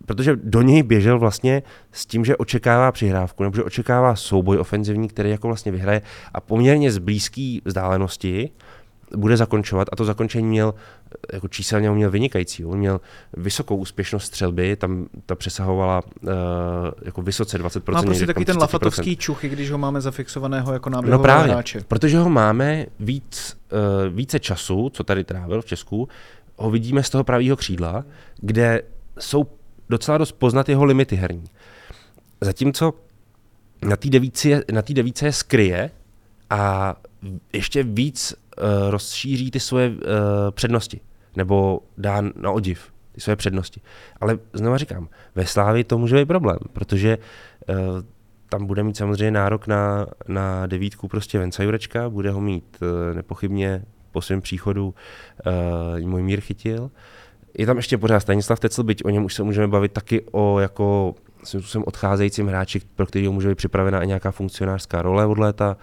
protože 0.06 0.36
do 0.36 0.62
něj 0.62 0.82
běžel 0.82 1.18
vlastně 1.18 1.62
s 1.92 2.06
tím, 2.06 2.24
že 2.24 2.36
očekává 2.36 2.92
přihrávku, 2.92 3.42
nebo 3.42 3.56
že 3.56 3.64
očekává 3.64 4.16
souboj 4.16 4.58
ofenzivní, 4.58 5.08
který 5.08 5.30
jako 5.30 5.46
vlastně 5.46 5.72
vyhraje 5.72 6.02
a 6.34 6.40
poměrně 6.40 6.92
z 6.92 6.98
blízké 6.98 7.58
vzdálenosti 7.64 8.50
bude 9.16 9.36
zakončovat 9.36 9.88
a 9.92 9.96
to 9.96 10.04
zakončení 10.04 10.48
měl 10.48 10.74
jako 11.32 11.48
číselně 11.48 11.90
on 11.90 11.96
měl 11.96 12.10
vynikající. 12.10 12.64
On 12.64 12.78
měl 12.78 13.00
vysokou 13.36 13.76
úspěšnost 13.76 14.24
střelby, 14.24 14.76
tam 14.76 15.06
ta 15.26 15.34
přesahovala 15.34 16.02
uh, 16.22 16.30
jako 17.02 17.22
vysoce 17.22 17.58
20%. 17.58 17.92
Má 17.92 18.02
prostě 18.02 18.26
taky 18.26 18.44
ten 18.44 18.58
lafatovský 18.58 19.16
čuch, 19.16 19.44
když 19.44 19.70
ho 19.70 19.78
máme 19.78 20.00
zafixovaného 20.00 20.72
jako 20.72 20.90
náběhového 20.90 21.18
no 21.18 21.22
právě, 21.22 21.52
hráče. 21.52 21.80
protože 21.88 22.18
ho 22.18 22.30
máme 22.30 22.86
víc, 23.00 23.56
uh, 23.72 24.14
více 24.14 24.40
času, 24.40 24.90
co 24.90 25.04
tady 25.04 25.24
trávil 25.24 25.62
v 25.62 25.66
Česku, 25.66 26.08
ho 26.56 26.70
vidíme 26.70 27.02
z 27.02 27.10
toho 27.10 27.24
pravého 27.24 27.56
křídla, 27.56 28.04
kde 28.40 28.82
jsou 29.18 29.46
docela 29.88 30.18
dost 30.18 30.32
poznat 30.32 30.68
jeho 30.68 30.84
limity 30.84 31.16
herní. 31.16 31.44
Zatímco 32.40 32.94
na 33.82 33.96
té 33.96 34.08
devíce, 34.08 34.62
na 34.72 34.82
devíce 34.92 35.26
je 35.26 35.32
skryje 35.32 35.90
a 36.50 36.94
ještě 37.52 37.82
víc 37.82 38.34
uh, 38.34 38.90
rozšíří 38.90 39.50
ty 39.50 39.60
svoje 39.60 39.88
uh, 39.88 39.96
přednosti, 40.50 41.00
nebo 41.36 41.80
dá 41.98 42.20
na 42.20 42.50
odiv 42.50 42.92
ty 43.12 43.20
svoje 43.20 43.36
přednosti. 43.36 43.80
Ale 44.20 44.38
znovu 44.52 44.76
říkám, 44.76 45.08
ve 45.34 45.46
Slávi 45.46 45.84
to 45.84 45.98
může 45.98 46.16
být 46.16 46.26
problém, 46.26 46.58
protože 46.72 47.18
uh, 47.18 47.76
tam 48.48 48.66
bude 48.66 48.82
mít 48.82 48.96
samozřejmě 48.96 49.30
nárok 49.30 49.66
na, 49.66 50.06
na 50.28 50.66
devítku 50.66 51.08
prostě 51.08 51.38
Venca 51.38 51.62
Jurečka, 51.62 52.10
bude 52.10 52.30
ho 52.30 52.40
mít 52.40 52.78
uh, 52.82 53.16
nepochybně 53.16 53.84
po 54.12 54.22
svém 54.22 54.40
příchodu 54.40 54.94
uh, 56.00 56.08
můj 56.08 56.22
mír 56.22 56.40
chytil. 56.40 56.90
Je 57.58 57.66
tam 57.66 57.76
ještě 57.76 57.98
pořád 57.98 58.20
Stanislav 58.20 58.60
Tecl, 58.60 58.82
byť 58.82 59.04
o 59.04 59.10
něm 59.10 59.24
už 59.24 59.34
se 59.34 59.42
můžeme 59.42 59.68
bavit 59.68 59.92
taky 59.92 60.24
o 60.32 60.58
jako 60.58 61.14
jsem 61.42 61.84
odcházejícím 61.86 62.46
hráči, 62.46 62.80
pro 62.94 63.06
který 63.06 63.28
může 63.28 63.48
být 63.48 63.54
připravena 63.54 64.02
i 64.02 64.06
nějaká 64.06 64.30
funkcionářská 64.30 65.02
role 65.02 65.26
od 65.26 65.38
léta. 65.38 65.76
Uh, 65.76 65.82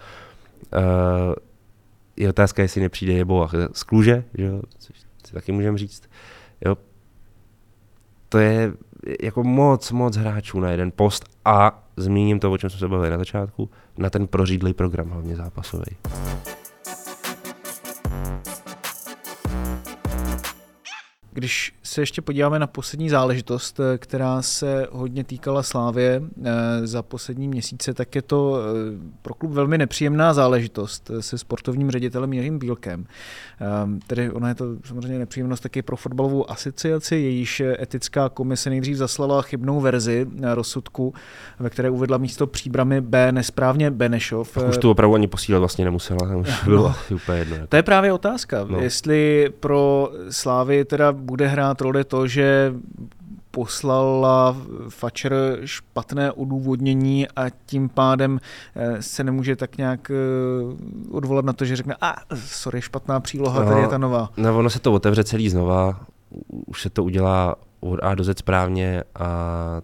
je 2.16 2.28
otázka, 2.28 2.62
jestli 2.62 2.80
nepřijde 2.80 3.12
Jebo 3.12 3.48
z 3.72 3.82
Kluže, 3.82 4.24
že 4.34 4.44
jo, 4.44 4.62
což 4.78 5.00
si 5.26 5.32
taky 5.32 5.52
můžeme 5.52 5.78
říct. 5.78 6.10
Jo. 6.64 6.76
To 8.28 8.38
je 8.38 8.72
jako 9.20 9.44
moc, 9.44 9.92
moc 9.92 10.16
hráčů 10.16 10.60
na 10.60 10.70
jeden 10.70 10.92
post 10.96 11.24
a 11.44 11.82
zmíním 11.96 12.40
to, 12.40 12.52
o 12.52 12.58
čem 12.58 12.70
jsme 12.70 12.78
se 12.78 12.88
bavili 12.88 13.10
na 13.10 13.18
začátku, 13.18 13.70
na 13.98 14.10
ten 14.10 14.26
prořídlý 14.26 14.74
program, 14.74 15.10
hlavně 15.10 15.36
zápasový. 15.36 15.96
Když 21.36 21.74
se 21.82 22.02
ještě 22.02 22.22
podíváme 22.22 22.58
na 22.58 22.66
poslední 22.66 23.10
záležitost, 23.10 23.80
eh, 23.80 23.98
která 23.98 24.42
se 24.42 24.86
hodně 24.90 25.24
týkala 25.24 25.62
Slávě 25.62 26.22
eh, 26.44 26.86
za 26.86 27.02
poslední 27.02 27.48
měsíce, 27.48 27.94
tak 27.94 28.14
je 28.14 28.22
to 28.22 28.58
eh, 28.58 28.62
pro 29.22 29.34
klub 29.34 29.52
velmi 29.52 29.78
nepříjemná 29.78 30.34
záležitost 30.34 31.10
se 31.20 31.38
sportovním 31.38 31.90
ředitelem 31.90 32.32
Jiřím 32.32 32.58
Bílkem. 32.58 33.06
Ehm, 33.60 34.00
tedy 34.06 34.30
ona 34.30 34.48
je 34.48 34.54
to 34.54 34.64
samozřejmě 34.84 35.18
nepříjemnost 35.18 35.62
taky 35.62 35.82
pro 35.82 35.96
fotbalovou 35.96 36.50
asociaci, 36.50 37.16
jejíž 37.16 37.62
etická 37.80 38.28
komise 38.28 38.70
nejdřív 38.70 38.96
zaslala 38.96 39.42
chybnou 39.42 39.80
verzi 39.80 40.26
rozsudku, 40.54 41.14
ve 41.58 41.70
které 41.70 41.90
uvedla 41.90 42.18
místo 42.18 42.46
příbramy 42.46 43.00
B 43.00 43.32
nesprávně 43.32 43.90
Benešov. 43.90 44.58
už 44.68 44.78
tu 44.78 44.90
opravdu 44.90 45.14
ani 45.14 45.26
posílat 45.26 45.58
vlastně 45.58 45.84
nemusela, 45.84 46.36
už 46.36 46.48
bylo 46.64 46.94
no, 47.10 47.16
úplně 47.16 47.38
jedno. 47.38 47.56
To 47.68 47.76
je 47.76 47.82
právě 47.82 48.12
otázka, 48.12 48.66
no. 48.68 48.80
jestli 48.80 49.50
pro 49.60 50.10
Slávy 50.30 50.84
teda 50.84 51.12
bude 51.26 51.46
hrát 51.46 51.80
roli 51.80 52.04
to, 52.04 52.26
že 52.26 52.74
poslala 53.50 54.56
Fatscher 54.88 55.34
špatné 55.64 56.32
odůvodnění 56.32 57.28
a 57.28 57.50
tím 57.66 57.88
pádem 57.88 58.40
eh, 58.76 59.02
se 59.02 59.24
nemůže 59.24 59.56
tak 59.56 59.78
nějak 59.78 60.10
eh, 60.10 60.14
odvolat 61.10 61.44
na 61.44 61.52
to, 61.52 61.64
že 61.64 61.76
řekne, 61.76 61.96
a 62.00 62.16
sorry, 62.34 62.82
špatná 62.82 63.20
příloha, 63.20 63.64
no, 63.64 63.68
tady 63.68 63.80
je 63.80 63.88
ta 63.88 63.98
nová. 63.98 64.30
No, 64.36 64.58
ono 64.58 64.70
se 64.70 64.80
to 64.80 64.92
otevře 64.92 65.24
celý 65.24 65.48
znova, 65.48 66.00
už 66.66 66.82
se 66.82 66.90
to 66.90 67.04
udělá 67.04 67.56
od 67.80 68.00
A 68.02 68.14
do 68.14 68.24
Z 68.24 68.38
správně 68.38 69.02
a 69.14 69.28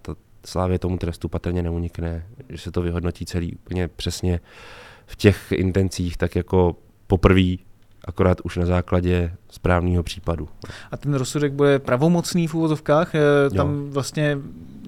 to 0.02 0.16
Slávě 0.46 0.78
tomu 0.78 0.98
trestu 0.98 1.28
patrně 1.28 1.62
neunikne, 1.62 2.26
že 2.48 2.58
se 2.58 2.70
to 2.70 2.82
vyhodnotí 2.82 3.26
celý 3.26 3.54
úplně 3.54 3.88
přesně 3.88 4.40
v 5.06 5.16
těch 5.16 5.52
intencích, 5.52 6.16
tak 6.16 6.36
jako 6.36 6.76
poprvé 7.06 7.54
akorát 8.04 8.40
už 8.40 8.56
na 8.56 8.66
základě 8.66 9.32
správného 9.50 10.02
případu. 10.02 10.48
A 10.90 10.96
ten 10.96 11.14
rozsudek 11.14 11.52
bude 11.52 11.78
pravomocný 11.78 12.46
v 12.46 12.54
úvozovkách, 12.54 13.14
eh, 13.14 13.20
tam 13.56 13.68
jo. 13.68 13.86
vlastně 13.90 14.38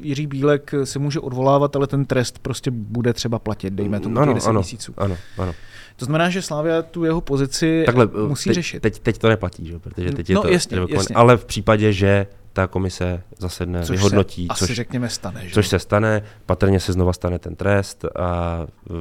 Jiří 0.00 0.26
Bílek 0.26 0.74
se 0.84 0.98
může 0.98 1.20
odvolávat, 1.20 1.76
ale 1.76 1.86
ten 1.86 2.04
trest 2.04 2.38
prostě 2.38 2.70
bude 2.70 3.12
třeba 3.12 3.38
platit, 3.38 3.74
dejme 3.74 4.00
tomu 4.00 4.18
ano, 4.18 4.34
10 4.34 4.48
ano, 4.48 4.60
měsíců. 4.60 4.94
Ano, 4.96 5.16
ano. 5.38 5.52
To 5.96 6.04
znamená, 6.04 6.30
že 6.30 6.42
Slávia 6.42 6.82
tu 6.82 7.04
jeho 7.04 7.20
pozici 7.20 7.82
Takhle, 7.86 8.08
musí 8.28 8.50
teď, 8.50 8.54
řešit. 8.54 8.80
Teď, 8.80 8.98
teď 8.98 9.18
to 9.18 9.28
neplatí, 9.28 9.66
že? 9.66 9.78
protože 9.78 10.12
teď 10.12 10.30
je 10.30 10.34
no, 10.34 10.42
to 10.42 10.48
jasně, 10.48 10.78
jasně. 10.88 11.16
ale 11.16 11.36
v 11.36 11.44
případě, 11.44 11.92
že 11.92 12.26
ta 12.52 12.66
komise 12.66 13.22
zasedne, 13.38 13.82
což 13.82 13.96
vyhodnotí, 13.96 14.46
se 14.46 14.58
což, 14.58 14.62
asi 14.62 14.74
řekněme 14.74 15.08
stane. 15.08 15.48
Že? 15.48 15.54
Což 15.54 15.68
se 15.68 15.78
stane, 15.78 16.22
patrně 16.46 16.80
se 16.80 16.92
znova 16.92 17.12
stane 17.12 17.38
ten 17.38 17.56
trest 17.56 18.04
a 18.04 18.60
uh, 18.90 18.96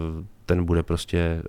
ten 0.46 0.66
bude 0.66 0.84
prostě 0.84 1.42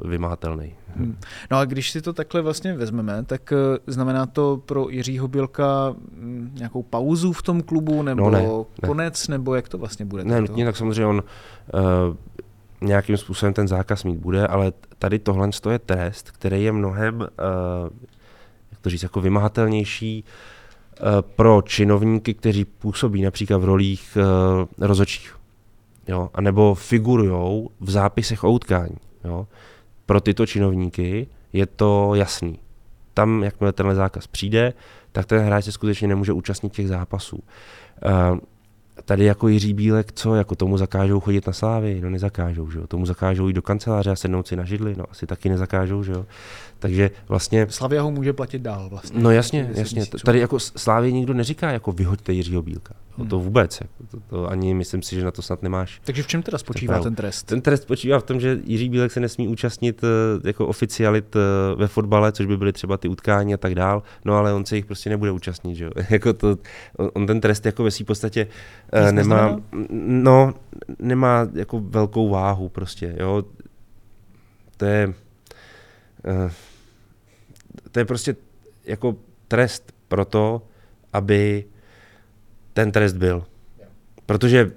uh, 0.00 0.10
vymahatelný. 0.10 0.74
Hmm. 0.96 1.16
No 1.50 1.58
a 1.58 1.64
když 1.64 1.90
si 1.90 2.02
to 2.02 2.12
takhle 2.12 2.42
vlastně 2.42 2.72
vezmeme, 2.72 3.24
tak 3.24 3.52
uh, 3.52 3.76
znamená 3.86 4.26
to 4.26 4.62
pro 4.66 4.88
Jiřího 4.90 5.28
Bělka 5.28 5.94
um, 6.22 6.50
nějakou 6.54 6.82
pauzu 6.82 7.32
v 7.32 7.42
tom 7.42 7.62
klubu, 7.62 8.02
nebo 8.02 8.30
no 8.30 8.30
ne, 8.30 8.88
konec, 8.88 9.28
ne. 9.28 9.32
nebo 9.32 9.54
jak 9.54 9.68
to 9.68 9.78
vlastně 9.78 10.04
bude? 10.04 10.24
Ne, 10.24 10.40
nutně, 10.40 10.64
tak 10.64 10.76
samozřejmě 10.76 11.06
on 11.06 11.22
uh, 11.74 12.16
nějakým 12.80 13.16
způsobem 13.16 13.54
ten 13.54 13.68
zákaz 13.68 14.04
mít 14.04 14.18
bude, 14.18 14.46
ale 14.46 14.72
tady 14.98 15.18
tohle 15.18 15.50
je 15.70 15.78
trest, 15.78 16.30
který 16.30 16.64
je 16.64 16.72
mnohem, 16.72 17.20
uh, 17.20 17.26
jak 18.70 18.80
to 18.80 18.90
říct, 18.90 19.02
jako 19.02 19.20
vymahatelnější 19.20 20.24
uh, 21.00 21.06
pro 21.20 21.62
činovníky, 21.62 22.34
kteří 22.34 22.64
působí 22.64 23.22
například 23.22 23.58
v 23.58 23.64
rolích 23.64 24.18
uh, 24.20 24.86
rozočích, 24.86 25.37
jo, 26.08 26.30
anebo 26.34 26.74
figurujou 26.74 27.70
v 27.80 27.90
zápisech 27.90 28.44
o 28.44 28.52
utkání. 28.52 28.96
Jo. 29.24 29.46
Pro 30.06 30.20
tyto 30.20 30.46
činovníky 30.46 31.26
je 31.52 31.66
to 31.66 32.14
jasný. 32.14 32.58
Tam, 33.14 33.42
jakmile 33.42 33.72
tenhle 33.72 33.94
zákaz 33.94 34.26
přijde, 34.26 34.72
tak 35.12 35.26
ten 35.26 35.44
hráč 35.44 35.64
se 35.64 35.72
skutečně 35.72 36.08
nemůže 36.08 36.32
účastnit 36.32 36.72
těch 36.72 36.88
zápasů. 36.88 37.36
Uh, 37.36 38.38
tady 39.04 39.24
jako 39.24 39.48
Jiří 39.48 39.74
Bílek, 39.74 40.12
co, 40.12 40.34
jako 40.34 40.54
tomu 40.54 40.78
zakážou 40.78 41.20
chodit 41.20 41.46
na 41.46 41.52
slávy, 41.52 42.00
no 42.00 42.10
nezakážou, 42.10 42.70
že 42.70 42.78
jo, 42.78 42.86
tomu 42.86 43.06
zakážou 43.06 43.48
jít 43.48 43.54
do 43.54 43.62
kanceláře 43.62 44.10
a 44.10 44.16
sednout 44.16 44.46
si 44.48 44.56
na 44.56 44.64
židli, 44.64 44.94
no 44.98 45.04
asi 45.10 45.26
taky 45.26 45.48
nezakážou, 45.48 46.02
že 46.02 46.12
jo. 46.12 46.26
Takže 46.78 47.10
vlastně... 47.28 47.66
Slavia 47.70 48.02
ho 48.02 48.10
může 48.10 48.32
platit 48.32 48.62
dál 48.62 48.88
vlastně. 48.88 49.20
No 49.22 49.30
jasně, 49.30 49.70
jasně. 49.74 50.06
Tady 50.24 50.38
jako 50.38 50.60
Slávě 50.60 51.12
nikdo 51.12 51.34
neříká, 51.34 51.70
jako 51.70 51.92
vyhoďte 51.92 52.32
Jiřího 52.32 52.62
Bílka. 52.62 52.94
Hmm. 53.18 53.28
To 53.28 53.38
vůbec. 53.38 53.80
Jako, 53.80 53.92
to, 54.10 54.20
to, 54.20 54.50
ani 54.50 54.74
myslím 54.74 55.02
si, 55.02 55.16
že 55.16 55.24
na 55.24 55.30
to 55.30 55.42
snad 55.42 55.62
nemáš. 55.62 56.00
Takže 56.04 56.22
v 56.22 56.26
čem 56.26 56.42
teda 56.42 56.58
spočívá 56.58 57.00
ten 57.00 57.14
trest? 57.14 57.46
Ten 57.46 57.60
trest 57.60 57.82
spočívá 57.82 58.20
v 58.20 58.22
tom, 58.22 58.40
že 58.40 58.60
Jiří 58.64 58.88
Bílek 58.88 59.12
se 59.12 59.20
nesmí 59.20 59.48
účastnit 59.48 60.04
eh, 60.04 60.48
jako 60.48 60.66
oficialit 60.66 61.36
eh, 61.36 61.40
ve 61.74 61.88
fotbale, 61.88 62.32
což 62.32 62.46
by 62.46 62.56
byly 62.56 62.72
třeba 62.72 62.96
ty 62.96 63.08
utkání 63.08 63.54
a 63.54 63.56
tak 63.56 63.74
dál, 63.74 64.02
no 64.24 64.34
ale 64.34 64.52
on 64.52 64.64
se 64.64 64.76
jich 64.76 64.86
prostě 64.86 65.10
nebude 65.10 65.30
účastnit, 65.30 65.74
že 65.74 65.84
jo. 65.84 65.90
jako 66.10 66.32
to, 66.32 66.56
on 67.12 67.26
ten 67.26 67.40
trest 67.40 67.66
jako 67.66 67.84
ve 67.84 67.90
v 67.90 68.04
podstatě 68.04 68.46
uh, 69.06 69.12
nemá, 69.12 69.60
no, 69.98 70.54
nemá 70.98 71.48
jako 71.54 71.80
velkou 71.80 72.28
váhu 72.28 72.68
prostě, 72.68 73.16
jo. 73.18 73.42
To 74.76 74.84
je, 74.84 75.14
to 77.92 77.98
je 77.98 78.04
prostě 78.04 78.36
jako 78.84 79.16
trest 79.48 79.92
pro 80.08 80.24
to, 80.24 80.62
aby 81.12 81.64
ten 82.72 82.92
trest 82.92 83.12
byl. 83.12 83.44
Protože 84.26 84.70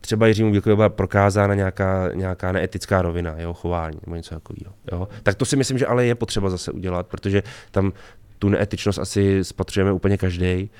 třeba 0.00 0.26
Jiřímu 0.26 0.52
Bílkovi 0.52 0.76
byla 0.76 0.88
prokázána 0.88 1.54
nějaká, 1.54 2.10
nějaká 2.14 2.52
neetická 2.52 3.02
rovina 3.02 3.34
jeho 3.36 3.54
chování 3.54 3.98
nebo 4.06 4.16
něco 4.16 4.34
takového. 4.34 4.74
Jo? 4.92 5.08
Tak 5.22 5.34
to 5.34 5.44
si 5.44 5.56
myslím, 5.56 5.78
že 5.78 5.86
ale 5.86 6.06
je 6.06 6.14
potřeba 6.14 6.50
zase 6.50 6.72
udělat, 6.72 7.06
protože 7.06 7.42
tam 7.70 7.92
tu 8.38 8.48
neetičnost 8.48 8.98
asi 8.98 9.44
spatřujeme 9.44 9.92
úplně 9.92 10.18
každý 10.18 10.70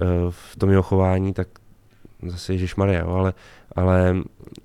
uh, 0.00 0.08
v 0.30 0.56
tom 0.56 0.70
jeho 0.70 0.82
chování, 0.82 1.32
tak 1.32 1.48
zase 2.26 2.52
Ježíš 2.52 2.76
Maria, 2.76 3.04
ale, 3.04 3.32
ale 3.76 4.16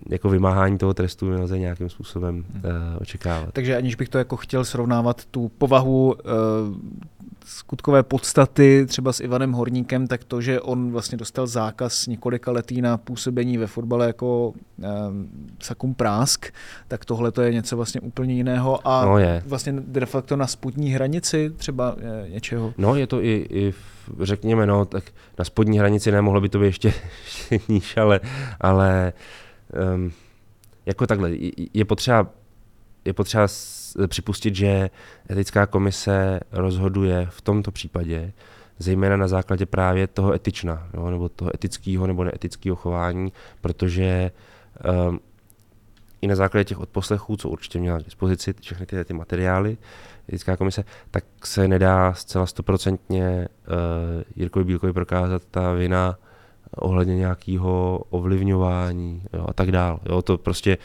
jako 0.10 0.30
vymáhání 0.30 0.78
toho 0.78 0.94
trestu 0.94 1.30
nelze 1.30 1.60
nějakým 1.60 1.90
způsobem 1.90 2.38
uh, 2.38 2.62
očekávat. 3.02 3.50
Takže 3.54 3.78
aniž 3.78 3.96
bych 3.96 4.10
to 4.10 4.18
jako 4.18 4.38
chtěl 4.38 4.66
srovnávat 4.66 5.26
tu 5.26 5.50
povahu 5.50 6.14
uh, 6.14 6.14
skutkové 7.46 8.04
podstaty 8.04 8.86
třeba 8.88 9.14
s 9.14 9.20
Ivanem 9.20 9.52
Horníkem, 9.52 10.08
tak 10.08 10.24
to, 10.24 10.42
že 10.42 10.62
on 10.62 10.92
vlastně 10.92 11.18
dostal 11.18 11.48
zákaz 11.48 12.08
několika 12.08 12.52
letý 12.52 12.82
na 12.82 12.98
působení 12.98 13.58
ve 13.58 13.68
fotbale 13.68 14.08
jako 14.08 14.48
um, 14.48 15.30
Sakum 15.60 15.94
Prásk, 15.94 16.46
tak 16.88 17.06
tohle 17.06 17.32
to 17.32 17.42
je 17.42 17.54
něco 17.54 17.76
vlastně 17.76 18.02
úplně 18.02 18.34
jiného 18.34 18.88
a 18.88 19.06
no 19.06 19.18
je. 19.18 19.44
vlastně 19.46 19.74
de 19.78 20.06
facto 20.06 20.36
na 20.36 20.48
spodní 20.48 20.92
hranici 20.92 21.52
třeba 21.58 21.96
je, 22.00 22.30
něčeho. 22.30 22.74
No 22.78 22.96
je 22.96 23.08
to 23.08 23.24
i, 23.24 23.48
i 23.50 23.72
v, 23.72 24.10
řekněme, 24.20 24.66
no, 24.66 24.86
tak 24.86 25.04
na 25.40 25.46
spodní 25.46 25.80
hranici 25.80 26.12
nemohlo 26.12 26.42
by 26.42 26.50
to 26.50 26.60
být 26.60 26.66
ještě, 26.66 26.94
ještě 27.24 27.60
níž, 27.74 27.98
ale, 27.98 28.20
ale 28.62 29.14
um, 29.96 30.12
jako 30.86 31.08
takhle, 31.08 31.32
je 31.74 31.86
potřeba 31.86 32.28
je 33.06 33.14
potřeba 33.14 33.48
připustit, 34.08 34.56
že 34.56 34.90
etická 35.32 35.66
komise 35.66 36.40
rozhoduje 36.52 37.28
v 37.30 37.42
tomto 37.42 37.72
případě 37.72 38.34
zejména 38.80 39.18
na 39.18 39.28
základě 39.28 39.66
právě 39.66 40.08
toho 40.08 40.34
etična, 40.34 40.88
jo, 40.94 41.10
nebo 41.10 41.30
toho 41.30 41.52
etického 41.56 42.08
nebo 42.08 42.24
neetického 42.24 42.76
chování, 42.76 43.34
protože 43.62 44.32
um, 45.08 45.20
i 46.22 46.28
na 46.28 46.36
základě 46.36 46.64
těch 46.64 46.80
odposlechů, 46.80 47.38
co 47.38 47.50
určitě 47.50 47.80
měla 47.80 48.00
k 48.00 48.04
dispozici, 48.04 48.54
všechny 48.62 48.86
ty, 48.86 49.06
ty 49.06 49.14
materiály, 49.14 49.78
etická 50.30 50.58
komise, 50.58 50.84
tak 51.12 51.24
se 51.44 51.68
nedá 51.68 52.14
zcela 52.14 52.46
stoprocentně 52.46 53.48
uh, 53.68 54.24
Jirkovi 54.36 54.66
Bílkovi 54.66 54.94
prokázat 54.94 55.42
ta 55.52 55.74
vina 55.74 56.18
ohledně 56.76 57.16
nějakého 57.16 57.98
ovlivňování 58.10 59.24
jo, 59.34 59.46
a 59.48 59.54
tak 59.54 59.72
dále. 59.72 60.00
To 60.24 60.38
prostě 60.38 60.78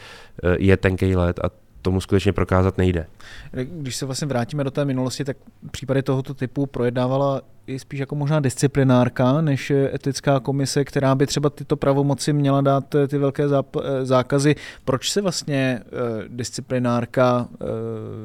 uh, 0.43 0.55
je 0.59 0.77
tenký 0.77 1.15
let 1.15 1.39
a 1.39 1.58
tomu 1.81 2.01
skutečně 2.01 2.33
prokázat 2.33 2.77
nejde. 2.77 3.05
Když 3.51 3.95
se 3.95 4.05
vlastně 4.05 4.27
vrátíme 4.27 4.63
do 4.63 4.71
té 4.71 4.85
minulosti, 4.85 5.25
tak 5.25 5.37
případy 5.71 6.03
tohoto 6.03 6.33
typu 6.33 6.65
projednávala 6.65 7.41
i 7.67 7.79
spíš 7.79 7.99
jako 7.99 8.15
možná 8.15 8.39
disciplinárka 8.39 9.41
než 9.41 9.71
etická 9.71 10.39
komise, 10.39 10.85
která 10.85 11.15
by 11.15 11.27
třeba 11.27 11.49
tyto 11.49 11.77
pravomoci 11.77 12.33
měla 12.33 12.61
dát 12.61 12.95
eh, 12.95 13.07
ty 13.07 13.17
velké 13.17 13.43
eh, 13.43 14.05
zákazy. 14.05 14.55
Proč 14.85 15.11
se 15.11 15.21
vlastně 15.21 15.81
uh, 15.83 15.99
disciplinárka 16.27 17.47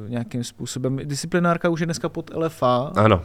nějakým 0.08 0.44
způsobem... 0.44 0.96
Disciplinárka 1.04 1.68
už 1.68 1.80
je 1.80 1.86
dneska 1.86 2.08
pod 2.08 2.30
LFA. 2.34 2.92
Ano. 2.96 3.22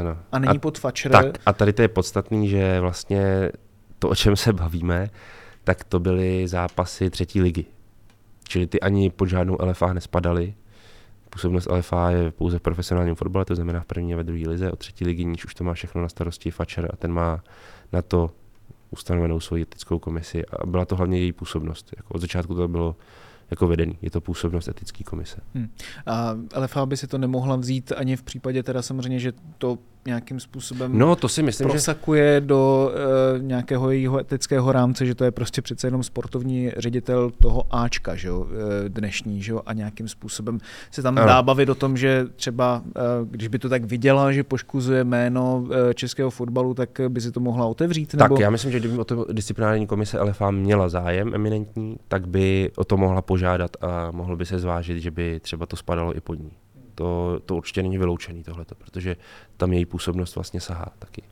ano. 0.00 0.16
A 0.32 0.38
není 0.38 0.56
a, 0.56 0.60
pod 0.60 0.78
FAČR. 0.78 1.10
Tak 1.10 1.26
a 1.46 1.52
tady 1.52 1.72
to 1.72 1.82
je 1.82 1.88
podstatný, 1.88 2.48
že 2.48 2.80
vlastně 2.80 3.50
to, 3.98 4.08
o 4.08 4.14
čem 4.14 4.36
se 4.36 4.52
bavíme, 4.52 5.10
tak 5.64 5.84
to 5.84 6.00
byly 6.00 6.48
zápasy 6.48 7.10
třetí 7.10 7.40
ligy. 7.40 7.64
Čili 8.48 8.66
ty 8.66 8.80
ani 8.80 9.10
pod 9.10 9.26
žádnou 9.26 9.56
LFA 9.60 9.92
nespadaly. 9.92 10.54
Působnost 11.30 11.68
LFA 11.70 12.10
je 12.10 12.30
pouze 12.30 12.58
v 12.58 12.62
profesionálním 12.62 13.14
fotbale, 13.14 13.44
to 13.44 13.54
znamená 13.54 13.80
v 13.80 13.86
první 13.86 14.14
a 14.14 14.16
ve 14.16 14.24
druhé 14.24 14.48
lize. 14.48 14.72
Od 14.72 14.78
třetí 14.78 15.04
ligy 15.04 15.24
níž 15.24 15.44
už 15.44 15.54
to 15.54 15.64
má 15.64 15.74
všechno 15.74 16.02
na 16.02 16.08
starosti 16.08 16.50
Fatscher 16.50 16.90
a 16.92 16.96
ten 16.96 17.12
má 17.12 17.44
na 17.92 18.02
to 18.02 18.30
ustanovenou 18.90 19.40
svoji 19.40 19.62
etickou 19.62 19.98
komisi 19.98 20.46
a 20.46 20.66
byla 20.66 20.84
to 20.84 20.96
hlavně 20.96 21.18
její 21.18 21.32
působnost. 21.32 21.90
Jako 21.96 22.14
od 22.14 22.20
začátku 22.20 22.54
to 22.54 22.68
bylo 22.68 22.96
jako 23.50 23.66
vedený. 23.66 23.98
Je 24.02 24.10
to 24.10 24.20
působnost 24.20 24.68
etické 24.68 25.04
komise. 25.04 25.40
Hmm. 25.54 25.70
A 26.06 26.36
LFA 26.56 26.86
by 26.86 26.96
si 26.96 27.06
to 27.06 27.18
nemohla 27.18 27.56
vzít 27.56 27.92
ani 27.96 28.16
v 28.16 28.22
případě 28.22 28.62
teda 28.62 28.82
samozřejmě, 28.82 29.18
že 29.18 29.32
to 29.58 29.78
nějakým 30.06 30.40
způsobem 30.40 30.98
no, 30.98 31.16
to 31.16 31.28
si 31.28 31.42
myslím, 31.42 31.68
prosakuje 31.68 32.34
že... 32.34 32.40
do 32.40 32.92
uh, 33.36 33.42
nějakého 33.42 33.90
jejího 33.90 34.18
etického 34.18 34.72
rámce, 34.72 35.06
že 35.06 35.14
to 35.14 35.24
je 35.24 35.30
prostě 35.30 35.62
přece 35.62 35.86
jenom 35.86 36.02
sportovní 36.02 36.70
ředitel 36.76 37.30
toho 37.30 37.66
Ačka, 37.70 38.14
že 38.14 38.28
jo, 38.28 38.46
eh, 38.50 38.88
dnešní, 38.88 39.42
že 39.42 39.52
jo, 39.52 39.60
a 39.66 39.72
nějakým 39.72 40.08
způsobem 40.08 40.58
se 40.90 41.02
tam 41.02 41.18
ano. 41.18 41.26
dá 41.26 41.42
bavit 41.42 41.68
o 41.68 41.74
tom, 41.74 41.96
že 41.96 42.26
třeba, 42.36 42.82
uh, 42.84 43.28
když 43.30 43.48
by 43.48 43.58
to 43.58 43.68
tak 43.68 43.84
viděla, 43.84 44.32
že 44.32 44.44
poškuzuje 44.44 45.04
jméno 45.04 45.56
uh, 45.56 45.70
českého 45.94 46.30
fotbalu, 46.30 46.74
tak 46.74 47.00
by 47.08 47.20
si 47.20 47.32
to 47.32 47.40
mohla 47.40 47.66
otevřít? 47.66 48.16
Tak, 48.16 48.30
nebo... 48.30 48.42
já 48.42 48.50
myslím, 48.50 48.72
že 48.72 48.78
kdyby 48.78 48.98
o 48.98 49.04
to 49.04 49.26
disciplinární 49.32 49.86
komise 49.86 50.20
LFA 50.20 50.50
měla 50.50 50.88
zájem 50.88 51.34
eminentní, 51.34 51.96
tak 52.08 52.28
by 52.28 52.70
o 52.76 52.84
to 52.84 52.96
mohla 52.96 53.22
požádat 53.22 53.76
a 53.80 54.10
mohlo 54.10 54.36
by 54.36 54.46
se 54.46 54.58
zvážit, 54.58 54.98
že 54.98 55.10
by 55.10 55.40
třeba 55.40 55.66
to 55.66 55.76
spadalo 55.76 56.16
i 56.16 56.20
pod 56.20 56.34
ní 56.34 56.50
to, 56.94 57.40
to 57.46 57.56
určitě 57.56 57.82
není 57.82 57.98
vyloučený 57.98 58.42
tohleto, 58.42 58.74
protože 58.74 59.16
tam 59.56 59.72
její 59.72 59.86
působnost 59.86 60.34
vlastně 60.34 60.60
sahá 60.60 60.86
taky. 60.98 61.22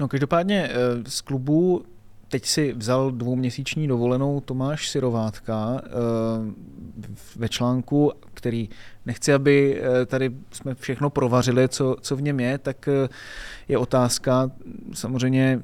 No 0.00 0.08
každopádně 0.08 0.70
eh, 0.70 0.74
z 1.10 1.20
klubu 1.20 1.84
teď 2.28 2.46
si 2.46 2.72
vzal 2.72 3.10
dvouměsíční 3.10 3.88
dovolenou 3.88 4.40
Tomáš 4.40 4.88
Sirovátka 4.88 5.82
eh, 5.84 5.90
ve 7.36 7.48
článku, 7.48 8.12
který 8.34 8.68
nechci, 9.06 9.32
aby 9.32 9.82
eh, 9.82 10.06
tady 10.06 10.30
jsme 10.52 10.74
všechno 10.74 11.10
provařili, 11.10 11.68
co, 11.68 11.96
co 12.00 12.16
v 12.16 12.22
něm 12.22 12.40
je, 12.40 12.58
tak 12.58 12.88
je 13.68 13.78
otázka 13.78 14.50
samozřejmě 14.92 15.62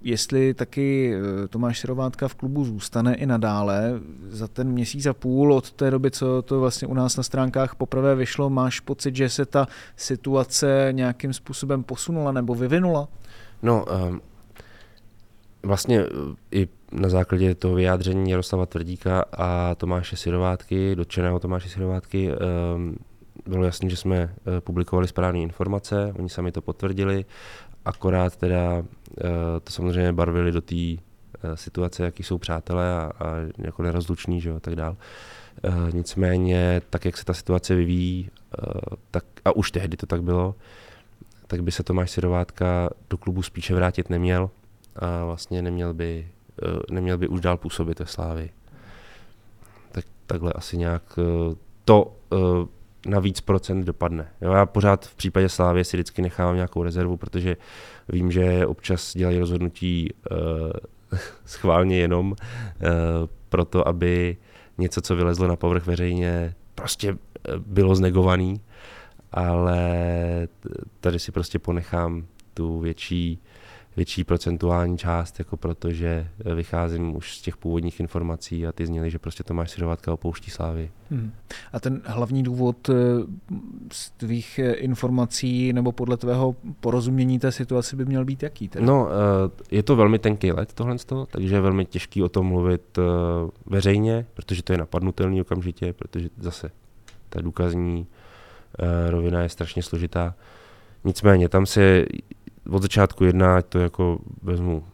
jestli 0.00 0.54
taky 0.54 1.14
eh, 1.14 1.48
Tomáš 1.48 1.78
Serovátka 1.78 2.28
v 2.28 2.34
klubu 2.34 2.64
zůstane 2.64 3.14
i 3.14 3.26
nadále. 3.26 3.92
Za 4.28 4.48
ten 4.48 4.68
měsíc 4.68 5.06
a 5.06 5.12
půl 5.12 5.52
od 5.52 5.72
té 5.72 5.90
doby, 5.90 6.10
co 6.10 6.42
to 6.42 6.60
vlastně 6.60 6.88
u 6.88 6.94
nás 6.94 7.16
na 7.16 7.22
stránkách 7.22 7.74
poprvé 7.74 8.14
vyšlo, 8.14 8.50
máš 8.50 8.80
pocit, 8.80 9.16
že 9.16 9.28
se 9.28 9.46
ta 9.46 9.66
situace 9.96 10.88
nějakým 10.92 11.32
způsobem 11.32 11.82
posunula 11.82 12.32
nebo 12.32 12.54
vyvinula? 12.54 13.08
No, 13.62 13.84
um, 13.84 14.20
vlastně 15.62 16.00
eh, 16.00 16.06
i 16.50 16.68
na 16.92 17.08
základě 17.08 17.54
toho 17.54 17.74
vyjádření 17.74 18.30
Jaroslava 18.30 18.66
Tvrdíka 18.66 19.24
a 19.32 19.74
Tomáše 19.74 20.16
Sirovátky, 20.16 20.96
dotčeného 20.96 21.38
Tomáše 21.38 21.68
Sirovátky, 21.68 22.30
um, 22.76 22.96
bylo 23.46 23.64
jasné, 23.64 23.90
že 23.90 23.96
jsme 23.96 24.16
eh, 24.16 24.60
publikovali 24.60 25.08
správné 25.08 25.38
informace, 25.38 26.14
oni 26.18 26.28
sami 26.28 26.52
to 26.52 26.60
potvrdili, 26.60 27.24
akorát 27.84 28.36
teda 28.36 28.82
to 29.64 29.72
samozřejmě 29.72 30.12
barvili 30.12 30.52
do 30.52 30.60
té 30.60 30.76
eh, 30.76 30.96
situace, 31.54 32.04
jaký 32.04 32.22
jsou 32.22 32.38
přátelé 32.38 32.92
a, 32.92 33.12
a 33.20 33.34
jako 33.58 33.82
nerozluční, 33.82 34.40
že 34.40 34.48
jo, 34.48 34.56
a 34.56 34.60
tak 34.60 34.76
dál. 34.76 34.96
Nicméně, 35.92 36.82
tak 36.90 37.04
jak 37.04 37.16
se 37.16 37.24
ta 37.24 37.34
situace 37.34 37.74
vyvíjí, 37.74 38.30
tak, 39.10 39.24
a 39.44 39.56
už 39.56 39.70
tehdy 39.70 39.96
to 39.96 40.06
tak 40.06 40.22
bylo, 40.22 40.54
tak 41.46 41.62
by 41.62 41.72
se 41.72 41.82
Tomáš 41.82 42.10
Sirovátka 42.10 42.90
do 43.10 43.18
klubu 43.18 43.42
spíše 43.42 43.74
vrátit 43.74 44.10
neměl 44.10 44.50
a 44.96 45.24
vlastně 45.24 45.62
neměl 45.62 45.94
by, 45.94 46.28
neměl 46.90 47.18
by 47.18 47.28
už 47.28 47.40
dál 47.40 47.56
působit 47.56 47.98
ve 47.98 48.06
Slávy. 48.06 48.50
Tak 49.92 50.04
takhle 50.26 50.52
asi 50.52 50.76
nějak 50.76 51.18
to 51.84 52.16
na 53.06 53.20
víc 53.20 53.40
procent 53.40 53.84
dopadne. 53.84 54.28
Jo, 54.40 54.52
já 54.52 54.66
pořád 54.66 55.06
v 55.06 55.14
případě 55.14 55.48
Slávy 55.48 55.84
si 55.84 55.96
vždycky 55.96 56.22
nechávám 56.22 56.54
nějakou 56.54 56.82
rezervu, 56.82 57.16
protože 57.16 57.56
vím, 58.08 58.30
že 58.30 58.66
občas 58.66 59.12
dělají 59.16 59.38
rozhodnutí 59.38 60.10
uh, 60.30 61.18
schválně 61.44 61.98
jenom 61.98 62.30
uh, 62.30 62.36
proto, 63.48 63.88
aby 63.88 64.36
něco, 64.78 65.00
co 65.00 65.16
vylezlo 65.16 65.48
na 65.48 65.56
povrch 65.56 65.86
veřejně, 65.86 66.54
prostě 66.74 67.08
eh, 67.48 67.52
bylo 67.58 67.94
znegovaný, 67.94 68.60
ale 69.32 69.78
tady 71.00 71.18
si 71.18 71.32
prostě 71.32 71.58
ponechám 71.58 72.26
tu 72.54 72.78
větší 72.78 73.42
větší 73.98 74.24
procentuální 74.24 74.98
část, 74.98 75.38
jako 75.38 75.56
protože 75.56 76.28
vycházím 76.54 77.16
už 77.16 77.36
z 77.36 77.42
těch 77.42 77.56
původních 77.56 78.00
informací 78.00 78.66
a 78.66 78.72
ty 78.72 78.86
zněly, 78.86 79.10
že 79.10 79.18
prostě 79.18 79.42
Tomáš 79.42 79.70
Sirovátka 79.70 80.12
opouští 80.12 80.50
Slávy. 80.50 80.90
Hmm. 81.10 81.32
A 81.72 81.80
ten 81.80 82.02
hlavní 82.04 82.42
důvod 82.42 82.88
eh, 82.88 82.94
z 83.92 84.10
tvých 84.10 84.58
eh, 84.58 84.72
informací 84.72 85.72
nebo 85.72 85.92
podle 85.92 86.16
tvého 86.16 86.56
porozumění 86.80 87.38
té 87.38 87.52
situace 87.52 87.96
by 87.96 88.04
měl 88.04 88.24
být 88.24 88.42
jaký? 88.42 88.68
Tedy? 88.68 88.86
No, 88.86 89.08
eh, 89.08 89.76
je 89.76 89.82
to 89.82 89.96
velmi 89.96 90.18
tenký 90.18 90.52
let 90.52 90.72
tohle, 90.74 90.96
takže 91.30 91.54
je 91.54 91.60
velmi 91.60 91.84
těžký 91.84 92.22
o 92.22 92.28
tom 92.28 92.46
mluvit 92.46 92.98
veřejně, 93.66 94.26
protože 94.34 94.62
to 94.62 94.72
je 94.72 94.78
napadnutelný 94.78 95.40
okamžitě, 95.40 95.92
protože 95.92 96.28
zase 96.38 96.70
ta 97.28 97.40
důkazní 97.40 98.06
rovina 99.08 99.42
je 99.42 99.48
strašně 99.48 99.82
složitá. 99.82 100.34
Nicméně 101.04 101.48
tam 101.48 101.66
se 101.66 102.04
od 102.70 102.82
začátku 102.82 103.24
jedna, 103.24 103.56
ať 103.56 103.66
to 103.66 103.78
jako 103.78 104.18
vezmu 104.42 104.84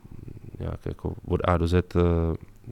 nějak 0.60 0.86
jako 0.86 1.14
od 1.26 1.40
A 1.44 1.56
do 1.56 1.66
Z, 1.66 1.96
eh, 1.96 2.00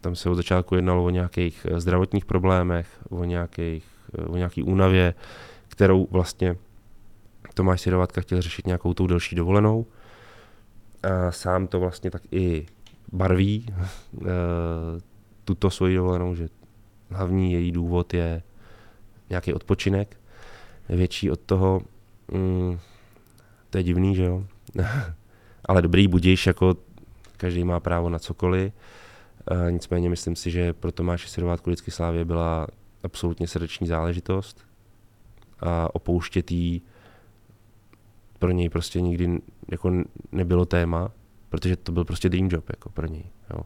tam 0.01 0.17
se 0.17 0.31
od 0.31 0.35
začátku 0.35 0.75
jednalo 0.75 1.05
o 1.05 1.11
nějakých 1.11 1.67
eh, 1.71 1.81
zdravotních 1.81 2.25
problémech, 2.25 2.87
o, 3.11 3.25
nějakých, 3.25 3.87
eh, 4.19 4.25
o 4.25 4.37
nějaký 4.37 4.63
únavě, 4.63 5.15
kterou 5.69 6.09
vlastně 6.11 6.57
Tomáš 7.55 7.81
Sirovatka 7.81 8.21
chtěl 8.21 8.43
řešit 8.43 8.67
nějakou 8.67 8.95
tou 8.95 9.07
delší 9.07 9.37
dovolenou. 9.37 9.87
A 11.03 11.33
sám 11.33 11.67
to 11.67 11.81
vlastně 11.81 12.11
tak 12.11 12.23
i 12.31 12.67
barví 13.13 13.67
tuto 15.45 15.71
svoji 15.71 15.97
dovolenou, 15.97 16.35
že 16.35 16.49
hlavní 17.11 17.53
její 17.53 17.73
důvod 17.73 18.15
je 18.15 18.43
nějaký 19.31 19.55
odpočinek, 19.55 20.17
větší 20.89 21.31
od 21.31 21.41
toho, 21.41 21.81
mm, 22.33 22.79
to 23.71 23.79
je 23.79 23.85
divný, 23.85 24.17
že 24.17 24.25
jo, 24.25 24.45
ale 25.65 25.83
dobrý 25.83 26.09
budíš, 26.09 26.47
jako 26.47 26.77
každý 27.37 27.65
má 27.65 27.81
právo 27.81 28.09
na 28.09 28.19
cokoliv. 28.19 28.73
E, 29.51 29.73
nicméně 29.73 30.11
myslím 30.11 30.37
si, 30.37 30.51
že 30.51 30.73
pro 30.73 30.93
Tomáše 30.93 31.29
Sirovátku 31.29 31.71
vždycky 31.71 31.91
Slávě 31.91 32.25
byla 32.25 32.67
absolutně 33.03 33.49
srdeční 33.49 33.87
záležitost 33.87 34.65
a 35.61 35.95
opouštět 35.95 36.51
jí 36.51 36.83
pro 38.39 38.51
něj 38.51 38.69
prostě 38.69 39.01
nikdy 39.01 39.39
jako 39.71 39.93
nebylo 40.33 40.67
téma, 40.67 41.11
protože 41.49 41.77
to 41.77 41.93
byl 41.93 42.05
prostě 42.05 42.29
dream 42.29 42.49
job 42.53 42.71
jako 42.71 42.91
pro 42.91 43.07
něj. 43.07 43.25
Jo. 43.51 43.61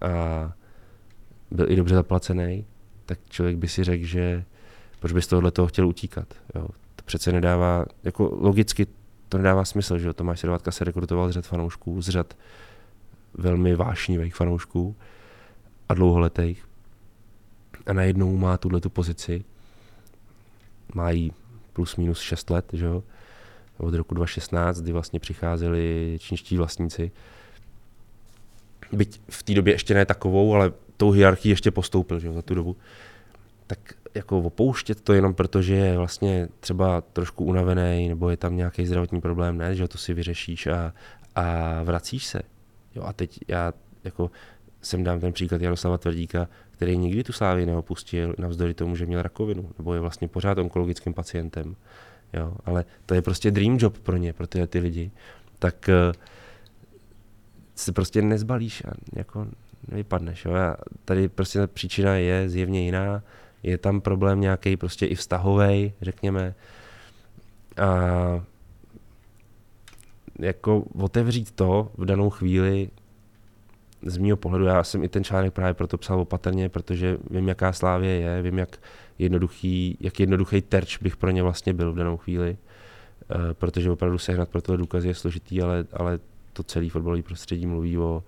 A 0.00 0.52
byl 1.50 1.70
i 1.70 1.76
dobře 1.76 1.94
zaplacený, 1.94 2.64
tak 3.06 3.18
člověk 3.28 3.56
by 3.56 3.68
si 3.68 3.84
řekl, 3.84 4.04
že 4.04 4.44
proč 5.00 5.12
by 5.12 5.22
z 5.22 5.26
tohohle 5.26 5.50
toho 5.50 5.68
chtěl 5.68 5.88
utíkat. 5.88 6.34
Jo. 6.54 6.68
To 6.96 7.04
přece 7.04 7.32
nedává, 7.32 7.84
jako 8.04 8.38
logicky 8.40 8.86
to 9.28 9.38
nedává 9.38 9.64
smysl, 9.64 9.98
že 9.98 10.12
Tomáš 10.12 10.40
Sedlátka 10.40 10.70
se 10.70 10.84
rekrutoval 10.84 11.28
z 11.28 11.32
řad 11.32 11.46
fanoušků, 11.46 12.02
z 12.02 12.08
řad 12.08 12.36
velmi 13.34 13.74
vášnivých 13.74 14.34
fanoušků 14.34 14.96
a 15.88 15.94
dlouholetých. 15.94 16.64
A 17.86 17.92
najednou 17.92 18.36
má 18.36 18.56
tuhle 18.56 18.80
tu 18.80 18.90
pozici, 18.90 19.44
má 20.94 21.10
jí 21.10 21.32
plus 21.72 21.96
minus 21.96 22.20
6 22.20 22.50
let, 22.50 22.70
že 22.72 22.86
jo, 22.86 23.02
od 23.78 23.94
roku 23.94 24.14
2016, 24.14 24.80
kdy 24.80 24.92
vlastně 24.92 25.20
přicházeli 25.20 26.16
čínští 26.20 26.56
vlastníci. 26.56 27.10
Byť 28.92 29.20
v 29.28 29.42
té 29.42 29.54
době 29.54 29.74
ještě 29.74 29.94
ne 29.94 30.06
takovou, 30.06 30.54
ale 30.54 30.72
tou 30.96 31.10
hierarchii 31.10 31.52
ještě 31.52 31.70
postoupil 31.70 32.18
že 32.18 32.26
jo, 32.26 32.32
za 32.32 32.42
tu 32.42 32.54
dobu. 32.54 32.76
Tak 33.66 33.78
jako 34.14 34.38
opouštět 34.38 35.00
to 35.00 35.12
jenom 35.12 35.34
proto, 35.34 35.62
že 35.62 35.74
je 35.74 35.98
vlastně 35.98 36.48
třeba 36.60 37.00
trošku 37.00 37.44
unavený 37.44 38.08
nebo 38.08 38.30
je 38.30 38.36
tam 38.36 38.56
nějaký 38.56 38.86
zdravotní 38.86 39.20
problém, 39.20 39.58
ne, 39.58 39.74
že 39.74 39.88
to 39.88 39.98
si 39.98 40.14
vyřešíš 40.14 40.66
a, 40.66 40.92
a 41.34 41.82
vracíš 41.82 42.26
se. 42.26 42.42
Jo, 42.94 43.02
a 43.02 43.12
teď 43.12 43.40
já 43.48 43.72
jako 44.04 44.30
jsem 44.82 45.04
dám 45.04 45.20
ten 45.20 45.32
příklad 45.32 45.62
Jaroslava 45.62 45.98
Tvrdíka, 45.98 46.48
který 46.70 46.96
nikdy 46.96 47.24
tu 47.24 47.32
slávy 47.32 47.66
neopustil, 47.66 48.34
navzdory 48.38 48.74
tomu, 48.74 48.96
že 48.96 49.06
měl 49.06 49.22
rakovinu, 49.22 49.70
nebo 49.78 49.94
je 49.94 50.00
vlastně 50.00 50.28
pořád 50.28 50.58
onkologickým 50.58 51.14
pacientem. 51.14 51.76
Jo, 52.32 52.56
ale 52.64 52.84
to 53.06 53.14
je 53.14 53.22
prostě 53.22 53.50
dream 53.50 53.76
job 53.80 53.98
pro 53.98 54.16
ně, 54.16 54.32
pro 54.32 54.46
tyhle 54.46 54.66
ty 54.66 54.78
lidi. 54.78 55.10
Tak 55.58 55.88
uh, 55.88 56.12
se 57.74 57.92
prostě 57.92 58.22
nezbalíš 58.22 58.82
a 58.84 58.90
jako 59.16 59.46
nevypadneš. 59.88 60.44
Jo? 60.44 60.54
A 60.54 60.76
tady 61.04 61.28
prostě 61.28 61.66
příčina 61.66 62.14
je 62.14 62.48
zjevně 62.48 62.84
jiná 62.84 63.22
je 63.62 63.78
tam 63.78 64.00
problém 64.00 64.40
nějaký 64.40 64.76
prostě 64.76 65.06
i 65.06 65.14
vztahový, 65.14 65.92
řekněme. 66.02 66.54
A 67.76 68.44
jako 70.38 70.84
otevřít 70.94 71.50
to 71.50 71.92
v 71.96 72.04
danou 72.04 72.30
chvíli 72.30 72.90
z 74.02 74.18
mého 74.18 74.36
pohledu, 74.36 74.64
já 74.64 74.84
jsem 74.84 75.04
i 75.04 75.08
ten 75.08 75.24
článek 75.24 75.52
právě 75.52 75.74
proto 75.74 75.98
psal 75.98 76.20
opatrně, 76.20 76.68
protože 76.68 77.18
vím, 77.30 77.48
jaká 77.48 77.72
Slávě 77.72 78.10
je, 78.10 78.42
vím, 78.42 78.58
jak 78.58 78.78
jednoduchý, 79.18 79.96
jak 80.00 80.20
jednoduchý 80.20 80.62
terč 80.62 80.98
bych 80.98 81.16
pro 81.16 81.30
ně 81.30 81.42
vlastně 81.42 81.72
byl 81.74 81.92
v 81.92 81.96
danou 81.96 82.16
chvíli, 82.16 82.56
uh, 83.34 83.36
protože 83.52 83.90
opravdu 83.90 84.18
sehnat 84.18 84.48
pro 84.48 84.62
tohle 84.62 84.78
důkazy 84.78 85.08
je 85.08 85.14
složitý, 85.14 85.62
ale, 85.62 85.84
ale 85.92 86.18
to 86.52 86.62
celé 86.62 86.90
fotbalové 86.90 87.22
prostředí 87.22 87.66
mluví 87.66 87.98
o, 87.98 88.22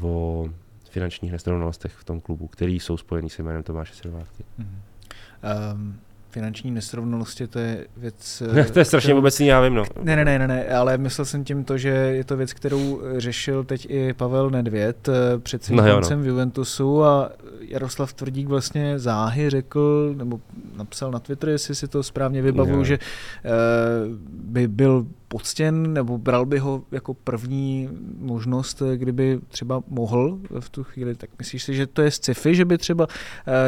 o 0.00 0.48
finančních 0.94 1.32
nesrovnalostech 1.32 1.92
v 1.92 2.04
tom 2.04 2.20
klubu, 2.20 2.46
který 2.46 2.80
jsou 2.80 2.96
spojený 2.96 3.30
se 3.30 3.42
jménem 3.42 3.62
Tomáše 3.62 3.94
Silvátky. 3.94 4.44
Mm-hmm. 4.58 5.74
Um, 5.74 6.00
finanční 6.34 6.70
nesrovnalosti, 6.70 7.46
to 7.46 7.58
je 7.58 7.86
věc... 7.96 8.42
to 8.72 8.78
je 8.78 8.84
strašně 8.84 9.08
kterou... 9.08 9.18
obecný, 9.18 9.46
já 9.46 9.60
vím, 9.60 9.74
no. 9.74 9.84
Ne, 10.02 10.16
ne, 10.16 10.24
ne, 10.24 10.38
ne, 10.38 10.48
ne, 10.48 10.68
ale 10.68 10.98
myslel 10.98 11.24
jsem 11.24 11.44
tím 11.44 11.64
to, 11.64 11.78
že 11.78 11.88
je 11.88 12.24
to 12.24 12.36
věc, 12.36 12.52
kterou 12.52 13.00
řešil 13.16 13.64
teď 13.64 13.86
i 13.90 14.12
Pavel 14.12 14.50
Nedvěd 14.50 15.08
eh, 15.08 15.38
před 15.38 15.64
svým 15.64 15.76
no, 15.76 15.94
koncem 15.94 16.18
no. 16.18 16.24
v 16.24 16.28
Juventusu 16.28 17.04
a 17.04 17.30
Jaroslav 17.60 18.12
Tvrdík 18.12 18.48
vlastně 18.48 18.98
záhy 18.98 19.50
řekl, 19.50 20.14
nebo 20.16 20.40
napsal 20.76 21.10
na 21.10 21.18
Twitter, 21.18 21.48
jestli 21.48 21.74
si 21.74 21.88
to 21.88 22.02
správně 22.02 22.42
vybavuju, 22.42 22.76
no. 22.76 22.84
že 22.84 22.98
uh, 22.98 24.16
by 24.28 24.68
byl 24.68 25.06
poctěn, 25.28 25.92
nebo 25.92 26.18
bral 26.18 26.46
by 26.46 26.58
ho 26.58 26.82
jako 26.92 27.14
první 27.14 27.88
možnost, 28.18 28.82
kdyby 28.96 29.40
třeba 29.48 29.82
mohl 29.88 30.38
v 30.60 30.68
tu 30.68 30.84
chvíli, 30.84 31.14
tak 31.14 31.30
myslíš 31.38 31.62
si, 31.62 31.74
že 31.74 31.86
to 31.86 32.02
je 32.02 32.10
sci-fi, 32.10 32.54
že 32.54 32.64
by 32.64 32.78
třeba 32.78 33.06
uh, 33.06 33.12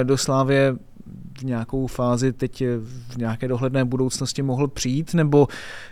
do 0.02 0.16
Slávě 0.16 0.76
v 1.38 1.42
nějakou 1.42 1.86
fázi 1.86 2.32
teď 2.32 2.62
v 2.80 3.16
nějaké 3.16 3.48
dohledné 3.48 3.84
budoucnosti 3.84 4.42
mohl 4.42 4.68
přijít, 4.68 5.14
nebo 5.14 5.48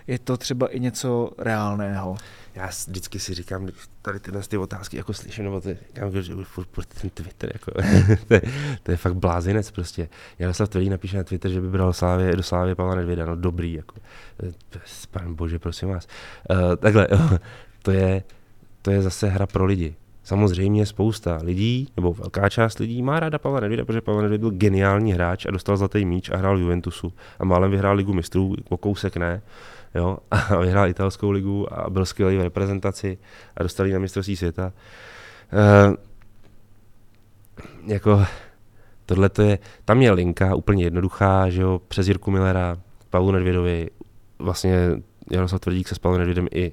je 0.07 0.19
to 0.19 0.37
třeba 0.37 0.67
i 0.67 0.81
něco 0.81 1.31
reálného? 1.39 2.17
Já 2.55 2.67
vždycky 2.67 3.19
si 3.19 3.35
říkám, 3.35 3.69
tady 4.03 4.21
tyhle 4.21 4.43
ty 4.43 4.57
otázky 4.57 4.97
jako 4.97 5.13
slyším, 5.13 5.45
nebo 5.45 5.61
ty, 5.61 5.79
říkám, 5.87 6.23
že 6.23 6.35
furt 6.45 6.87
ten 7.01 7.11
Twitter, 7.11 7.51
jako, 7.53 7.71
to, 8.29 8.35
je, 8.35 8.43
to, 8.83 8.91
je, 8.91 8.97
fakt 8.97 9.15
blázinec 9.15 9.71
prostě. 9.71 10.09
Jaroslav 10.39 10.69
Tvrdý 10.69 10.91
napíše 10.91 11.17
na 11.17 11.25
Twitter, 11.25 11.51
že 11.51 11.61
by 11.61 11.69
bral 11.69 11.93
Slávě, 11.93 12.37
do 12.37 12.43
Slávy 12.43 12.75
Pavla 12.75 12.95
Nedvěda, 12.95 13.27
no 13.27 13.37
dobrý, 13.37 13.73
jako, 13.73 13.95
pan 15.11 15.35
bože, 15.35 15.59
prosím 15.59 15.89
vás. 15.89 16.07
Uh, 16.51 16.77
takhle, 16.77 17.09
to 17.83 17.91
je, 17.91 18.23
to 18.83 18.91
je 18.91 19.03
zase 19.03 19.29
hra 19.29 19.47
pro 19.47 19.65
lidi. 19.65 19.95
Samozřejmě 20.25 20.87
spousta 20.87 21.39
lidí, 21.43 21.89
nebo 21.97 22.13
velká 22.13 22.49
část 22.49 22.79
lidí 22.79 23.03
má 23.03 23.21
ráda 23.21 23.39
Pavla 23.39 23.61
Nedvěda, 23.61 23.85
protože 23.85 24.01
Pavel 24.01 24.23
Nedvěd 24.23 24.41
byl 24.41 24.51
geniální 24.51 25.13
hráč 25.13 25.47
a 25.47 25.51
dostal 25.51 25.77
zlatý 25.77 26.05
míč 26.05 26.31
a 26.31 26.37
hrál 26.37 26.59
Juventusu. 26.59 27.13
A 27.39 27.45
málem 27.45 27.71
vyhrál 27.71 27.97
ligu 27.97 28.13
mistrů, 28.13 28.55
o 28.69 28.77
kousek 28.77 29.17
ne. 29.17 29.43
Jo? 29.95 30.19
A 30.31 30.57
vyhrál 30.61 30.89
italskou 30.89 31.31
ligu 31.31 31.75
a 31.75 31.91
byl 31.91 32.07
skvělý 32.07 32.37
v 32.37 32.43
reprezentaci 32.43 33.19
a 33.57 33.63
dostal 33.63 33.87
na 33.87 33.99
mistrovství 33.99 34.37
světa. 34.37 34.73
E, 35.53 35.93
jako 37.87 38.25
tohle 39.07 39.29
to 39.29 39.43
je, 39.43 39.59
tam 39.85 40.03
je 40.03 40.13
linka 40.13 40.55
úplně 40.55 40.85
jednoduchá, 40.85 41.51
že 41.51 41.63
jo, 41.63 41.81
přes 41.89 42.09
Jirku 42.09 42.31
Millera, 42.31 42.77
Pavlu 43.11 43.33
Nedvědovi, 43.33 43.91
vlastně 44.39 44.91
Jaroslav 45.31 45.61
Tvrdík 45.61 45.89
se 45.89 45.95
s 45.95 45.99
Pavlem 45.99 46.19
Nedvědem 46.19 46.47
i 46.53 46.67
e, 46.67 46.73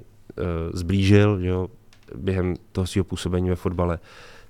zblížil, 0.74 1.40
že 1.40 1.48
jo, 1.48 1.68
během 2.16 2.56
toho 2.72 2.88
svého 2.88 3.06
působení 3.06 3.50
ve 3.50 3.56
fotbale. 3.56 4.00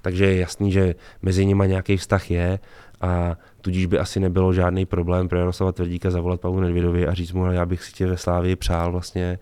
Takže 0.01 0.25
je 0.25 0.37
jasný, 0.37 0.71
že 0.71 0.95
mezi 1.21 1.45
nimi 1.45 1.63
nějaký 1.67 1.97
vztah 1.97 2.31
je 2.31 2.59
a 3.01 3.35
tudíž 3.61 3.85
by 3.85 3.99
asi 3.99 4.19
nebylo 4.19 4.53
žádný 4.53 4.85
problém 4.85 5.27
pro 5.27 5.39
Jaroslava 5.39 5.71
Tvrdíka 5.71 6.11
zavolat 6.11 6.41
Pavlu 6.41 6.59
Nedvědovi 6.59 7.07
a 7.07 7.13
říct 7.13 7.31
mu, 7.31 7.51
já 7.51 7.65
bych 7.65 7.83
si 7.83 7.91
tě 7.91 8.07
ve 8.07 8.17
Slávii 8.17 8.55
přál 8.55 8.91
vlastně, 8.91 9.39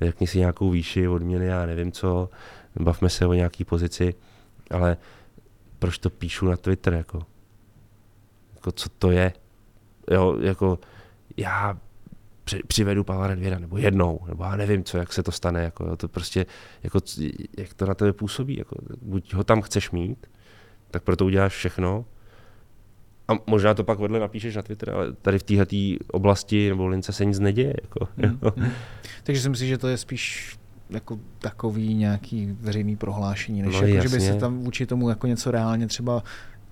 řekni 0.00 0.26
si 0.26 0.38
nějakou 0.38 0.70
výši, 0.70 1.08
odměny, 1.08 1.46
já 1.46 1.66
nevím 1.66 1.92
co, 1.92 2.30
bavme 2.80 3.08
se 3.08 3.26
o 3.26 3.32
nějaký 3.32 3.64
pozici, 3.64 4.14
ale 4.70 4.96
proč 5.78 5.98
to 5.98 6.10
píšu 6.10 6.46
na 6.46 6.56
Twitter, 6.56 6.94
jako, 6.94 7.22
jako 8.54 8.72
co 8.72 8.88
to 8.88 9.10
je, 9.10 9.32
jo, 10.10 10.36
jako 10.40 10.78
já 11.36 11.78
přivedu 12.66 13.04
Pavla 13.04 13.26
Nedvěda, 13.26 13.58
nebo 13.58 13.78
jednou, 13.78 14.20
nebo 14.28 14.44
já 14.44 14.56
nevím, 14.56 14.84
co, 14.84 14.98
jak 14.98 15.12
se 15.12 15.22
to 15.22 15.32
stane, 15.32 15.62
jako, 15.62 15.96
to 15.96 16.08
prostě, 16.08 16.46
jako, 16.82 17.00
jak 17.58 17.74
to 17.74 17.86
na 17.86 17.94
tebe 17.94 18.12
působí, 18.12 18.58
jako, 18.58 18.76
buď 19.02 19.34
ho 19.34 19.44
tam 19.44 19.62
chceš 19.62 19.90
mít, 19.90 20.26
tak 20.90 21.02
proto 21.02 21.24
uděláš 21.24 21.52
všechno, 21.52 22.04
a 23.28 23.32
možná 23.46 23.74
to 23.74 23.84
pak 23.84 23.98
vedle 23.98 24.20
napíšeš 24.20 24.56
na 24.56 24.62
Twitter, 24.62 24.90
ale 24.90 25.12
tady 25.12 25.38
v 25.38 25.42
této 25.42 25.76
oblasti 26.12 26.68
nebo 26.68 26.86
lince 26.86 27.12
se 27.12 27.24
nic 27.24 27.38
neděje. 27.38 27.74
Jako, 27.82 28.08
mm, 28.16 28.38
mm. 28.56 28.70
Takže 29.22 29.42
si 29.42 29.48
myslím, 29.48 29.68
že 29.68 29.78
to 29.78 29.88
je 29.88 29.96
spíš 29.96 30.56
jako 30.90 31.18
takový 31.38 31.94
nějaký 31.94 32.56
veřejný 32.60 32.96
prohlášení, 32.96 33.62
než 33.62 33.80
no, 33.80 33.86
jako, 33.86 34.08
že 34.08 34.16
by 34.16 34.20
se 34.20 34.34
tam 34.34 34.58
vůči 34.58 34.86
tomu 34.86 35.08
jako 35.08 35.26
něco 35.26 35.50
reálně 35.50 35.86
třeba 35.86 36.22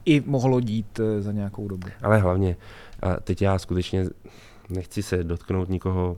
i 0.05 0.22
mohlo 0.27 0.61
dít 0.61 1.01
eh, 1.01 1.22
za 1.22 1.33
nějakou 1.33 1.68
dobu. 1.68 1.89
Ale 2.03 2.18
hlavně, 2.18 2.57
a 3.03 3.16
teď 3.20 3.43
já 3.43 3.59
skutečně 3.59 4.05
nechci 4.68 5.02
se 5.02 5.24
dotknout 5.24 5.68
nikoho, 5.68 6.16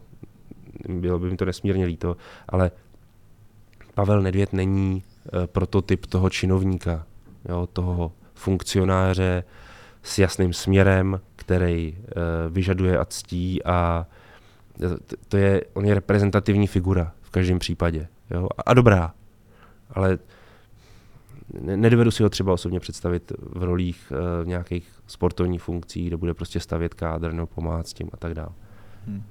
bylo 0.88 1.18
by 1.18 1.30
mi 1.30 1.36
to 1.36 1.44
nesmírně 1.44 1.86
líto, 1.86 2.16
ale 2.48 2.70
Pavel 3.94 4.22
Nedvěd 4.22 4.52
není 4.52 5.02
uh, 5.34 5.46
prototyp 5.46 6.06
toho 6.06 6.30
činovníka, 6.30 7.06
jo, 7.48 7.68
toho 7.72 8.12
funkcionáře 8.34 9.44
s 10.02 10.18
jasným 10.18 10.52
směrem, 10.52 11.20
který 11.36 11.96
uh, 11.98 12.02
vyžaduje 12.54 12.98
a 12.98 13.04
ctí 13.04 13.64
a 13.64 14.06
to 15.28 15.36
je, 15.36 15.62
on 15.74 15.84
je 15.84 15.94
reprezentativní 15.94 16.66
figura 16.66 17.12
v 17.22 17.30
každém 17.30 17.58
případě. 17.58 18.08
Jo? 18.30 18.48
A 18.66 18.74
dobrá. 18.74 19.14
Ale 19.90 20.18
nedovedu 21.60 22.10
si 22.10 22.22
ho 22.22 22.28
třeba 22.30 22.52
osobně 22.52 22.80
představit 22.80 23.32
v 23.38 23.62
rolích 23.62 24.12
uh, 24.12 24.48
nějakých 24.48 24.92
sportovních 25.06 25.62
funkcí, 25.62 26.06
kde 26.06 26.16
bude 26.16 26.34
prostě 26.34 26.60
stavět 26.60 26.94
kádr 26.94 27.32
nebo 27.32 27.46
pomáhat 27.46 27.88
s 27.88 27.92
tím 27.92 28.08
a 28.12 28.16
tak 28.16 28.34
dále. 28.34 28.52
Hmm. 29.06 29.22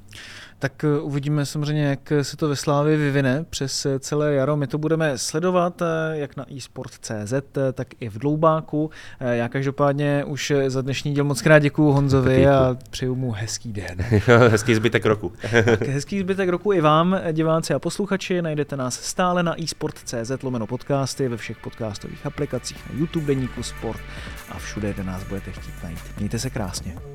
Tak 0.60 0.84
eh, 0.84 1.00
uvidíme 1.00 1.46
samozřejmě, 1.46 1.86
jak 1.86 2.14
se 2.22 2.38
to 2.38 2.50
ve 2.50 2.56
Slávě 2.56 2.98
vyvine 2.98 3.46
přes 3.50 3.86
eh, 3.86 4.00
celé 4.00 4.34
jaro. 4.34 4.58
My 4.58 4.68
to 4.68 4.78
budeme 4.78 5.18
sledovat 5.18 5.82
jak 6.12 6.38
na 6.38 6.46
eSport.cz, 6.58 7.34
tak 7.74 7.88
i 8.00 8.10
v 8.10 8.18
Dloubáku. 8.18 8.90
Já 9.20 9.50
každopádně 9.50 10.24
už 10.24 10.54
za 10.68 10.82
dnešní 10.82 11.14
díl 11.14 11.24
moc 11.24 11.42
krát 11.42 11.60
děkuju 11.60 11.92
Honzovi 11.92 12.48
a 12.48 12.78
přeju 12.90 13.16
mu 13.16 13.32
hezký 13.32 13.74
den. 13.74 13.98
hezký 14.50 14.76
zbytek 14.76 15.06
roku. 15.06 15.34
tak 15.66 15.88
hezký 15.88 16.20
zbytek 16.20 16.50
roku 16.50 16.74
i 16.74 16.82
vám, 16.82 17.20
diváci 17.32 17.74
a 17.74 17.80
posluchači. 17.80 18.42
Najdete 18.42 18.78
nás 18.78 19.02
stále 19.02 19.44
na 19.44 19.64
eSport.cz 19.64 20.44
lomeno 20.44 20.68
podcasty 20.68 21.28
ve 21.28 21.38
všech 21.38 21.58
podcastových 21.58 22.26
aplikacích, 22.26 22.90
na 22.90 23.00
YouTube 23.00 23.26
Deníku 23.26 23.64
Sport 23.64 24.00
a 24.50 24.58
všude, 24.58 24.94
kde 24.94 25.04
nás 25.04 25.24
budete 25.24 25.52
chtít 25.52 25.84
najít. 25.84 26.00
Mějte 26.18 26.40
se 26.40 26.50
krásně. 26.50 27.15